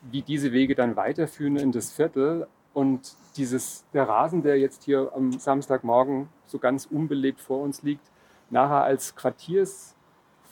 wie 0.00 0.22
diese 0.22 0.52
Wege 0.52 0.74
dann 0.74 0.96
weiterführen 0.96 1.56
in 1.56 1.72
das 1.72 1.92
Viertel 1.92 2.46
und 2.72 3.12
dieses, 3.36 3.84
der 3.92 4.08
Rasen, 4.08 4.42
der 4.42 4.58
jetzt 4.58 4.84
hier 4.84 5.12
am 5.14 5.32
Samstagmorgen 5.32 6.30
so 6.46 6.58
ganz 6.58 6.86
unbelebt 6.86 7.42
vor 7.42 7.60
uns 7.60 7.82
liegt, 7.82 8.10
nachher 8.48 8.82
als 8.82 9.14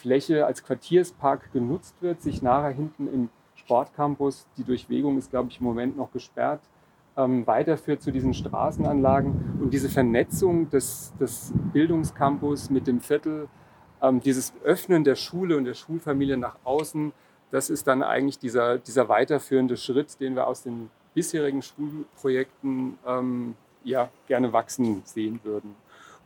Quartiersfläche, 0.00 0.46
als 0.46 0.64
Quartierspark 0.64 1.52
genutzt 1.52 1.94
wird, 2.00 2.22
sich 2.22 2.42
nachher 2.42 2.70
hinten 2.70 3.06
im 3.12 3.28
Sportcampus, 3.54 4.46
die 4.56 4.64
Durchwegung 4.64 5.18
ist, 5.18 5.30
glaube 5.30 5.50
ich, 5.50 5.60
im 5.60 5.66
Moment 5.66 5.96
noch 5.96 6.10
gesperrt, 6.12 6.60
ähm, 7.16 7.46
weiterführt 7.46 8.02
zu 8.02 8.10
diesen 8.10 8.32
Straßenanlagen 8.32 9.58
und 9.60 9.74
diese 9.74 9.88
Vernetzung 9.88 10.70
des, 10.70 11.12
des 11.20 11.52
Bildungscampus 11.72 12.70
mit 12.70 12.86
dem 12.86 13.00
Viertel, 13.00 13.48
ähm, 14.00 14.20
dieses 14.20 14.54
Öffnen 14.64 15.04
der 15.04 15.16
Schule 15.16 15.56
und 15.56 15.64
der 15.64 15.74
Schulfamilie 15.74 16.38
nach 16.38 16.56
außen, 16.64 17.12
das 17.50 17.68
ist 17.68 17.86
dann 17.86 18.02
eigentlich 18.02 18.38
dieser, 18.38 18.78
dieser 18.78 19.08
weiterführende 19.08 19.76
Schritt, 19.76 20.18
den 20.20 20.34
wir 20.34 20.46
aus 20.46 20.62
den 20.62 20.88
bisherigen 21.14 21.62
Schulprojekten 21.62 22.98
ähm, 23.06 23.54
ja, 23.84 24.08
gerne 24.26 24.52
wachsen 24.52 25.02
sehen 25.04 25.40
würden. 25.42 25.74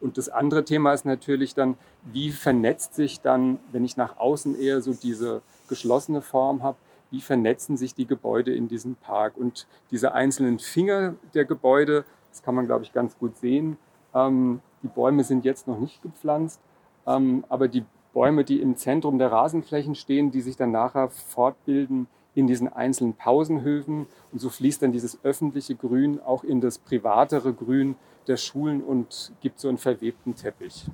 Und 0.05 0.19
das 0.19 0.29
andere 0.29 0.67
Thema 0.67 0.93
ist 0.93 1.07
natürlich 1.07 1.55
dann, 1.55 1.79
wie 2.03 2.31
vernetzt 2.31 2.95
sich 2.95 3.23
dann, 3.23 3.59
wenn 3.73 3.87
ich 3.87 3.97
nach 3.97 4.19
außen 4.19 4.55
eher 4.55 4.83
so 4.83 4.93
diese 4.93 5.41
geschlossene 5.67 6.21
Form 6.21 6.63
habe, 6.63 6.77
wie 7.11 7.23
vernetzen 7.23 7.79
sich 7.79 7.95
die 7.95 8.07
Gebäude 8.07 8.55
in 8.55 8.69
diesem 8.69 8.97
Park. 8.97 9.39
Und 9.39 9.67
diese 9.91 10.13
einzelnen 10.13 10.59
Finger 10.59 11.15
der 11.33 11.47
Gebäude, 11.47 12.05
das 12.31 12.43
kann 12.43 12.55
man, 12.55 12.67
glaube 12.67 12.85
ich, 12.85 12.93
ganz 12.93 13.17
gut 13.19 13.39
sehen. 13.39 13.79
Ähm, 14.15 14.61
die 14.83 14.89
Bäume 14.89 15.25
sind 15.25 15.47
jetzt 15.47 15.67
noch 15.67 15.79
nicht 15.79 16.03
gepflanzt, 16.03 16.61
ähm, 17.07 17.47
aber 17.49 17.67
die 17.67 17.87
Bäume, 18.13 18.45
die 18.45 18.61
im 18.61 18.77
Zentrum 18.77 19.19
der 19.19 19.33
Rasenflächen 19.33 19.95
stehen, 19.95 20.31
die 20.31 20.43
sich 20.43 20.59
dann 20.59 20.71
nachher 20.71 21.09
fortbilden 21.09 22.09
in 22.35 22.47
diesen 22.47 22.71
einzelnen 22.71 23.15
Pausenhöfen. 23.15 24.07
Und 24.33 24.39
so 24.39 24.51
fließt 24.51 24.83
dann 24.83 24.93
dieses 24.93 25.25
öffentliche 25.25 25.77
Grün 25.77 26.21
auch 26.21 26.45
in 26.45 26.61
das 26.61 26.77
privatere 26.77 27.55
Grün 27.55 27.97
der 28.29 28.37
Schulen 28.37 28.83
und 28.83 29.33
gibt 29.41 29.61
so 29.61 29.69
einen 29.69 29.79
verwebten 29.79 30.35
Teppich. 30.35 30.87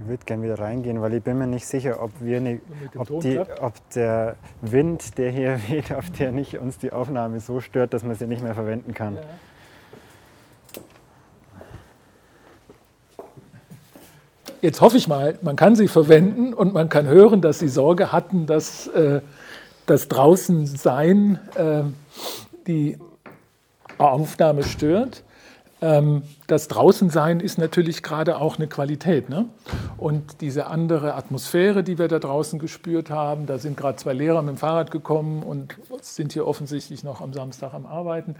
Ich 0.00 0.06
würde 0.06 0.24
gerne 0.24 0.42
wieder 0.44 0.58
reingehen, 0.58 1.00
weil 1.00 1.14
ich 1.14 1.22
bin 1.22 1.38
mir 1.38 1.46
nicht 1.46 1.66
sicher, 1.66 2.02
ob, 2.02 2.12
wir 2.20 2.40
ne, 2.40 2.60
ob, 2.96 3.20
die, 3.20 3.38
ob 3.38 3.74
der 3.90 4.36
Wind, 4.60 5.18
der 5.18 5.30
hier 5.30 5.60
weht, 5.68 5.90
ob 5.90 6.12
der 6.14 6.32
nicht 6.32 6.58
uns 6.58 6.78
die 6.78 6.92
Aufnahme 6.92 7.40
so 7.40 7.60
stört, 7.60 7.92
dass 7.94 8.04
man 8.04 8.14
sie 8.14 8.26
nicht 8.26 8.42
mehr 8.42 8.54
verwenden 8.54 8.94
kann. 8.94 9.16
Ja. 9.16 9.22
Jetzt 14.60 14.80
hoffe 14.80 14.96
ich 14.96 15.06
mal, 15.06 15.38
man 15.42 15.54
kann 15.54 15.76
sie 15.76 15.86
verwenden 15.86 16.52
und 16.52 16.74
man 16.74 16.88
kann 16.88 17.06
hören, 17.06 17.40
dass 17.40 17.60
sie 17.60 17.68
Sorge 17.68 18.10
hatten, 18.10 18.46
dass 18.46 18.88
äh, 18.88 19.20
das 19.86 20.08
Draußensein 20.08 21.38
äh, 21.54 21.82
die 22.66 22.98
Aufnahme 23.98 24.64
stört. 24.64 25.22
Ähm, 25.80 26.22
das 26.46 26.68
Draußensein 26.68 27.40
ist 27.40 27.58
natürlich 27.58 28.02
gerade 28.02 28.38
auch 28.38 28.56
eine 28.56 28.66
Qualität. 28.66 29.28
Ne? 29.28 29.46
Und 29.96 30.40
diese 30.40 30.66
andere 30.66 31.14
Atmosphäre, 31.14 31.84
die 31.84 31.98
wir 31.98 32.08
da 32.08 32.18
draußen 32.18 32.58
gespürt 32.58 33.10
haben, 33.10 33.46
da 33.46 33.58
sind 33.58 33.76
gerade 33.76 33.96
zwei 33.96 34.12
Lehrer 34.12 34.42
mit 34.42 34.56
dem 34.56 34.58
Fahrrad 34.58 34.90
gekommen 34.90 35.42
und 35.42 35.76
sind 36.00 36.32
hier 36.32 36.46
offensichtlich 36.46 37.04
noch 37.04 37.20
am 37.20 37.32
Samstag 37.32 37.74
am 37.74 37.86
Arbeiten. 37.86 38.36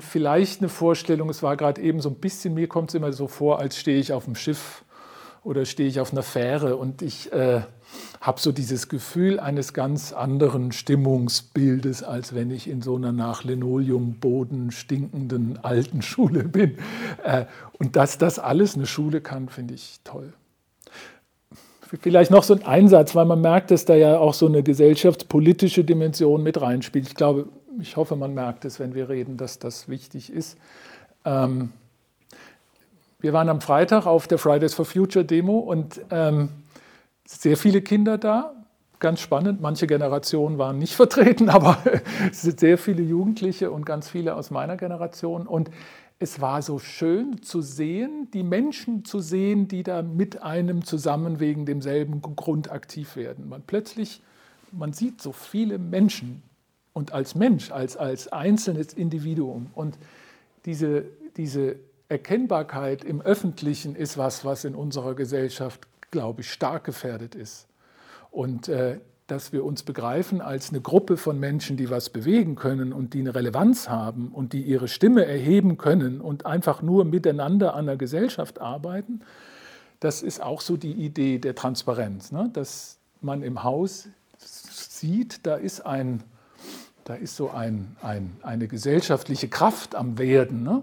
Vielleicht 0.00 0.60
eine 0.60 0.68
Vorstellung, 0.68 1.30
es 1.30 1.44
war 1.44 1.56
gerade 1.56 1.80
eben 1.80 2.00
so 2.00 2.08
ein 2.08 2.16
bisschen, 2.16 2.54
mir 2.54 2.66
kommt 2.66 2.90
es 2.90 2.96
immer 2.96 3.12
so 3.12 3.28
vor, 3.28 3.60
als 3.60 3.76
stehe 3.76 4.00
ich 4.00 4.12
auf 4.12 4.24
dem 4.24 4.34
Schiff 4.34 4.84
oder 5.44 5.64
stehe 5.64 5.88
ich 5.88 6.00
auf 6.00 6.12
einer 6.12 6.22
Fähre 6.24 6.76
und 6.76 7.02
ich 7.02 7.32
äh, 7.32 7.60
habe 8.20 8.40
so 8.40 8.52
dieses 8.52 8.88
Gefühl 8.88 9.40
eines 9.40 9.72
ganz 9.72 10.12
anderen 10.12 10.72
Stimmungsbildes, 10.72 12.02
als 12.02 12.34
wenn 12.34 12.50
ich 12.50 12.68
in 12.68 12.82
so 12.82 12.96
einer 12.96 13.12
nach 13.12 13.44
Linoleumboden 13.44 14.70
stinkenden 14.70 15.58
alten 15.62 16.02
Schule 16.02 16.44
bin. 16.44 16.78
Äh, 17.24 17.46
und 17.78 17.96
dass 17.96 18.18
das 18.18 18.38
alles 18.38 18.76
eine 18.76 18.86
Schule 18.86 19.20
kann, 19.20 19.48
finde 19.48 19.74
ich 19.74 20.00
toll. 20.04 20.32
Vielleicht 22.00 22.30
noch 22.30 22.42
so 22.42 22.54
ein 22.54 22.64
Einsatz, 22.64 23.14
weil 23.14 23.26
man 23.26 23.42
merkt, 23.42 23.70
dass 23.70 23.84
da 23.84 23.94
ja 23.94 24.16
auch 24.16 24.32
so 24.32 24.46
eine 24.46 24.62
gesellschaftspolitische 24.62 25.84
Dimension 25.84 26.42
mit 26.42 26.58
reinspielt. 26.58 27.06
Ich 27.06 27.14
glaube, 27.14 27.48
ich 27.80 27.96
hoffe, 27.96 28.16
man 28.16 28.32
merkt 28.32 28.64
es, 28.64 28.80
wenn 28.80 28.94
wir 28.94 29.10
reden, 29.10 29.36
dass 29.36 29.58
das 29.58 29.88
wichtig 29.88 30.32
ist. 30.32 30.56
Ähm, 31.26 31.70
wir 33.20 33.32
waren 33.32 33.48
am 33.48 33.60
Freitag 33.60 34.06
auf 34.06 34.26
der 34.26 34.38
Fridays 34.38 34.74
for 34.74 34.84
Future 34.84 35.24
Demo 35.24 35.58
und 35.58 36.00
ähm, 36.10 36.48
sehr 37.26 37.56
viele 37.56 37.82
Kinder 37.82 38.18
da. 38.18 38.54
Ganz 38.98 39.20
spannend. 39.20 39.60
Manche 39.60 39.86
Generationen 39.86 40.58
waren 40.58 40.78
nicht 40.78 40.94
vertreten, 40.96 41.48
aber 41.48 41.78
es 42.30 42.42
sind 42.42 42.60
sehr 42.60 42.78
viele 42.78 43.02
Jugendliche 43.02 43.70
und 43.70 43.84
ganz 43.84 44.08
viele 44.08 44.36
aus 44.36 44.50
meiner 44.50 44.76
Generation. 44.76 45.46
Und 45.46 45.70
es 46.18 46.40
war 46.40 46.62
so 46.62 46.78
schön 46.78 47.42
zu 47.42 47.60
sehen, 47.60 48.28
die 48.32 48.44
Menschen 48.44 49.04
zu 49.04 49.18
sehen, 49.18 49.66
die 49.66 49.82
da 49.82 50.02
mit 50.02 50.42
einem 50.42 50.84
zusammen 50.84 51.40
wegen 51.40 51.66
demselben 51.66 52.22
Grund 52.22 52.70
aktiv 52.70 53.16
werden. 53.16 53.48
Man 53.48 53.62
plötzlich, 53.66 54.22
man 54.70 54.92
sieht 54.92 55.20
so 55.20 55.32
viele 55.32 55.78
Menschen 55.78 56.42
und 56.92 57.12
als 57.12 57.34
Mensch, 57.34 57.72
als, 57.72 57.96
als 57.96 58.28
einzelnes 58.32 58.92
Individuum. 58.92 59.66
Und 59.74 59.98
diese, 60.64 61.04
diese 61.36 61.76
Erkennbarkeit 62.08 63.02
im 63.02 63.20
Öffentlichen 63.20 63.96
ist 63.96 64.16
was, 64.16 64.44
was 64.44 64.64
in 64.64 64.74
unserer 64.74 65.14
Gesellschaft, 65.14 65.88
glaube 66.12 66.42
ich, 66.42 66.52
stark 66.52 66.84
gefährdet 66.84 67.34
ist. 67.34 67.66
Und 68.30 68.68
äh, 68.68 69.00
dass 69.26 69.52
wir 69.52 69.64
uns 69.64 69.82
begreifen 69.82 70.40
als 70.40 70.70
eine 70.70 70.80
Gruppe 70.80 71.16
von 71.16 71.40
Menschen, 71.40 71.76
die 71.76 71.90
was 71.90 72.10
bewegen 72.10 72.54
können 72.54 72.92
und 72.92 73.14
die 73.14 73.20
eine 73.20 73.34
Relevanz 73.34 73.88
haben 73.88 74.28
und 74.28 74.52
die 74.52 74.62
ihre 74.62 74.88
Stimme 74.88 75.24
erheben 75.24 75.78
können 75.78 76.20
und 76.20 76.46
einfach 76.46 76.82
nur 76.82 77.04
miteinander 77.04 77.74
an 77.74 77.86
der 77.86 77.96
Gesellschaft 77.96 78.60
arbeiten, 78.60 79.22
das 80.00 80.22
ist 80.22 80.42
auch 80.42 80.60
so 80.60 80.76
die 80.76 80.92
Idee 80.92 81.38
der 81.38 81.54
Transparenz, 81.54 82.32
ne? 82.32 82.50
dass 82.52 82.98
man 83.20 83.42
im 83.42 83.62
Haus 83.62 84.08
sieht, 84.38 85.46
da 85.46 85.54
ist, 85.54 85.86
ein, 85.86 86.22
da 87.04 87.14
ist 87.14 87.36
so 87.36 87.50
ein, 87.50 87.96
ein, 88.02 88.36
eine 88.42 88.68
gesellschaftliche 88.68 89.48
Kraft 89.48 89.94
am 89.94 90.18
Werden. 90.18 90.62
Ne? 90.62 90.82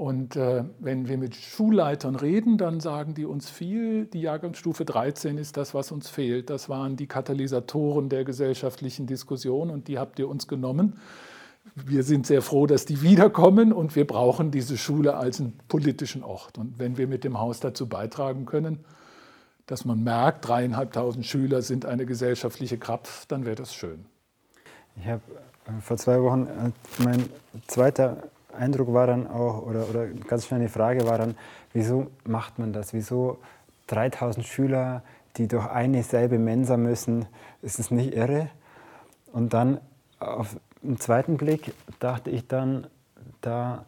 Und 0.00 0.34
äh, 0.34 0.64
wenn 0.78 1.08
wir 1.08 1.18
mit 1.18 1.36
Schulleitern 1.36 2.16
reden, 2.16 2.56
dann 2.56 2.80
sagen 2.80 3.12
die 3.12 3.26
uns 3.26 3.50
viel, 3.50 4.06
die 4.06 4.22
Jahrgangsstufe 4.22 4.86
13 4.86 5.36
ist 5.36 5.58
das, 5.58 5.74
was 5.74 5.92
uns 5.92 6.08
fehlt. 6.08 6.48
Das 6.48 6.70
waren 6.70 6.96
die 6.96 7.06
Katalysatoren 7.06 8.08
der 8.08 8.24
gesellschaftlichen 8.24 9.06
Diskussion 9.06 9.68
und 9.68 9.88
die 9.88 9.98
habt 9.98 10.18
ihr 10.18 10.26
uns 10.30 10.48
genommen. 10.48 10.98
wir 11.74 12.02
sind 12.02 12.26
sehr 12.26 12.40
froh, 12.40 12.66
dass 12.66 12.86
die 12.86 13.02
wiederkommen 13.02 13.74
und 13.74 13.94
wir 13.94 14.06
brauchen 14.06 14.50
diese 14.50 14.78
Schule 14.78 15.18
als 15.18 15.38
einen 15.38 15.58
politischen 15.68 16.24
Ort. 16.24 16.56
Und 16.56 16.78
wenn 16.78 16.96
wir 16.96 17.06
mit 17.06 17.22
dem 17.22 17.38
Haus 17.38 17.60
dazu 17.60 17.86
beitragen 17.86 18.46
können, 18.46 18.78
dass 19.66 19.84
man 19.84 20.02
merkt, 20.02 20.48
dreieinhalbtausend 20.48 21.26
Schüler 21.26 21.60
sind 21.60 21.84
eine 21.84 22.06
gesellschaftliche 22.06 22.78
Kraft, 22.78 23.30
dann 23.30 23.44
wäre 23.44 23.56
das 23.56 23.74
schön. 23.74 24.06
Ich 24.96 25.06
habe 25.06 25.20
äh, 25.66 25.78
vor 25.82 25.98
zwei 25.98 26.22
Wochen, 26.22 26.46
äh, 26.46 27.02
mein 27.04 27.28
zweiter 27.66 28.30
Eindruck 28.54 28.92
war 28.92 29.06
dann 29.06 29.26
auch, 29.26 29.62
oder, 29.62 29.88
oder 29.88 30.06
ganz 30.06 30.46
schnell 30.46 30.60
eine 30.60 30.68
Frage 30.68 31.06
war 31.06 31.18
dann, 31.18 31.36
wieso 31.72 32.08
macht 32.24 32.58
man 32.58 32.72
das? 32.72 32.92
Wieso 32.92 33.38
3000 33.88 34.46
Schüler, 34.46 35.02
die 35.36 35.48
durch 35.48 35.66
eine 35.68 36.02
selbe 36.02 36.38
Mensa 36.38 36.76
müssen? 36.76 37.26
Ist 37.62 37.78
es 37.78 37.90
nicht 37.90 38.14
irre? 38.14 38.48
Und 39.32 39.54
dann 39.54 39.80
auf 40.18 40.56
den 40.82 40.98
zweiten 40.98 41.36
Blick 41.36 41.74
dachte 41.98 42.30
ich 42.30 42.46
dann, 42.48 42.86
da, 43.40 43.84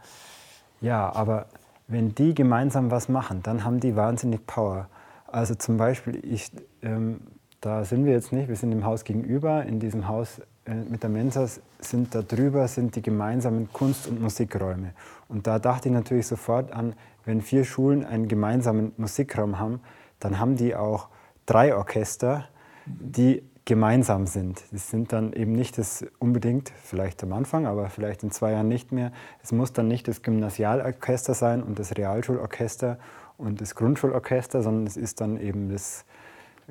ja, 0.80 1.12
aber 1.14 1.46
wenn 1.88 2.14
die 2.14 2.34
gemeinsam 2.34 2.90
was 2.90 3.08
machen, 3.08 3.42
dann 3.42 3.64
haben 3.64 3.80
die 3.80 3.96
wahnsinnig 3.96 4.46
Power. 4.46 4.88
Also 5.26 5.54
zum 5.54 5.76
Beispiel, 5.76 6.24
ich, 6.24 6.50
ähm, 6.82 7.20
da 7.62 7.84
sind 7.84 8.04
wir 8.04 8.12
jetzt 8.12 8.32
nicht, 8.32 8.48
wir 8.48 8.56
sind 8.56 8.72
im 8.72 8.84
Haus 8.84 9.04
gegenüber, 9.04 9.64
in 9.64 9.78
diesem 9.78 10.08
Haus 10.08 10.40
äh, 10.64 10.74
mit 10.74 11.04
der 11.04 11.10
Mensa 11.10 11.46
sind 11.78 12.12
da 12.12 12.20
drüber 12.20 12.66
sind 12.66 12.96
die 12.96 13.02
gemeinsamen 13.02 13.72
Kunst- 13.72 14.08
und 14.08 14.20
Musikräume. 14.20 14.94
Und 15.28 15.46
da 15.46 15.60
dachte 15.60 15.88
ich 15.88 15.94
natürlich 15.94 16.26
sofort 16.26 16.72
an, 16.72 16.94
wenn 17.24 17.40
vier 17.40 17.64
Schulen 17.64 18.04
einen 18.04 18.26
gemeinsamen 18.26 18.92
Musikraum 18.96 19.60
haben, 19.60 19.80
dann 20.18 20.40
haben 20.40 20.56
die 20.56 20.74
auch 20.74 21.08
drei 21.46 21.74
Orchester, 21.76 22.48
die 22.84 23.44
gemeinsam 23.64 24.26
sind. 24.26 24.60
Das 24.72 24.90
sind 24.90 25.12
dann 25.12 25.32
eben 25.32 25.52
nicht 25.52 25.78
das 25.78 26.04
unbedingt, 26.18 26.72
vielleicht 26.82 27.22
am 27.22 27.32
Anfang, 27.32 27.66
aber 27.66 27.90
vielleicht 27.90 28.24
in 28.24 28.32
zwei 28.32 28.50
Jahren 28.52 28.66
nicht 28.66 28.90
mehr. 28.90 29.12
Es 29.40 29.52
muss 29.52 29.72
dann 29.72 29.86
nicht 29.86 30.08
das 30.08 30.22
Gymnasialorchester 30.22 31.34
sein 31.34 31.62
und 31.62 31.78
das 31.78 31.96
Realschulorchester 31.96 32.98
und 33.38 33.60
das 33.60 33.76
Grundschulorchester, 33.76 34.64
sondern 34.64 34.88
es 34.88 34.96
ist 34.96 35.20
dann 35.20 35.40
eben 35.40 35.70
das 35.70 36.04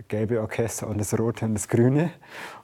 gelbe 0.08 0.42
Orchester 0.42 0.88
und 0.88 0.98
das 0.98 1.18
rote 1.18 1.46
und 1.46 1.54
das 1.54 1.68
grüne. 1.68 2.12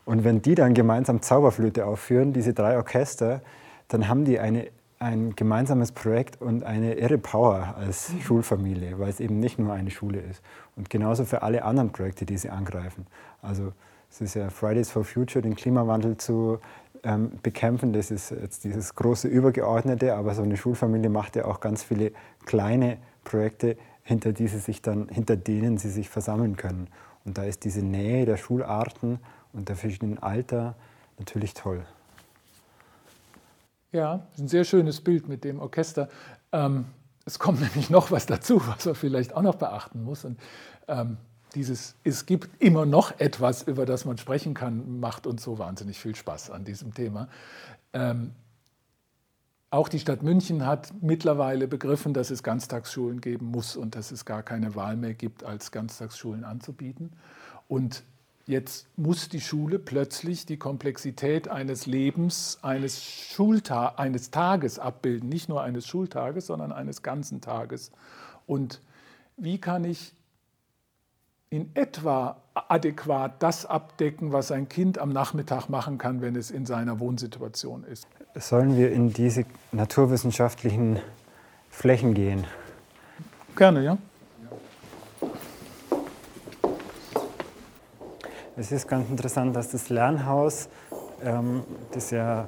Und 0.05 0.23
wenn 0.23 0.41
die 0.41 0.55
dann 0.55 0.73
gemeinsam 0.73 1.21
Zauberflöte 1.21 1.85
aufführen, 1.85 2.33
diese 2.33 2.53
drei 2.53 2.77
Orchester, 2.77 3.41
dann 3.87 4.07
haben 4.07 4.25
die 4.25 4.39
eine, 4.39 4.67
ein 4.99 5.35
gemeinsames 5.35 5.91
Projekt 5.91 6.41
und 6.41 6.63
eine 6.63 6.95
irre 6.95 7.17
Power 7.17 7.75
als 7.77 8.13
mhm. 8.13 8.21
Schulfamilie, 8.21 8.99
weil 8.99 9.09
es 9.09 9.19
eben 9.19 9.39
nicht 9.39 9.59
nur 9.59 9.73
eine 9.73 9.91
Schule 9.91 10.19
ist. 10.19 10.41
Und 10.75 10.89
genauso 10.89 11.25
für 11.25 11.41
alle 11.41 11.63
anderen 11.63 11.91
Projekte, 11.91 12.25
die 12.25 12.37
sie 12.37 12.49
angreifen. 12.49 13.07
Also 13.41 13.73
es 14.09 14.21
ist 14.21 14.35
ja 14.35 14.49
Fridays 14.49 14.89
for 14.89 15.03
Future, 15.03 15.41
den 15.41 15.55
Klimawandel 15.55 16.17
zu 16.17 16.59
ähm, 17.03 17.31
bekämpfen. 17.43 17.93
Das 17.93 18.11
ist 18.11 18.31
jetzt 18.31 18.63
dieses 18.63 18.95
große 18.95 19.27
Übergeordnete, 19.27 20.15
aber 20.15 20.33
so 20.33 20.41
eine 20.41 20.57
Schulfamilie 20.57 21.09
macht 21.09 21.35
ja 21.35 21.45
auch 21.45 21.59
ganz 21.59 21.83
viele 21.83 22.11
kleine 22.45 22.97
Projekte, 23.23 23.77
hinter, 24.07 24.31
die 24.31 24.47
sie 24.47 24.59
sich 24.59 24.81
dann, 24.81 25.09
hinter 25.09 25.35
denen 25.35 25.77
sie 25.77 25.89
sich 25.89 26.09
versammeln 26.09 26.55
können. 26.55 26.87
Und 27.27 27.37
da 27.37 27.43
ist 27.43 27.65
diese 27.65 27.81
Nähe 27.81 28.25
der 28.25 28.37
Schularten 28.37 29.19
und 29.51 29.67
der 29.67 29.75
verschiedenen 29.75 30.17
Alter 30.17 30.75
natürlich 31.19 31.53
toll. 31.53 31.85
Ja, 33.91 34.25
ein 34.39 34.47
sehr 34.47 34.63
schönes 34.63 35.01
Bild 35.01 35.27
mit 35.27 35.43
dem 35.43 35.59
Orchester. 35.59 36.07
Ähm, 36.53 36.85
es 37.25 37.37
kommt 37.37 37.59
nämlich 37.67 37.89
noch 37.89 38.11
was 38.11 38.27
dazu, 38.27 38.65
was 38.65 38.85
man 38.85 38.95
vielleicht 38.95 39.35
auch 39.35 39.41
noch 39.41 39.55
beachten 39.55 40.03
muss. 40.03 40.23
Und, 40.23 40.39
ähm, 40.87 41.17
dieses, 41.53 41.95
es 42.05 42.25
gibt 42.25 42.61
immer 42.61 42.85
noch 42.85 43.19
etwas, 43.19 43.63
über 43.63 43.85
das 43.85 44.05
man 44.05 44.17
sprechen 44.17 44.53
kann, 44.53 44.99
macht 45.01 45.27
uns 45.27 45.43
so 45.43 45.59
wahnsinnig 45.59 45.99
viel 45.99 46.15
Spaß 46.15 46.51
an 46.51 46.63
diesem 46.63 46.93
Thema. 46.93 47.27
Ähm, 47.91 48.31
auch 49.69 49.89
die 49.89 49.99
Stadt 49.99 50.23
München 50.23 50.65
hat 50.65 50.93
mittlerweile 51.01 51.67
begriffen, 51.67 52.13
dass 52.13 52.29
es 52.29 52.41
Ganztagsschulen 52.41 53.19
geben 53.19 53.47
muss 53.47 53.75
und 53.75 53.95
dass 53.95 54.11
es 54.11 54.23
gar 54.23 54.43
keine 54.43 54.75
Wahl 54.75 54.95
mehr 54.95 55.13
gibt, 55.13 55.43
als 55.43 55.71
Ganztagsschulen 55.71 56.45
anzubieten. 56.45 57.11
Und 57.67 58.03
jetzt 58.45 58.87
muss 58.97 59.27
die 59.27 59.41
Schule 59.41 59.77
plötzlich 59.77 60.45
die 60.45 60.57
Komplexität 60.57 61.49
eines 61.49 61.85
Lebens, 61.85 62.59
eines, 62.61 63.03
Schulta 63.03 63.95
eines 63.97 64.31
Tages 64.31 64.79
abbilden, 64.79 65.27
nicht 65.27 65.49
nur 65.49 65.61
eines 65.61 65.85
Schultages, 65.85 66.47
sondern 66.47 66.71
eines 66.71 67.01
ganzen 67.01 67.41
Tages. 67.41 67.91
Und 68.45 68.81
wie 69.35 69.59
kann 69.59 69.83
ich 69.83 70.13
in 71.49 71.71
etwa 71.75 72.37
adäquat 72.53 73.41
das 73.41 73.65
abdecken, 73.65 74.33
was 74.33 74.51
ein 74.51 74.67
Kind 74.67 74.99
am 74.99 75.09
Nachmittag 75.09 75.69
machen 75.69 75.97
kann, 75.97 76.21
wenn 76.21 76.35
es 76.35 76.51
in 76.51 76.65
seiner 76.65 76.99
Wohnsituation 76.99 77.83
ist. 77.85 78.07
Sollen 78.35 78.77
wir 78.77 78.91
in 78.91 79.13
diese 79.13 79.45
naturwissenschaftlichen 79.71 80.99
Flächen 81.69 82.13
gehen? 82.13 82.45
Gerne, 83.55 83.83
ja. 83.83 83.97
Es 88.57 88.71
ist 88.71 88.87
ganz 88.87 89.09
interessant, 89.09 89.55
dass 89.55 89.69
das 89.69 89.89
Lernhaus, 89.89 90.67
ähm, 91.23 91.63
das 91.91 92.11
ja, 92.11 92.47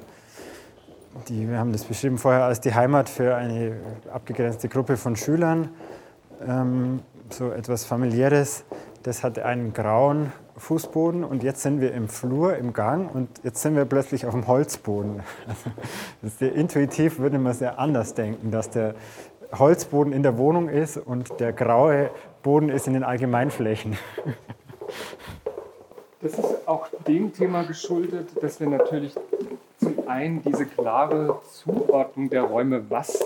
die, 1.28 1.48
wir 1.48 1.58
haben 1.58 1.72
das 1.72 1.84
beschrieben 1.84 2.18
vorher 2.18 2.44
als 2.44 2.60
die 2.60 2.74
Heimat 2.74 3.08
für 3.08 3.36
eine 3.36 3.76
abgegrenzte 4.12 4.68
Gruppe 4.68 4.96
von 4.96 5.16
Schülern, 5.16 5.70
ähm, 6.46 7.00
so 7.30 7.52
etwas 7.52 7.84
familiäres, 7.84 8.64
das 9.02 9.24
hat 9.24 9.38
einen 9.38 9.72
grauen 9.72 10.32
Fußboden 10.56 11.24
und 11.24 11.42
jetzt 11.42 11.62
sind 11.62 11.80
wir 11.80 11.92
im 11.94 12.08
Flur, 12.08 12.56
im 12.56 12.72
Gang 12.72 13.14
und 13.14 13.28
jetzt 13.42 13.62
sind 13.62 13.74
wir 13.76 13.86
plötzlich 13.86 14.26
auf 14.26 14.32
dem 14.32 14.46
Holzboden. 14.46 15.22
Also 16.22 16.44
intuitiv 16.44 17.18
würde 17.18 17.38
man 17.38 17.54
sehr 17.54 17.78
anders 17.78 18.14
denken, 18.14 18.50
dass 18.50 18.68
der 18.68 18.94
Holzboden 19.58 20.12
in 20.12 20.22
der 20.22 20.36
Wohnung 20.36 20.68
ist 20.68 20.98
und 20.98 21.40
der 21.40 21.52
graue 21.52 22.10
Boden 22.42 22.68
ist 22.68 22.86
in 22.86 22.94
den 22.94 23.04
Allgemeinflächen. 23.04 23.96
Das 26.22 26.34
ist 26.34 26.68
auch 26.68 26.88
dem 27.08 27.32
Thema 27.32 27.62
geschuldet, 27.62 28.28
dass 28.42 28.60
wir 28.60 28.68
natürlich 28.68 29.14
zum 29.78 30.06
einen 30.06 30.42
diese 30.42 30.66
klare 30.66 31.40
Zuordnung 31.50 32.28
der 32.28 32.42
Räume, 32.42 32.90
was 32.90 33.18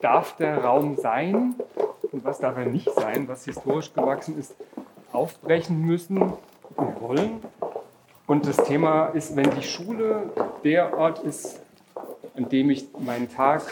darf 0.00 0.34
der 0.34 0.58
Raum 0.64 0.96
sein 0.96 1.54
und 2.10 2.24
was 2.24 2.40
darf 2.40 2.56
er 2.56 2.66
nicht 2.66 2.90
sein, 2.92 3.28
was 3.28 3.44
historisch 3.44 3.92
gewachsen 3.94 4.36
ist, 4.36 4.56
aufbrechen 5.12 5.80
müssen 5.82 6.20
und 6.76 7.00
wollen. 7.00 7.42
Und 8.26 8.46
das 8.46 8.56
Thema 8.58 9.06
ist, 9.08 9.34
wenn 9.36 9.50
die 9.50 9.62
Schule 9.62 10.30
der 10.64 10.96
Ort 10.96 11.20
ist, 11.20 11.60
an 12.36 12.48
dem 12.48 12.70
ich 12.70 12.86
meinen 12.98 13.28
Tag 13.28 13.62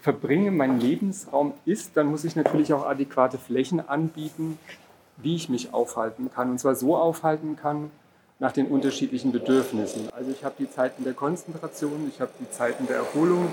verbringe, 0.00 0.50
mein 0.50 0.80
Lebensraum 0.80 1.52
ist, 1.64 1.96
dann 1.96 2.06
muss 2.06 2.24
ich 2.24 2.34
natürlich 2.34 2.72
auch 2.72 2.86
adäquate 2.86 3.38
Flächen 3.38 3.86
anbieten, 3.86 4.58
wie 5.18 5.36
ich 5.36 5.48
mich 5.48 5.72
aufhalten 5.72 6.30
kann. 6.34 6.50
Und 6.50 6.58
zwar 6.58 6.74
so 6.74 6.96
aufhalten 6.96 7.56
kann 7.56 7.90
nach 8.38 8.52
den 8.52 8.66
unterschiedlichen 8.68 9.32
Bedürfnissen. 9.32 10.08
Also 10.16 10.30
ich 10.30 10.44
habe 10.44 10.54
die 10.58 10.70
Zeiten 10.70 11.04
der 11.04 11.12
Konzentration, 11.12 12.10
ich 12.12 12.20
habe 12.20 12.30
die 12.40 12.50
Zeiten 12.50 12.86
der 12.86 12.96
Erholung, 12.96 13.48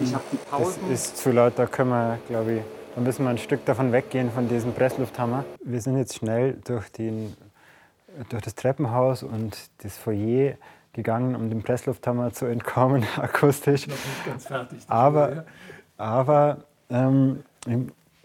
ich 0.00 0.12
habe 0.12 0.24
die 0.32 0.36
Pausen. 0.36 0.82
Das 0.90 1.06
ist 1.06 1.16
zu 1.16 1.30
laut, 1.30 1.52
da 1.56 1.66
können 1.66 1.90
wir, 1.90 2.18
glaube 2.28 2.54
ich, 2.54 2.62
da 2.94 3.00
müssen 3.00 3.24
wir 3.24 3.30
ein 3.30 3.38
Stück 3.38 3.64
davon 3.64 3.92
weggehen, 3.92 4.30
von 4.30 4.48
diesem 4.48 4.72
Presslufthammer. 4.74 5.44
Wir 5.64 5.80
sind 5.80 5.96
jetzt 5.96 6.16
schnell 6.16 6.58
durch, 6.64 6.90
den, 6.90 7.34
durch 8.28 8.42
das 8.42 8.54
Treppenhaus 8.54 9.22
und 9.22 9.56
das 9.82 9.96
Foyer 9.96 10.54
gegangen, 10.92 11.34
um 11.34 11.48
dem 11.48 11.62
Presslufthammer 11.62 12.32
zu 12.32 12.46
entkommen, 12.46 13.04
akustisch. 13.16 13.86
Noch 13.86 13.94
nicht 13.94 14.26
ganz 14.26 14.46
fertig. 14.46 14.78
Aber, 14.88 15.44
aber 15.96 16.58
ähm, 16.90 17.42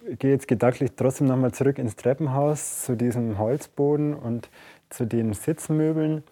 ich 0.10 0.20
gehe 0.20 0.32
jetzt 0.32 0.48
gedanklich 0.48 0.92
trotzdem 0.96 1.28
nochmal 1.28 1.54
zurück 1.54 1.80
ins 1.80 1.96
Treppenhaus 1.96 2.84
zu 2.84 2.96
diesem 2.96 3.38
Holzboden 3.38 4.14
und 4.14 4.50
zu 4.90 5.06
den 5.06 5.34
Sitzmöbeln, 5.34 6.24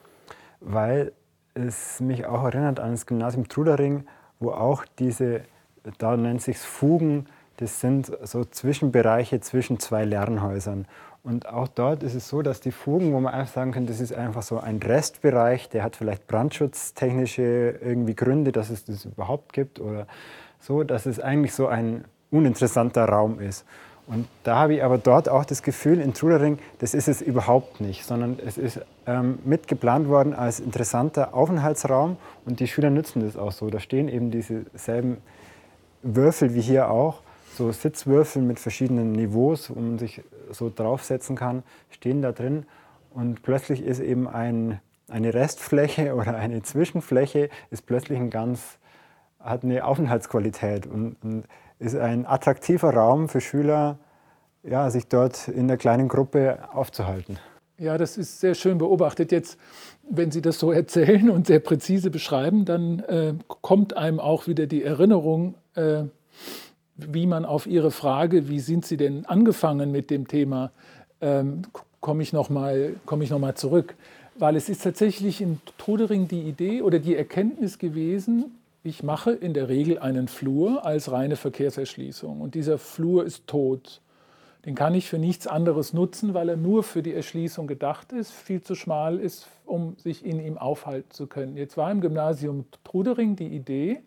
weil 0.59 1.13
es 1.53 2.01
mich 2.01 2.25
auch 2.25 2.43
erinnert 2.43 2.81
an 2.81 2.91
das 2.91 3.05
Gymnasium 3.05 3.47
Trudering, 3.47 4.05
wo 4.39 4.51
auch 4.51 4.85
diese, 4.99 5.41
da 5.99 6.17
nennt 6.17 6.41
sich 6.41 6.57
Fugen, 6.57 7.27
das 7.57 7.79
sind 7.79 8.11
so 8.23 8.43
Zwischenbereiche 8.45 9.39
zwischen 9.39 9.79
zwei 9.79 10.05
Lernhäusern. 10.05 10.87
Und 11.23 11.49
auch 11.49 11.67
dort 11.67 12.03
ist 12.03 12.13
es 12.13 12.29
so, 12.29 12.43
dass 12.43 12.59
die 12.59 12.71
Fugen, 12.71 13.11
wo 13.13 13.19
man 13.19 13.33
einfach 13.33 13.51
sagen 13.51 13.71
kann, 13.71 13.87
das 13.87 13.99
ist 13.99 14.13
einfach 14.13 14.43
so 14.43 14.59
ein 14.59 14.77
Restbereich, 14.77 15.69
der 15.69 15.83
hat 15.83 15.95
vielleicht 15.95 16.27
brandschutztechnische 16.27 17.79
irgendwie 17.83 18.13
Gründe, 18.15 18.51
dass 18.51 18.69
es 18.69 18.85
das 18.85 19.05
überhaupt 19.05 19.51
gibt 19.51 19.79
oder 19.79 20.05
so, 20.59 20.83
dass 20.83 21.07
es 21.07 21.19
eigentlich 21.19 21.53
so 21.53 21.67
ein 21.67 22.05
uninteressanter 22.29 23.05
Raum 23.05 23.39
ist. 23.39 23.65
Und 24.07 24.27
da 24.43 24.57
habe 24.57 24.75
ich 24.75 24.83
aber 24.83 24.99
dort 24.99 25.27
auch 25.27 25.45
das 25.45 25.63
Gefühl, 25.63 25.99
in 25.99 26.13
Trudering, 26.13 26.59
das 26.77 26.93
ist 26.93 27.07
es 27.07 27.23
überhaupt 27.23 27.81
nicht, 27.81 28.05
sondern 28.05 28.37
es 28.45 28.59
ist 28.59 28.81
ähm, 29.07 29.39
mitgeplant 29.45 30.07
worden 30.07 30.35
als 30.35 30.59
interessanter 30.59 31.33
Aufenthaltsraum 31.33 32.17
und 32.45 32.59
die 32.59 32.67
Schüler 32.67 32.91
nützen 32.91 33.23
das 33.25 33.35
auch 33.35 33.51
so. 33.51 33.71
Da 33.71 33.79
stehen 33.79 34.07
eben 34.07 34.29
diese 34.29 34.65
selben 34.75 35.17
Würfel 36.03 36.53
wie 36.53 36.61
hier 36.61 36.91
auch 36.91 37.21
so 37.55 37.71
Sitzwürfel 37.71 38.41
mit 38.41 38.59
verschiedenen 38.59 39.11
Niveaus, 39.11 39.69
wo 39.69 39.79
man 39.79 39.97
sich 39.97 40.21
so 40.51 40.71
draufsetzen 40.73 41.35
kann, 41.35 41.63
stehen 41.89 42.21
da 42.21 42.31
drin. 42.31 42.65
Und 43.13 43.41
plötzlich 43.43 43.83
ist 43.83 43.99
eben 43.99 44.27
ein, 44.27 44.79
eine 45.07 45.33
Restfläche 45.33 46.15
oder 46.19 46.35
eine 46.35 46.61
Zwischenfläche 46.63 47.49
ist 47.71 47.85
plötzlich 47.85 48.19
ein 48.19 48.29
ganz 48.29 48.77
hat 49.45 49.63
eine 49.63 49.85
Aufenthaltsqualität 49.85 50.87
und, 50.87 51.17
und 51.23 51.43
ist 51.77 51.95
ein 51.95 52.25
attraktiver 52.25 52.91
Raum 52.91 53.29
für 53.29 53.41
Schüler, 53.41 53.99
ja, 54.63 54.89
sich 54.89 55.07
dort 55.07 55.47
in 55.47 55.67
der 55.67 55.77
kleinen 55.77 56.07
Gruppe 56.07 56.57
aufzuhalten. 56.73 57.37
Ja, 57.77 57.97
das 57.97 58.17
ist 58.17 58.39
sehr 58.39 58.55
schön 58.55 58.77
beobachtet. 58.77 59.31
Jetzt, 59.31 59.59
wenn 60.09 60.31
Sie 60.31 60.41
das 60.41 60.57
so 60.57 60.71
erzählen 60.71 61.29
und 61.29 61.47
sehr 61.47 61.59
präzise 61.59 62.09
beschreiben, 62.09 62.65
dann 62.65 62.99
äh, 62.99 63.33
kommt 63.61 63.95
einem 63.95 64.19
auch 64.19 64.47
wieder 64.47 64.65
die 64.65 64.83
Erinnerung, 64.83 65.55
äh, 65.75 66.05
wie 66.95 67.27
man 67.27 67.45
auf 67.45 67.67
Ihre 67.67 67.91
Frage, 67.91 68.49
wie 68.49 68.59
sind 68.59 68.85
Sie 68.85 68.97
denn 68.97 69.25
angefangen 69.25 69.91
mit 69.91 70.09
dem 70.09 70.27
Thema, 70.27 70.71
ähm, 71.21 71.63
komme 72.01 72.23
ich 72.23 72.33
nochmal 72.33 72.95
noch 73.05 73.55
zurück. 73.55 73.95
Weil 74.37 74.55
es 74.55 74.69
ist 74.69 74.83
tatsächlich 74.83 75.41
in 75.41 75.59
Trudering 75.77 76.27
die 76.27 76.41
Idee 76.41 76.81
oder 76.81 76.99
die 76.99 77.15
Erkenntnis 77.15 77.79
gewesen, 77.79 78.57
ich 78.83 79.01
mache 79.01 79.31
in 79.31 79.53
der 79.53 79.67
Regel 79.67 79.97
einen 79.97 80.27
Flur 80.27 80.85
als 80.85 81.11
reine 81.11 81.37
Verkehrserschließung 81.37 82.41
und 82.41 82.53
dieser 82.53 82.77
Flur 82.77 83.25
ist 83.25 83.47
tot. 83.47 84.01
Den 84.65 84.75
kann 84.75 84.93
ich 84.93 85.07
für 85.07 85.17
nichts 85.17 85.47
anderes 85.47 85.93
nutzen, 85.93 86.33
weil 86.33 86.49
er 86.49 86.57
nur 86.57 86.83
für 86.83 87.01
die 87.01 87.13
Erschließung 87.13 87.65
gedacht 87.65 88.11
ist, 88.11 88.31
viel 88.31 88.61
zu 88.61 88.75
schmal 88.75 89.19
ist, 89.19 89.47
um 89.65 89.95
sich 89.97 90.25
in 90.25 90.39
ihm 90.39 90.57
aufhalten 90.57 91.11
zu 91.11 91.27
können. 91.27 91.57
Jetzt 91.57 91.77
war 91.77 91.91
im 91.91 92.01
Gymnasium 92.01 92.65
Trudering 92.83 93.35
die 93.35 93.47
Idee, 93.47 94.01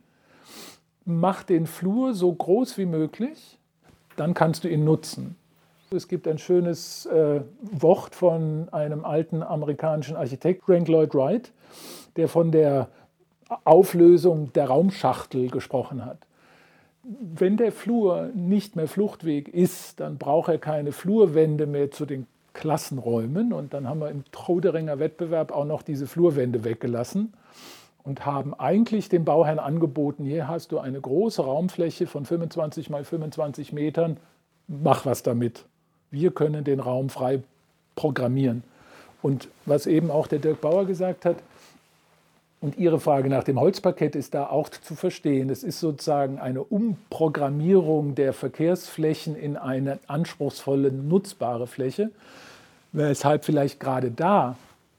mach 1.09 1.43
den 1.43 1.67
Flur 1.67 2.13
so 2.13 2.33
groß 2.33 2.77
wie 2.77 2.85
möglich, 2.85 3.59
dann 4.17 4.35
kannst 4.35 4.65
du 4.65 4.69
ihn 4.69 4.85
nutzen. 4.85 5.37
Es 5.91 6.07
gibt 6.07 6.29
ein 6.29 6.37
schönes 6.37 7.07
äh, 7.07 7.41
Wort 7.63 8.15
von 8.15 8.69
einem 8.73 9.07
alten 9.07 9.43
amerikanischen 9.43 10.17
Architekt, 10.17 10.65
Frank 10.65 10.87
Lloyd 10.87 11.15
Wright, 11.15 11.51
der 12.17 12.29
von 12.29 12.53
der 12.53 12.89
Auflösung 13.65 14.53
der 14.53 14.67
Raumschachtel 14.67 15.49
gesprochen 15.49 16.05
hat. 16.05 16.19
Wenn 17.03 17.57
der 17.57 17.73
Flur 17.73 18.29
nicht 18.35 18.77
mehr 18.77 18.87
Fluchtweg 18.87 19.49
ist, 19.49 20.01
dann 20.01 20.19
braucht 20.19 20.51
er 20.51 20.59
keine 20.59 20.93
Flurwände 20.93 21.65
mehr 21.67 21.91
zu 21.91 22.05
den 22.05 22.27
Klassenräumen. 22.53 23.55
Und 23.55 23.73
dann 23.73 23.89
haben 23.89 24.01
wir 24.01 24.11
im 24.11 24.25
Troderinger 24.31 24.99
Wettbewerb 24.99 25.53
auch 25.53 25.65
noch 25.65 25.81
diese 25.81 26.07
Flurwände 26.07 26.65
weggelassen 26.65 27.33
und 28.09 28.25
haben 28.25 28.55
eigentlich 28.55 29.11
dem 29.11 29.27
Bauherrn 29.27 29.59
angeboten, 29.59 30.25
hier 30.25 30.49
hast 30.49 30.73
du 30.73 30.79
eine 30.79 30.99
große 30.99 31.43
Raumfläche 31.43 32.07
von 32.07 32.25
25 32.25 32.89
mal 32.89 33.05
25 33.05 33.75
Metern, 33.75 34.17
mach 34.67 35.05
was 35.05 35.23
damit. 35.23 35.67
Wir 36.11 36.31
können 36.31 36.65
den 36.65 36.81
Raum 36.81 37.11
frei 37.11 37.43
programmieren. 37.97 38.65
Und 39.21 39.49
was 39.67 39.87
eben 39.87 40.11
auch 40.11 40.27
der 40.27 40.39
Dirk 40.39 40.63
Bauer 40.63 40.87
gesagt 40.87 41.27
hat, 41.27 41.37
und 42.61 42.79
Ihre 42.79 42.99
Frage 42.99 43.29
nach 43.29 43.45
dem 43.45 43.61
Holzparkett 43.61 44.17
ist 44.17 44.35
da 44.35 44.47
auch 44.49 44.69
zu 44.71 44.97
verstehen. 44.97 45.49
Es 45.49 45.63
ist 45.63 45.79
sozusagen 45.79 46.41
eine 46.41 46.65
Umprogrammierung 46.65 48.17
der 48.17 48.33
Verkehrsflächen 48.33 49.37
in 49.37 49.57
eine 49.57 50.01
anspruchsvolle, 50.09 50.91
nutzbare 50.91 51.69
Fläche, 51.69 52.11
weshalb 52.91 53.45
vielleicht 53.45 53.79
gerade 53.79 54.11
da 54.11 54.57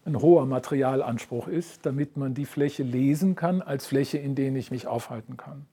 ein 0.09 0.21
hoher 0.21 0.45
Materialanspruch 0.45 1.47
ist, 1.47 1.85
damit 1.85 2.17
man 2.17 2.33
die 2.33 2.45
Fläche 2.45 2.83
lesen 2.83 3.35
kann 3.35 3.61
als 3.61 3.85
Fläche, 3.85 4.17
in 4.17 4.35
der 4.35 4.53
ich 4.55 4.71
mich 4.71 4.87
aufhalten 4.87 5.37
kann. 5.37 5.65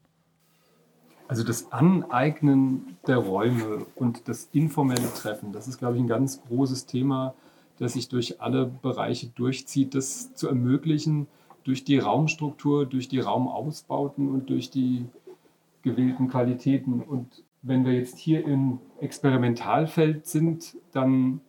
Also 1.29 1.43
das 1.43 1.73
Aneignen 1.73 2.97
der 3.07 3.17
Räume 3.17 3.87
und 3.97 4.29
das 4.29 4.49
informelle 4.53 5.13
Treffen, 5.15 5.53
das 5.53 5.67
ist, 5.67 5.79
glaube 5.79 5.97
ich, 5.97 6.03
ein 6.03 6.07
ganz 6.07 6.41
großes 6.47 6.87
Thema, 6.87 7.35
das 7.79 7.95
sich 7.95 8.09
durch 8.09 8.41
alle 8.41 8.67
Bereiche 8.67 9.27
durchzieht, 9.29 9.95
das 9.95 10.35
zu 10.35 10.49
ermöglichen, 10.49 11.27
durch 11.65 11.83
die 11.83 11.99
Raumstruktur, 11.99 12.87
durch 12.87 13.09
die 13.09 13.19
Raumausbauten 13.19 14.29
und 14.29 14.49
durch 14.51 14.71
die 14.71 15.07
gewählten 15.83 16.29
Qualitäten. 16.29 17.03
Und 17.03 17.43
wenn 17.63 17.85
wir 17.85 17.93
jetzt 17.93 18.19
hier 18.19 18.45
im 18.45 18.79
Experimentalfeld 19.01 20.27
sind, 20.27 20.77
dann 20.93 21.41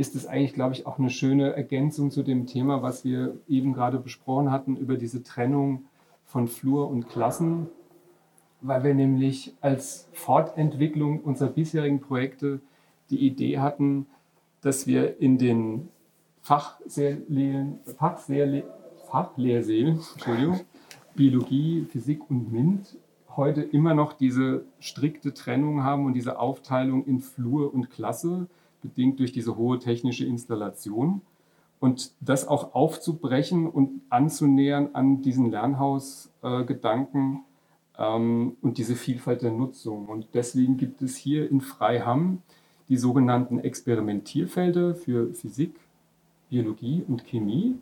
ist 0.00 0.16
es 0.16 0.26
eigentlich, 0.26 0.54
glaube 0.54 0.74
ich, 0.74 0.86
auch 0.86 0.98
eine 0.98 1.10
schöne 1.10 1.54
Ergänzung 1.54 2.10
zu 2.10 2.22
dem 2.22 2.46
Thema, 2.46 2.82
was 2.82 3.04
wir 3.04 3.36
eben 3.46 3.74
gerade 3.74 3.98
besprochen 3.98 4.50
hatten, 4.50 4.74
über 4.74 4.96
diese 4.96 5.22
Trennung 5.22 5.84
von 6.24 6.48
Flur 6.48 6.88
und 6.88 7.10
Klassen, 7.10 7.66
weil 8.62 8.82
wir 8.82 8.94
nämlich 8.94 9.52
als 9.60 10.08
Fortentwicklung 10.14 11.20
unserer 11.20 11.50
bisherigen 11.50 12.00
Projekte 12.00 12.60
die 13.10 13.18
Idee 13.18 13.58
hatten, 13.58 14.06
dass 14.62 14.86
wir 14.86 15.20
in 15.20 15.36
den 15.36 15.90
Fachlehrsälen, 16.40 17.80
Entschuldigung, 20.14 20.60
Biologie, 21.14 21.86
Physik 21.90 22.22
und 22.30 22.50
MINT 22.50 22.96
heute 23.36 23.60
immer 23.60 23.92
noch 23.92 24.14
diese 24.14 24.64
strikte 24.78 25.34
Trennung 25.34 25.84
haben 25.84 26.06
und 26.06 26.14
diese 26.14 26.38
Aufteilung 26.38 27.04
in 27.04 27.20
Flur 27.20 27.74
und 27.74 27.90
Klasse 27.90 28.48
bedingt 28.80 29.18
durch 29.18 29.32
diese 29.32 29.56
hohe 29.56 29.78
technische 29.78 30.24
Installation. 30.26 31.22
Und 31.78 32.12
das 32.20 32.46
auch 32.46 32.74
aufzubrechen 32.74 33.66
und 33.66 34.02
anzunähern 34.10 34.90
an 34.92 35.22
diesen 35.22 35.50
Lernhausgedanken 35.50 37.40
äh, 37.96 38.04
ähm, 38.04 38.56
und 38.60 38.78
diese 38.78 38.96
Vielfalt 38.96 39.42
der 39.42 39.52
Nutzung. 39.52 40.06
Und 40.06 40.28
deswegen 40.34 40.76
gibt 40.76 41.00
es 41.02 41.16
hier 41.16 41.50
in 41.50 41.60
Freiham 41.60 42.42
die 42.88 42.96
sogenannten 42.96 43.60
Experimentierfelder 43.60 44.94
für 44.94 45.32
Physik, 45.32 45.74
Biologie 46.48 47.04
und 47.06 47.24
Chemie. 47.24 47.76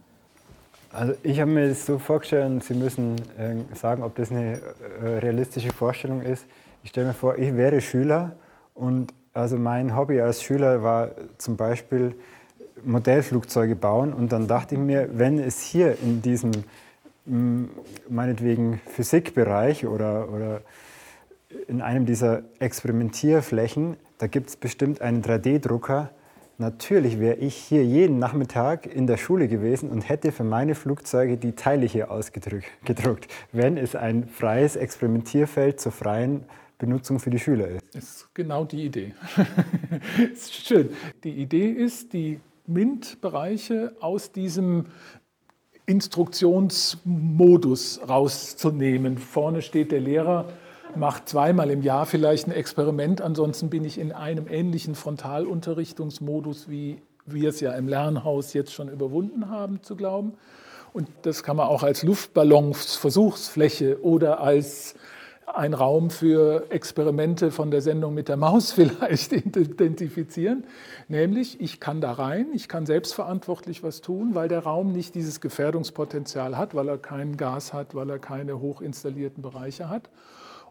Also 0.92 1.14
ich 1.22 1.40
habe 1.40 1.51
mir 1.51 1.68
das 1.68 1.84
so 1.84 1.99
vorgestellt, 1.99 2.62
Sie 2.62 2.74
müssen 2.74 3.16
äh, 3.38 3.57
sagen, 3.74 4.03
ob 4.03 4.14
das 4.16 4.30
eine 4.30 4.61
äh, 5.03 5.18
realistische 5.18 5.72
Vorstellung 5.72 6.22
ist. 6.22 6.46
Ich 6.82 6.90
stelle 6.90 7.09
mir 7.09 7.14
vor, 7.14 7.38
ich 7.38 7.55
wäre 7.57 7.80
Schüler 7.80 8.36
und 8.74 9.12
also 9.39 9.57
mein 9.57 9.97
Hobby 9.97 10.20
als 10.20 10.43
Schüler 10.43 10.82
war 10.82 11.12
zum 11.39 11.57
Beispiel 11.57 12.16
Modellflugzeuge 12.84 13.76
bauen 13.76 14.12
und 14.12 14.32
dann 14.32 14.49
dachte 14.49 14.74
ich 14.74 14.80
mir, 14.80 15.09
wenn 15.12 15.39
es 15.39 15.62
hier 15.62 15.97
in 16.03 16.22
diesem 16.22 16.51
meinetwegen 18.09 18.80
Physikbereich 18.86 19.86
oder, 19.86 20.28
oder 20.30 20.61
in 21.68 21.82
einem 21.82 22.05
dieser 22.05 22.43
Experimentierflächen, 22.59 23.97
da 24.18 24.26
gibt 24.26 24.49
es 24.49 24.57
bestimmt 24.57 25.03
einen 25.03 25.22
3D-Drucker. 25.22 26.11
Natürlich 26.57 27.20
wäre 27.20 27.36
ich 27.36 27.55
hier 27.55 27.84
jeden 27.84 28.18
Nachmittag 28.18 28.86
in 28.93 29.07
der 29.07 29.18
Schule 29.18 29.47
gewesen 29.47 29.91
und 29.91 30.09
hätte 30.09 30.32
für 30.32 30.43
meine 30.43 30.74
Flugzeuge 30.74 31.36
die 31.36 31.53
Teile 31.53 31.86
hier 31.86 32.11
ausgedruckt, 32.11 33.28
wenn 33.53 33.76
es 33.76 33.95
ein 33.95 34.26
freies 34.26 34.74
Experimentierfeld 34.74 35.78
zur 35.78 35.93
freien 35.93 36.45
Benutzung 36.79 37.18
für 37.18 37.31
die 37.31 37.39
Schüler 37.39 37.68
ist. 37.68 37.85
Das 37.93 38.05
ist 38.05 38.35
genau 38.35 38.64
die 38.64 38.85
Idee. 38.85 39.14
schön. 40.51 40.91
Die 41.24 41.33
Idee 41.33 41.70
ist, 41.70 42.12
die 42.12 42.41
MINT-Bereiche 42.66 43.95
aus 44.01 44.33
diesem 44.33 44.87
Instruktionsmodus 45.87 48.01
rauszunehmen. 48.09 49.18
Vorne 49.18 49.62
steht 49.62 49.91
der 49.91 50.01
Lehrer, 50.01 50.45
macht 50.95 51.29
zweimal 51.29 51.70
im 51.70 51.83
Jahr 51.83 52.07
vielleicht 52.07 52.47
ein 52.47 52.53
Experiment, 52.53 53.20
ansonsten 53.22 53.70
bin 53.70 53.85
ich 53.85 53.99
in 53.99 54.12
einem 54.12 54.47
ähnlichen 54.49 54.95
Frontalunterrichtungsmodus, 54.95 56.68
wie 56.68 57.03
wir 57.26 57.49
es 57.49 57.59
ja 57.61 57.72
im 57.72 57.89
Lernhaus 57.89 58.53
jetzt 58.53 58.72
schon 58.72 58.89
überwunden 58.89 59.49
haben, 59.49 59.83
zu 59.83 59.97
glauben. 59.97 60.35
Und 60.93 61.09
das 61.22 61.43
kann 61.43 61.57
man 61.57 61.68
auch 61.68 61.83
als 61.83 62.03
Luftballonsversuchsfläche 62.03 64.03
oder 64.03 64.41
als 64.41 64.95
ein 65.55 65.74
Raum 65.74 66.11
für 66.11 66.70
Experimente 66.70 67.51
von 67.51 67.70
der 67.70 67.80
Sendung 67.80 68.14
mit 68.14 68.28
der 68.28 68.36
Maus 68.36 68.72
vielleicht 68.72 69.32
identifizieren. 69.32 70.64
Nämlich, 71.09 71.61
ich 71.61 71.80
kann 71.80 72.01
da 72.01 72.12
rein, 72.12 72.49
ich 72.55 72.68
kann 72.68 72.86
selbstverantwortlich 72.86 73.82
was 73.82 74.01
tun, 74.01 74.34
weil 74.34 74.49
der 74.49 74.61
Raum 74.61 74.92
nicht 74.92 75.14
dieses 75.14 75.40
Gefährdungspotenzial 75.40 76.57
hat, 76.57 76.74
weil 76.74 76.88
er 76.88 76.99
kein 76.99 77.36
Gas 77.36 77.72
hat, 77.72 77.94
weil 77.94 78.11
er 78.11 78.18
keine 78.18 78.61
hochinstallierten 78.61 79.42
Bereiche 79.42 79.88
hat. 79.88 80.11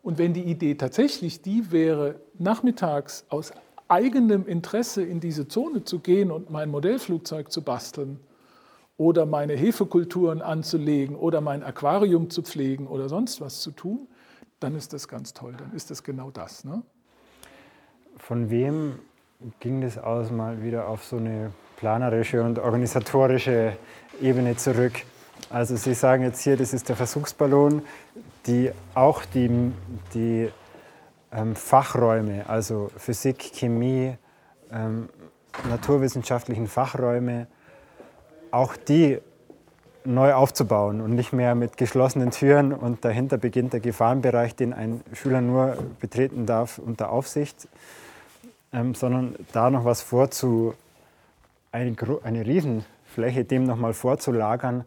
Und 0.03 0.17
wenn 0.17 0.33
die 0.33 0.43
Idee 0.43 0.75
tatsächlich 0.75 1.41
die 1.41 1.71
wäre, 1.71 2.15
nachmittags 2.37 3.25
aus 3.29 3.51
eigenem 3.87 4.45
Interesse 4.45 5.03
in 5.03 5.19
diese 5.19 5.47
Zone 5.47 5.83
zu 5.83 5.99
gehen 5.99 6.31
und 6.31 6.49
mein 6.49 6.69
Modellflugzeug 6.69 7.51
zu 7.51 7.61
basteln 7.61 8.19
oder 8.97 9.25
meine 9.25 9.53
Hefekulturen 9.53 10.41
anzulegen 10.41 11.15
oder 11.15 11.41
mein 11.41 11.63
Aquarium 11.63 12.29
zu 12.29 12.41
pflegen 12.41 12.87
oder 12.87 13.09
sonst 13.09 13.41
was 13.41 13.61
zu 13.61 13.71
tun, 13.71 14.07
dann 14.59 14.75
ist 14.75 14.93
das 14.93 15.07
ganz 15.07 15.33
toll, 15.33 15.55
dann 15.57 15.71
ist 15.73 15.91
das 15.91 16.03
genau 16.03 16.31
das. 16.31 16.63
Ne? 16.63 16.81
Von 18.17 18.49
wem 18.49 18.99
ging 19.59 19.81
das 19.81 19.97
aus 19.97 20.31
mal 20.31 20.63
wieder 20.63 20.87
auf 20.87 21.03
so 21.03 21.17
eine 21.17 21.51
planerische 21.77 22.41
und 22.41 22.59
organisatorische 22.59 23.77
Ebene 24.19 24.55
zurück? 24.55 24.93
Also 25.49 25.75
Sie 25.75 25.93
sagen 25.93 26.23
jetzt 26.23 26.41
hier, 26.41 26.57
das 26.57 26.73
ist 26.73 26.89
der 26.89 26.95
Versuchsballon, 26.95 27.83
die 28.47 28.71
auch 28.95 29.23
die, 29.25 29.71
die 30.13 30.49
ähm, 31.31 31.55
Fachräume, 31.55 32.49
also 32.49 32.89
Physik, 32.97 33.51
Chemie, 33.53 34.17
ähm, 34.71 35.09
naturwissenschaftlichen 35.69 36.67
Fachräume, 36.67 37.47
auch 38.51 38.75
die 38.75 39.19
neu 40.07 40.33
aufzubauen 40.33 41.01
und 41.01 41.13
nicht 41.13 41.33
mehr 41.33 41.53
mit 41.55 41.77
geschlossenen 41.77 42.31
Türen 42.31 42.73
und 42.73 43.03
dahinter 43.03 43.37
beginnt 43.37 43.73
der 43.73 43.79
Gefahrenbereich, 43.79 44.55
den 44.55 44.73
ein 44.73 45.01
Schüler 45.13 45.41
nur 45.41 45.77
betreten 45.99 46.45
darf 46.45 46.79
unter 46.79 47.11
Aufsicht, 47.11 47.67
ähm, 48.73 48.95
sondern 48.95 49.35
da 49.51 49.69
noch 49.69 49.85
was 49.85 50.01
vorzu, 50.01 50.73
eine, 51.71 51.95
eine 52.23 52.45
Riesenfläche 52.45 53.43
dem 53.43 53.65
nochmal 53.65 53.93
vorzulagern 53.93 54.85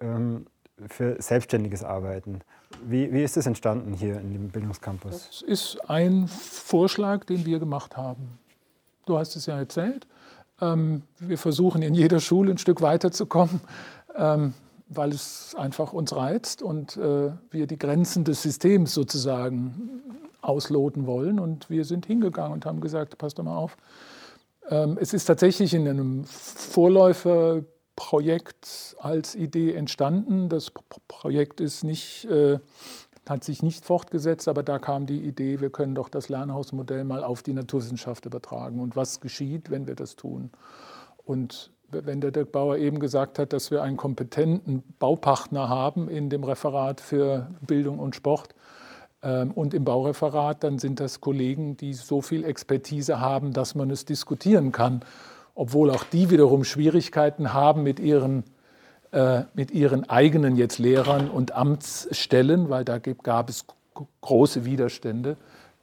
ähm, 0.00 0.46
für 0.88 1.20
selbstständiges 1.20 1.84
Arbeiten. 1.84 2.40
Wie, 2.84 3.12
wie 3.12 3.22
ist 3.22 3.36
das 3.36 3.46
entstanden 3.46 3.94
hier 3.94 4.20
in 4.20 4.32
dem 4.32 4.48
Bildungscampus? 4.48 5.28
Das 5.28 5.42
ist 5.42 5.78
ein 5.88 6.28
Vorschlag, 6.28 7.24
den 7.24 7.46
wir 7.46 7.58
gemacht 7.58 7.96
haben. 7.96 8.38
Du 9.06 9.18
hast 9.18 9.36
es 9.36 9.46
ja 9.46 9.56
erzählt. 9.56 10.06
Ähm, 10.60 11.02
wir 11.18 11.38
versuchen 11.38 11.82
in 11.82 11.94
jeder 11.94 12.20
Schule 12.20 12.50
ein 12.50 12.58
Stück 12.58 12.80
weiterzukommen, 12.80 13.60
ähm, 14.16 14.54
weil 14.88 15.10
es 15.10 15.54
einfach 15.56 15.92
uns 15.92 16.14
reizt 16.14 16.62
und 16.62 16.96
äh, 16.96 17.32
wir 17.50 17.66
die 17.66 17.78
Grenzen 17.78 18.22
des 18.24 18.42
Systems 18.42 18.94
sozusagen 18.94 20.00
ausloten 20.42 21.06
wollen. 21.06 21.40
Und 21.40 21.70
wir 21.70 21.84
sind 21.84 22.06
hingegangen 22.06 22.52
und 22.52 22.64
haben 22.66 22.80
gesagt, 22.80 23.18
passt 23.18 23.38
doch 23.38 23.44
mal 23.44 23.56
auf. 23.56 23.76
Ähm, 24.68 24.98
es 25.00 25.12
ist 25.12 25.26
tatsächlich 25.26 25.74
in 25.74 25.88
einem 25.88 26.24
Vorläuferprojekt 26.24 28.96
als 29.00 29.34
Idee 29.34 29.74
entstanden. 29.74 30.48
Das 30.48 30.70
Projekt 31.08 31.60
ist 31.60 31.82
nicht, 31.84 32.24
äh, 32.26 32.60
hat 33.28 33.42
sich 33.42 33.64
nicht 33.64 33.84
fortgesetzt, 33.84 34.46
aber 34.46 34.62
da 34.62 34.78
kam 34.78 35.06
die 35.06 35.22
Idee, 35.22 35.60
wir 35.60 35.70
können 35.70 35.96
doch 35.96 36.08
das 36.08 36.28
Lernhausmodell 36.28 37.02
mal 37.04 37.24
auf 37.24 37.42
die 37.42 37.54
Naturwissenschaft 37.54 38.24
übertragen. 38.24 38.78
Und 38.80 38.94
was 38.94 39.20
geschieht, 39.20 39.68
wenn 39.70 39.88
wir 39.88 39.96
das 39.96 40.14
tun? 40.14 40.50
Und 41.24 41.72
wenn 41.90 42.20
der 42.20 42.30
Dirk 42.30 42.52
Bauer 42.52 42.76
eben 42.76 42.98
gesagt 42.98 43.38
hat, 43.38 43.52
dass 43.52 43.70
wir 43.70 43.82
einen 43.82 43.96
kompetenten 43.96 44.82
Baupartner 44.98 45.68
haben 45.68 46.08
in 46.08 46.30
dem 46.30 46.44
Referat 46.44 47.00
für 47.00 47.48
Bildung 47.66 47.98
und 47.98 48.16
Sport 48.16 48.54
ähm, 49.22 49.52
und 49.52 49.74
im 49.74 49.84
Baureferat, 49.84 50.64
dann 50.64 50.78
sind 50.78 51.00
das 51.00 51.20
Kollegen, 51.20 51.76
die 51.76 51.94
so 51.94 52.20
viel 52.20 52.44
Expertise 52.44 53.20
haben, 53.20 53.52
dass 53.52 53.74
man 53.74 53.90
es 53.90 54.04
diskutieren 54.04 54.72
kann, 54.72 55.00
obwohl 55.54 55.90
auch 55.90 56.04
die 56.04 56.30
wiederum 56.30 56.64
Schwierigkeiten 56.64 57.52
haben 57.52 57.82
mit 57.82 58.00
ihren, 58.00 58.44
äh, 59.12 59.42
mit 59.54 59.70
ihren 59.70 60.08
eigenen 60.08 60.56
jetzt 60.56 60.78
Lehrern 60.78 61.30
und 61.30 61.52
Amtsstellen, 61.52 62.68
weil 62.68 62.84
da 62.84 62.98
gab 62.98 63.48
es 63.48 63.64
große 64.20 64.64
Widerstände. 64.64 65.36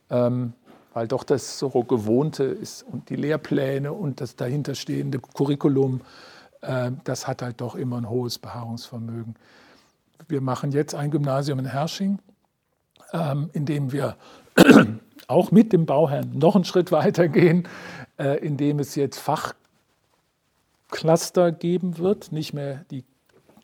Ähm, 0.09 0.53
weil 0.93 1.07
doch 1.07 1.23
das 1.23 1.57
so 1.59 1.69
Gewohnte 1.69 2.43
ist 2.43 2.83
und 2.83 3.09
die 3.09 3.15
Lehrpläne 3.15 3.91
und 3.93 4.21
das 4.21 4.35
dahinterstehende 4.35 5.19
Curriculum, 5.19 6.01
äh, 6.61 6.91
das 7.03 7.27
hat 7.27 7.41
halt 7.41 7.61
doch 7.61 7.75
immer 7.75 7.97
ein 7.97 8.09
hohes 8.09 8.37
Beharrungsvermögen. 8.39 9.35
Wir 10.27 10.41
machen 10.41 10.71
jetzt 10.71 10.95
ein 10.95 11.11
Gymnasium 11.11 11.59
in 11.59 11.65
Hersching, 11.65 12.19
ähm, 13.11 13.49
in 13.53 13.65
dem 13.65 13.91
wir 13.91 14.15
auch 15.27 15.51
mit 15.51 15.73
dem 15.73 15.85
Bauherrn 15.85 16.37
noch 16.37 16.55
einen 16.55 16.63
Schritt 16.65 16.91
weiter 16.91 17.27
gehen, 17.27 17.67
äh, 18.17 18.37
indem 18.37 18.79
es 18.79 18.95
jetzt 18.95 19.19
Fachcluster 20.89 21.51
geben 21.51 21.97
wird, 21.97 22.31
nicht 22.31 22.53
mehr 22.53 22.85
die 22.91 23.03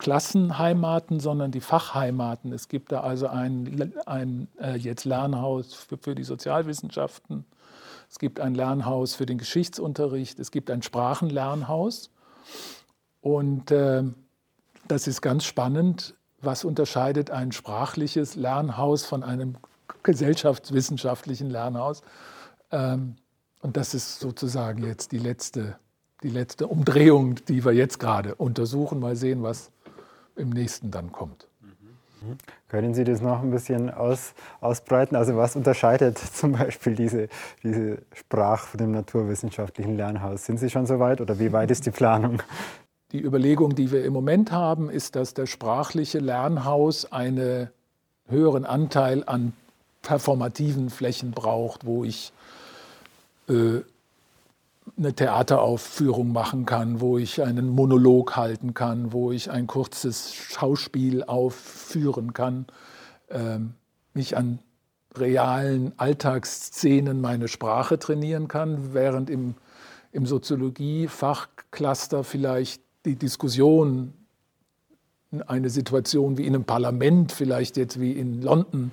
Klassenheimaten, 0.00 1.20
sondern 1.20 1.52
die 1.52 1.60
Fachheimaten. 1.60 2.52
Es 2.52 2.68
gibt 2.68 2.90
da 2.90 3.00
also 3.00 3.28
ein, 3.28 3.92
ein 4.06 4.48
äh, 4.60 4.74
jetzt 4.76 5.04
Lernhaus 5.04 5.74
für, 5.74 5.98
für, 5.98 6.14
die 6.14 6.24
Sozialwissenschaften, 6.24 7.44
es 8.08 8.18
gibt 8.18 8.40
ein 8.40 8.56
Lernhaus 8.56 9.14
für 9.14 9.26
den 9.26 9.38
Geschichtsunterricht, 9.38 10.40
es 10.40 10.50
gibt 10.50 10.70
ein 10.70 10.82
Sprachenlernhaus. 10.82 12.10
Und 13.20 13.70
äh, 13.70 14.02
das 14.88 15.06
ist 15.06 15.20
ganz 15.20 15.44
spannend. 15.44 16.14
Was 16.40 16.64
unterscheidet 16.64 17.30
ein 17.30 17.52
sprachliches 17.52 18.34
Lernhaus 18.34 19.04
von 19.04 19.22
einem 19.22 19.58
gesellschaftswissenschaftlichen 20.02 21.50
Lernhaus? 21.50 22.02
Ähm, 22.72 23.16
und 23.60 23.76
das 23.76 23.94
ist 23.94 24.18
sozusagen 24.18 24.82
jetzt 24.82 25.12
die 25.12 25.18
letzte, 25.18 25.76
die 26.22 26.30
letzte 26.30 26.66
Umdrehung, 26.66 27.36
die 27.46 27.64
wir 27.64 27.72
jetzt 27.72 28.00
gerade 28.00 28.34
untersuchen. 28.34 28.98
Mal 28.98 29.14
sehen, 29.14 29.42
was 29.42 29.70
im 30.40 30.50
nächsten 30.50 30.90
dann 30.90 31.12
kommt. 31.12 31.46
Mhm. 32.22 32.36
Können 32.68 32.94
Sie 32.94 33.04
das 33.04 33.20
noch 33.20 33.42
ein 33.42 33.50
bisschen 33.50 33.90
aus, 33.90 34.34
ausbreiten? 34.60 35.16
Also 35.16 35.36
was 35.36 35.56
unterscheidet 35.56 36.18
zum 36.34 36.52
Beispiel 36.52 36.94
diese, 36.94 37.28
diese 37.62 37.98
Sprach 38.14 38.66
von 38.66 38.78
dem 38.78 38.92
naturwissenschaftlichen 38.92 39.96
Lernhaus? 39.96 40.46
Sind 40.46 40.58
Sie 40.58 40.70
schon 40.70 40.86
so 40.86 40.98
weit 40.98 41.20
oder 41.20 41.38
wie 41.38 41.52
weit 41.52 41.70
ist 41.70 41.86
die 41.86 41.90
Planung? 41.90 42.42
Die 43.12 43.20
Überlegung, 43.22 43.74
die 43.74 43.90
wir 43.90 44.04
im 44.04 44.12
Moment 44.12 44.52
haben, 44.52 44.88
ist, 44.88 45.16
dass 45.16 45.34
der 45.34 45.46
sprachliche 45.46 46.20
Lernhaus 46.20 47.10
einen 47.10 47.70
höheren 48.28 48.64
Anteil 48.64 49.24
an 49.26 49.52
performativen 50.02 50.90
Flächen 50.90 51.32
braucht, 51.32 51.84
wo 51.84 52.04
ich 52.04 52.32
äh, 53.48 53.80
eine 54.96 55.14
Theateraufführung 55.14 56.32
machen 56.32 56.66
kann, 56.66 57.00
wo 57.00 57.18
ich 57.18 57.42
einen 57.42 57.68
Monolog 57.68 58.36
halten 58.36 58.74
kann, 58.74 59.12
wo 59.12 59.32
ich 59.32 59.50
ein 59.50 59.66
kurzes 59.66 60.34
Schauspiel 60.34 61.22
aufführen 61.24 62.32
kann, 62.32 62.66
ähm, 63.30 63.74
mich 64.14 64.36
an 64.36 64.58
realen 65.16 65.92
Alltagsszenen 65.98 67.20
meine 67.20 67.48
Sprache 67.48 67.98
trainieren 67.98 68.48
kann, 68.48 68.94
während 68.94 69.28
im, 69.30 69.54
im 70.12 70.26
Soziologie-Fachcluster 70.26 72.24
vielleicht 72.24 72.82
die 73.04 73.16
Diskussion, 73.16 74.14
eine 75.46 75.70
Situation 75.70 76.38
wie 76.38 76.46
in 76.46 76.54
einem 76.54 76.64
Parlament, 76.64 77.32
vielleicht 77.32 77.76
jetzt 77.76 78.00
wie 78.00 78.12
in 78.12 78.42
London, 78.42 78.90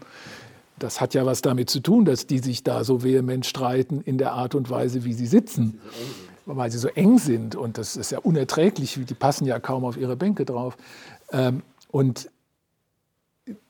das 0.80 1.02
hat 1.02 1.14
ja 1.14 1.26
was 1.26 1.42
damit 1.42 1.70
zu 1.70 1.80
tun, 1.80 2.06
dass 2.06 2.28
die 2.28 2.40
sich 2.40 2.64
da 2.64 2.84
so 2.84 3.04
vehement 3.04 3.46
streiten 3.46 4.02
in 4.02 4.18
der 4.18 4.34
Art 4.34 4.56
und 4.56 4.70
Weise, 4.70 5.04
wie 5.04 5.14
sie 5.14 5.28
sitzen, 5.28 5.80
weil 6.46 6.72
sie 6.72 6.78
so 6.78 6.88
eng 6.90 7.18
sind. 7.18 7.56
Und 7.56 7.78
das 7.78 7.96
ist 7.96 8.12
ja 8.12 8.20
unerträglich, 8.20 9.00
die 9.08 9.14
passen 9.14 9.46
ja 9.46 9.60
kaum 9.60 9.86
auf 9.86 9.98
ihre 9.98 10.16
Bänke 10.16 10.46
drauf. 10.46 10.78
Ähm, 11.32 11.64
und 11.90 12.30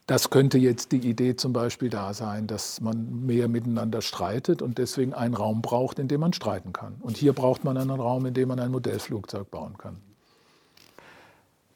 das 0.06 0.30
könnte 0.30 0.58
jetzt 0.58 0.94
die 0.94 1.00
Idee 1.00 1.36
zum 1.36 1.52
Beispiel 1.52 1.90
da 1.90 2.14
sein, 2.14 2.48
dass 2.48 2.80
man 2.80 3.26
mehr 3.26 3.50
miteinander 3.50 4.02
streitet 4.02 4.62
und 4.62 4.78
deswegen 4.78 5.14
einen 5.14 5.34
Raum 5.34 5.62
braucht, 5.62 6.00
in 6.00 6.08
dem 6.08 6.22
man 6.22 6.32
streiten 6.32 6.72
kann. 6.72 6.96
Und 7.02 7.18
hier 7.18 7.34
braucht 7.34 7.66
man 7.66 7.78
einen 7.78 7.90
Raum, 7.90 8.26
in 8.26 8.34
dem 8.34 8.48
man 8.48 8.60
ein 8.60 8.72
Modellflugzeug 8.72 9.52
bauen 9.52 9.78
kann. 9.78 9.98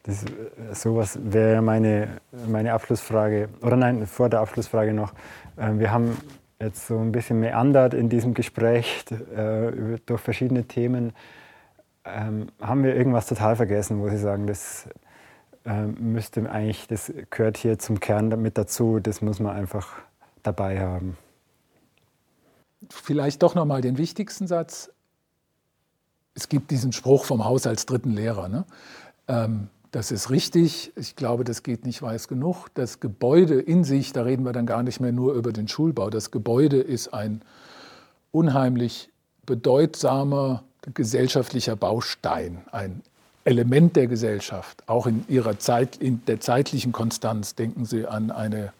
Das, 0.04 0.24
äh, 0.24 0.28
sowas 0.74 1.20
wäre 1.22 1.62
meine, 1.62 2.22
meine 2.48 2.74
Abschlussfrage, 2.74 3.50
oder 3.62 3.76
nein, 3.76 4.08
vor 4.08 4.30
der 4.30 4.40
Abschlussfrage 4.40 4.94
noch. 4.94 5.14
Ähm, 5.58 5.80
wir 5.80 5.92
haben 5.92 6.18
jetzt 6.60 6.88
so 6.88 6.98
ein 7.00 7.12
bisschen 7.12 7.40
meandert 7.40 7.94
in 7.94 8.10
diesem 8.10 8.34
Gespräch 8.34 9.06
äh, 9.36 9.98
durch 10.06 10.22
verschiedene 10.22 10.66
Themen. 10.66 11.14
Ähm, 12.04 12.48
haben 12.60 12.84
wir 12.84 12.96
irgendwas 12.96 13.28
total 13.28 13.56
vergessen, 13.56 14.02
wo 14.02 14.10
Sie 14.10 14.18
sagen, 14.18 14.48
das 14.48 14.88
ähm, 15.66 15.96
müsste 16.00 16.50
eigentlich, 16.50 16.88
das 16.88 17.14
gehört 17.30 17.58
hier 17.58 17.78
zum 17.78 18.00
Kern 18.00 18.30
mit 18.42 18.58
dazu, 18.58 19.00
das 19.00 19.22
muss 19.22 19.40
man 19.40 19.56
einfach 19.56 19.88
dabei 20.42 20.80
haben? 20.80 21.18
Vielleicht 22.90 23.44
doch 23.44 23.54
nochmal 23.54 23.82
den 23.82 24.00
wichtigsten 24.00 24.48
Satz. 24.48 24.92
Es 26.34 26.50
gibt 26.50 26.72
diesen 26.72 26.92
Spruch 26.92 27.26
vom 27.26 27.46
Haus 27.46 27.68
als 27.68 27.86
dritten 27.86 28.12
Lehrer. 28.12 28.48
Ne? 28.48 28.66
Das 29.92 30.12
ist 30.12 30.30
richtig. 30.30 30.94
Ich 30.96 31.16
glaube, 31.16 31.44
das 31.44 31.64
geht 31.64 31.86
nicht 31.86 32.02
weiß 32.02 32.28
genug. 32.28 32.68
Das 32.74 33.00
Gebäude 33.02 33.60
in 33.60 33.84
sich, 33.84 34.14
da 34.14 34.24
reden 34.24 34.46
wir 34.46 34.54
dann 34.54 34.66
gar 34.66 34.84
nicht 34.84 35.02
mehr 35.02 35.12
nur 35.12 35.34
über 35.34 35.52
den 35.52 35.68
Schulbau. 35.68 36.10
Das 36.10 36.32
Gebäude 36.32 36.78
ist 36.78 37.14
ein 37.14 37.42
unheimlich 38.32 39.10
bedeutsamer 39.46 40.64
gesellschaftlicher 40.94 41.76
Baustein, 41.76 42.62
ein 42.72 43.02
Element 43.44 43.96
der 43.96 44.08
Gesellschaft, 44.08 44.84
auch 44.88 45.08
in 45.08 45.26
ihrer 45.28 45.60
Zeit, 45.60 45.98
in 45.98 46.24
der 46.26 46.40
zeitlichen 46.40 46.92
Konstanz. 46.92 47.56
Denken 47.56 47.86
Sie 47.86 48.08
an 48.08 48.32
eine, 48.32 48.72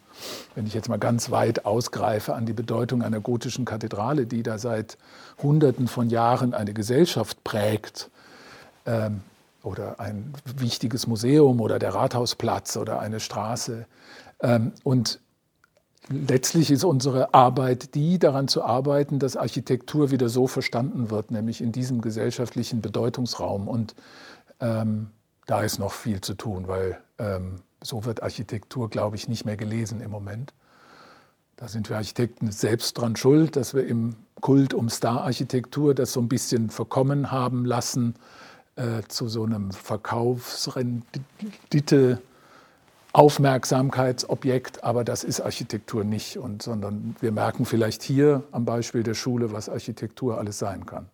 wenn 0.54 0.66
ich 0.66 0.72
jetzt 0.72 0.88
mal 0.88 0.98
ganz 0.98 1.30
weit 1.30 1.66
ausgreife, 1.66 2.34
an 2.34 2.46
die 2.46 2.52
Bedeutung 2.52 3.02
einer 3.02 3.20
gotischen 3.20 3.64
Kathedrale, 3.64 4.24
die 4.24 4.42
da 4.42 4.58
seit 4.58 4.96
Hunderten 5.42 5.88
von 5.88 6.08
Jahren 6.08 6.54
eine 6.54 6.72
Gesellschaft 6.72 7.44
prägt. 7.44 8.08
Ähm, 8.86 9.20
oder 9.62 10.00
ein 10.00 10.32
wichtiges 10.56 11.06
Museum 11.06 11.60
oder 11.60 11.78
der 11.78 11.94
Rathausplatz 11.94 12.76
oder 12.76 13.00
eine 13.00 13.20
Straße. 13.20 13.86
Ähm, 14.40 14.72
und 14.82 15.20
letztlich 16.08 16.70
ist 16.70 16.84
unsere 16.84 17.32
Arbeit 17.34 17.94
die, 17.94 18.18
daran 18.18 18.48
zu 18.48 18.62
arbeiten, 18.62 19.18
dass 19.18 19.36
Architektur 19.36 20.10
wieder 20.10 20.28
so 20.28 20.46
verstanden 20.46 21.10
wird, 21.10 21.30
nämlich 21.30 21.60
in 21.60 21.72
diesem 21.72 22.00
gesellschaftlichen 22.00 22.80
Bedeutungsraum. 22.80 23.68
Und 23.68 23.94
ähm, 24.60 25.10
da 25.46 25.62
ist 25.62 25.78
noch 25.78 25.92
viel 25.92 26.20
zu 26.20 26.34
tun, 26.34 26.66
weil 26.68 26.98
ähm, 27.18 27.56
so 27.82 28.04
wird 28.04 28.22
Architektur, 28.22 28.90
glaube 28.90 29.16
ich, 29.16 29.28
nicht 29.28 29.44
mehr 29.44 29.56
gelesen 29.56 30.00
im 30.00 30.10
Moment. 30.10 30.52
Da 31.56 31.68
sind 31.68 31.88
wir 31.88 31.96
Architekten 31.96 32.50
selbst 32.50 32.98
dran 32.98 33.14
schuld, 33.14 33.54
dass 33.54 33.74
wir 33.74 33.86
im 33.86 34.16
Kult 34.40 34.74
um 34.74 34.88
Star-Architektur 34.88 35.94
das 35.94 36.12
so 36.12 36.20
ein 36.20 36.28
bisschen 36.28 36.70
verkommen 36.70 37.30
haben 37.30 37.64
lassen 37.64 38.14
äh, 38.76 39.02
zu 39.08 39.28
so 39.28 39.44
einem 39.44 39.72
Verkaufsrendite. 39.72 42.22
Aufmerksamkeitsobjekt, 43.14 44.84
aber 44.84 45.04
das 45.04 45.22
ist 45.22 45.42
Architektur 45.42 46.02
nicht, 46.02 46.38
und, 46.38 46.62
sondern 46.62 47.14
wir 47.20 47.30
merken 47.30 47.66
vielleicht 47.66 48.02
hier 48.02 48.42
am 48.52 48.64
Beispiel 48.64 49.02
der 49.02 49.12
Schule, 49.12 49.52
was 49.52 49.68
Architektur 49.68 50.38
alles 50.38 50.58
sein 50.58 50.86
kann. 50.86 51.10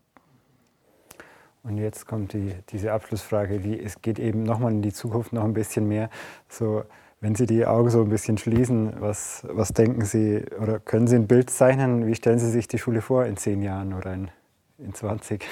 Und 1.64 1.76
jetzt 1.76 2.06
kommt 2.06 2.34
die, 2.34 2.54
diese 2.70 2.92
Abschlussfrage, 2.92 3.58
die, 3.58 3.78
es 3.78 4.00
geht 4.00 4.20
eben 4.20 4.44
nochmal 4.44 4.72
in 4.72 4.80
die 4.80 4.92
Zukunft 4.92 5.32
noch 5.32 5.42
ein 5.42 5.54
bisschen 5.54 5.88
mehr. 5.88 6.08
So, 6.48 6.84
wenn 7.20 7.34
Sie 7.34 7.46
die 7.46 7.66
Augen 7.66 7.90
so 7.90 8.00
ein 8.00 8.08
bisschen 8.08 8.38
schließen, 8.38 8.92
was, 9.00 9.44
was 9.50 9.70
denken 9.70 10.04
Sie 10.04 10.44
oder 10.60 10.78
können 10.78 11.08
Sie 11.08 11.16
ein 11.16 11.26
Bild 11.26 11.50
zeichnen? 11.50 12.06
Wie 12.06 12.14
stellen 12.14 12.38
Sie 12.38 12.50
sich 12.50 12.68
die 12.68 12.78
Schule 12.78 13.00
vor 13.00 13.26
in 13.26 13.36
zehn 13.36 13.60
Jahren 13.60 13.92
oder 13.92 14.14
in, 14.14 14.30
in 14.78 14.94
20? 14.94 15.44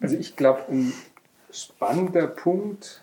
Also 0.00 0.16
ich 0.16 0.34
glaube, 0.36 0.62
ein 0.70 0.92
spannender 1.52 2.26
Punkt, 2.26 3.02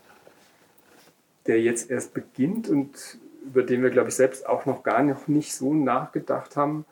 der 1.45 1.61
jetzt 1.61 1.89
erst 1.89 2.13
beginnt 2.13 2.69
und 2.69 3.19
über 3.45 3.63
den 3.63 3.81
wir, 3.81 3.91
glaube 3.91 4.09
ich, 4.09 4.15
selbst 4.15 4.47
auch 4.47 4.65
noch 4.65 4.83
gar 4.83 5.03
noch 5.03 5.27
nicht 5.27 5.53
so 5.53 5.73
nachgedacht 5.73 6.57
haben. 6.57 6.85